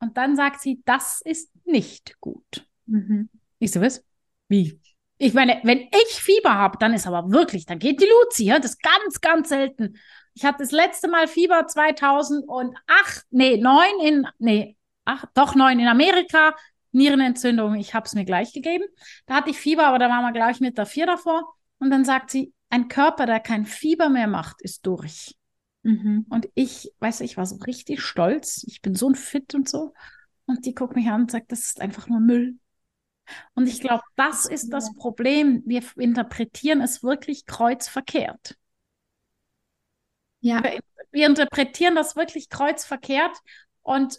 Und 0.00 0.18
dann 0.18 0.36
sagt 0.36 0.60
sie, 0.60 0.82
das 0.84 1.22
ist 1.24 1.50
nicht 1.64 2.20
gut. 2.20 2.68
Mhm. 2.84 3.30
Ich 3.58 3.70
so, 3.70 3.80
was? 3.80 4.04
Wie? 4.48 4.78
Ich 5.16 5.32
meine, 5.32 5.58
wenn 5.62 5.78
ich 5.78 6.20
Fieber 6.20 6.52
habe, 6.56 6.76
dann 6.78 6.92
ist 6.92 7.06
aber 7.06 7.30
wirklich, 7.30 7.64
dann 7.64 7.78
geht 7.78 8.02
die 8.02 8.06
Luzi, 8.06 8.44
ja? 8.44 8.58
das 8.58 8.72
ist 8.72 8.82
ganz, 8.82 9.22
ganz 9.22 9.48
selten. 9.48 9.96
Ich 10.34 10.44
hatte 10.44 10.58
das 10.58 10.72
letzte 10.72 11.08
Mal 11.08 11.26
Fieber 11.26 11.66
2008, 11.66 13.24
nee, 13.30 13.56
9 13.56 13.86
in, 14.04 14.26
nee, 14.38 14.75
ach, 15.06 15.24
doch 15.32 15.54
neun 15.54 15.80
in 15.80 15.88
Amerika, 15.88 16.54
Nierenentzündung, 16.92 17.76
ich 17.76 17.94
habe 17.94 18.06
es 18.06 18.14
mir 18.14 18.24
gleich 18.24 18.52
gegeben. 18.52 18.84
Da 19.26 19.36
hatte 19.36 19.50
ich 19.50 19.58
Fieber, 19.58 19.86
aber 19.86 19.98
da 19.98 20.08
waren 20.10 20.24
wir, 20.24 20.32
glaube 20.32 20.52
ich, 20.52 20.60
mit 20.60 20.76
der 20.76 20.86
vier 20.86 21.06
davor. 21.06 21.54
Und 21.78 21.90
dann 21.90 22.04
sagt 22.04 22.30
sie, 22.30 22.52
ein 22.68 22.88
Körper, 22.88 23.26
der 23.26 23.40
kein 23.40 23.64
Fieber 23.64 24.08
mehr 24.08 24.26
macht, 24.26 24.60
ist 24.62 24.86
durch. 24.86 25.34
Mhm. 25.82 26.26
Und 26.28 26.48
ich, 26.54 26.92
weiß 26.98 27.20
ich 27.20 27.36
war 27.36 27.46
so 27.46 27.56
richtig 27.56 28.02
stolz. 28.02 28.64
Ich 28.66 28.82
bin 28.82 28.94
so 28.94 29.08
ein 29.08 29.14
Fit 29.14 29.54
und 29.54 29.68
so. 29.68 29.94
Und 30.46 30.66
die 30.66 30.74
guckt 30.74 30.96
mich 30.96 31.06
an 31.08 31.22
und 31.22 31.30
sagt, 31.30 31.52
das 31.52 31.66
ist 31.66 31.80
einfach 31.80 32.08
nur 32.08 32.20
Müll. 32.20 32.58
Und 33.54 33.68
ich 33.68 33.80
glaube, 33.80 34.02
das 34.14 34.46
ist 34.46 34.72
das 34.72 34.94
Problem. 34.94 35.62
Wir 35.66 35.82
interpretieren 35.96 36.80
es 36.80 37.02
wirklich 37.02 37.44
kreuzverkehrt. 37.44 38.56
Ja. 40.40 40.62
Wir, 40.62 40.80
wir 41.10 41.26
interpretieren 41.26 41.94
das 41.94 42.16
wirklich 42.16 42.48
kreuzverkehrt. 42.48 43.36
Und 43.82 44.18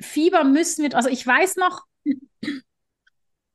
Fieber 0.00 0.44
müssen 0.44 0.82
wir, 0.82 0.94
also 0.94 1.08
ich 1.08 1.26
weiß 1.26 1.56
noch, 1.56 1.84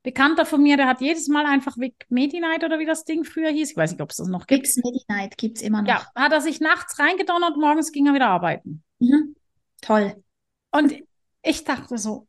Bekannter 0.04 0.48
von 0.48 0.64
mir, 0.64 0.78
der 0.78 0.88
hat 0.88 1.00
jedes 1.00 1.28
Mal 1.28 1.46
einfach 1.46 1.78
Medi-Night 2.10 2.64
oder 2.64 2.80
wie 2.80 2.88
das 2.88 3.06
Ding 3.06 3.24
früher 3.24 3.50
hieß. 3.50 3.72
Ich 3.72 3.78
weiß 3.78 3.92
nicht, 3.92 4.02
ob 4.02 4.10
es 4.10 4.18
das 4.18 4.28
noch 4.28 4.48
gibt. 4.48 4.66
Vic 4.66 4.84
Medi-Night 4.84 5.38
gibt 5.38 5.58
es 5.58 5.64
immer 5.64 5.84
noch. 5.84 5.90
Ja, 5.90 6.12
hat 6.16 6.32
er 6.32 6.42
sich 6.42 6.60
nachts 6.60 6.98
reingedonnert, 6.98 7.56
morgens 7.58 7.92
ging 7.92 8.08
er 8.08 8.16
wieder 8.16 8.28
arbeiten. 8.28 8.84
Mhm. 8.98 9.36
Toll. 9.82 10.24
Und 10.72 10.96
ich 11.44 11.64
dachte 11.66 12.00
so, 12.00 12.28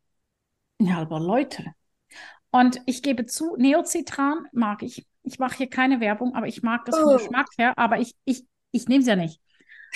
ja, 0.78 0.98
aber 0.98 1.18
Leute. 1.18 1.64
Und 2.50 2.82
ich 2.84 3.02
gebe 3.02 3.24
zu, 3.24 3.56
Neocitran 3.56 4.46
mag 4.52 4.82
ich. 4.82 5.06
Ich 5.22 5.38
mache 5.38 5.56
hier 5.56 5.70
keine 5.70 6.00
Werbung, 6.00 6.34
aber 6.34 6.48
ich 6.48 6.62
mag 6.62 6.84
das 6.84 6.98
vom 6.98 7.08
oh. 7.08 7.16
Geschmack 7.16 7.46
her, 7.56 7.78
aber 7.78 8.00
ich, 8.00 8.14
ich, 8.24 8.44
ich 8.72 8.86
nehme 8.88 9.00
es 9.00 9.06
ja 9.06 9.16
nicht. 9.16 9.40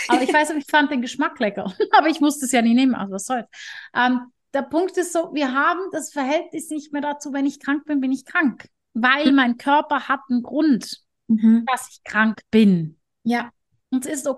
Aber 0.08 0.22
ich 0.22 0.32
weiß, 0.32 0.50
ich 0.50 0.66
fand 0.66 0.90
den 0.90 1.02
Geschmack 1.02 1.38
lecker, 1.38 1.72
aber 1.92 2.08
ich 2.08 2.20
musste 2.20 2.46
es 2.46 2.52
ja 2.52 2.62
nicht 2.62 2.74
nehmen, 2.74 2.94
also 2.94 3.14
was 3.14 3.26
soll's. 3.26 3.46
Ähm, 3.94 4.20
der 4.54 4.62
Punkt 4.62 4.96
ist 4.96 5.12
so, 5.12 5.34
wir 5.34 5.52
haben 5.52 5.80
das 5.92 6.12
Verhältnis 6.12 6.70
nicht 6.70 6.92
mehr 6.92 7.02
dazu, 7.02 7.32
wenn 7.32 7.46
ich 7.46 7.60
krank 7.60 7.84
bin, 7.84 8.00
bin 8.00 8.12
ich 8.12 8.24
krank. 8.24 8.68
Weil 8.94 9.32
mein 9.32 9.58
Körper 9.58 10.08
hat 10.08 10.20
einen 10.30 10.42
Grund, 10.42 11.02
mhm. 11.28 11.66
dass 11.70 11.88
ich 11.90 12.02
krank 12.04 12.40
bin. 12.50 12.98
Ja. 13.22 13.50
Und 13.90 14.06
es 14.06 14.20
ist 14.20 14.26
okay 14.26 14.34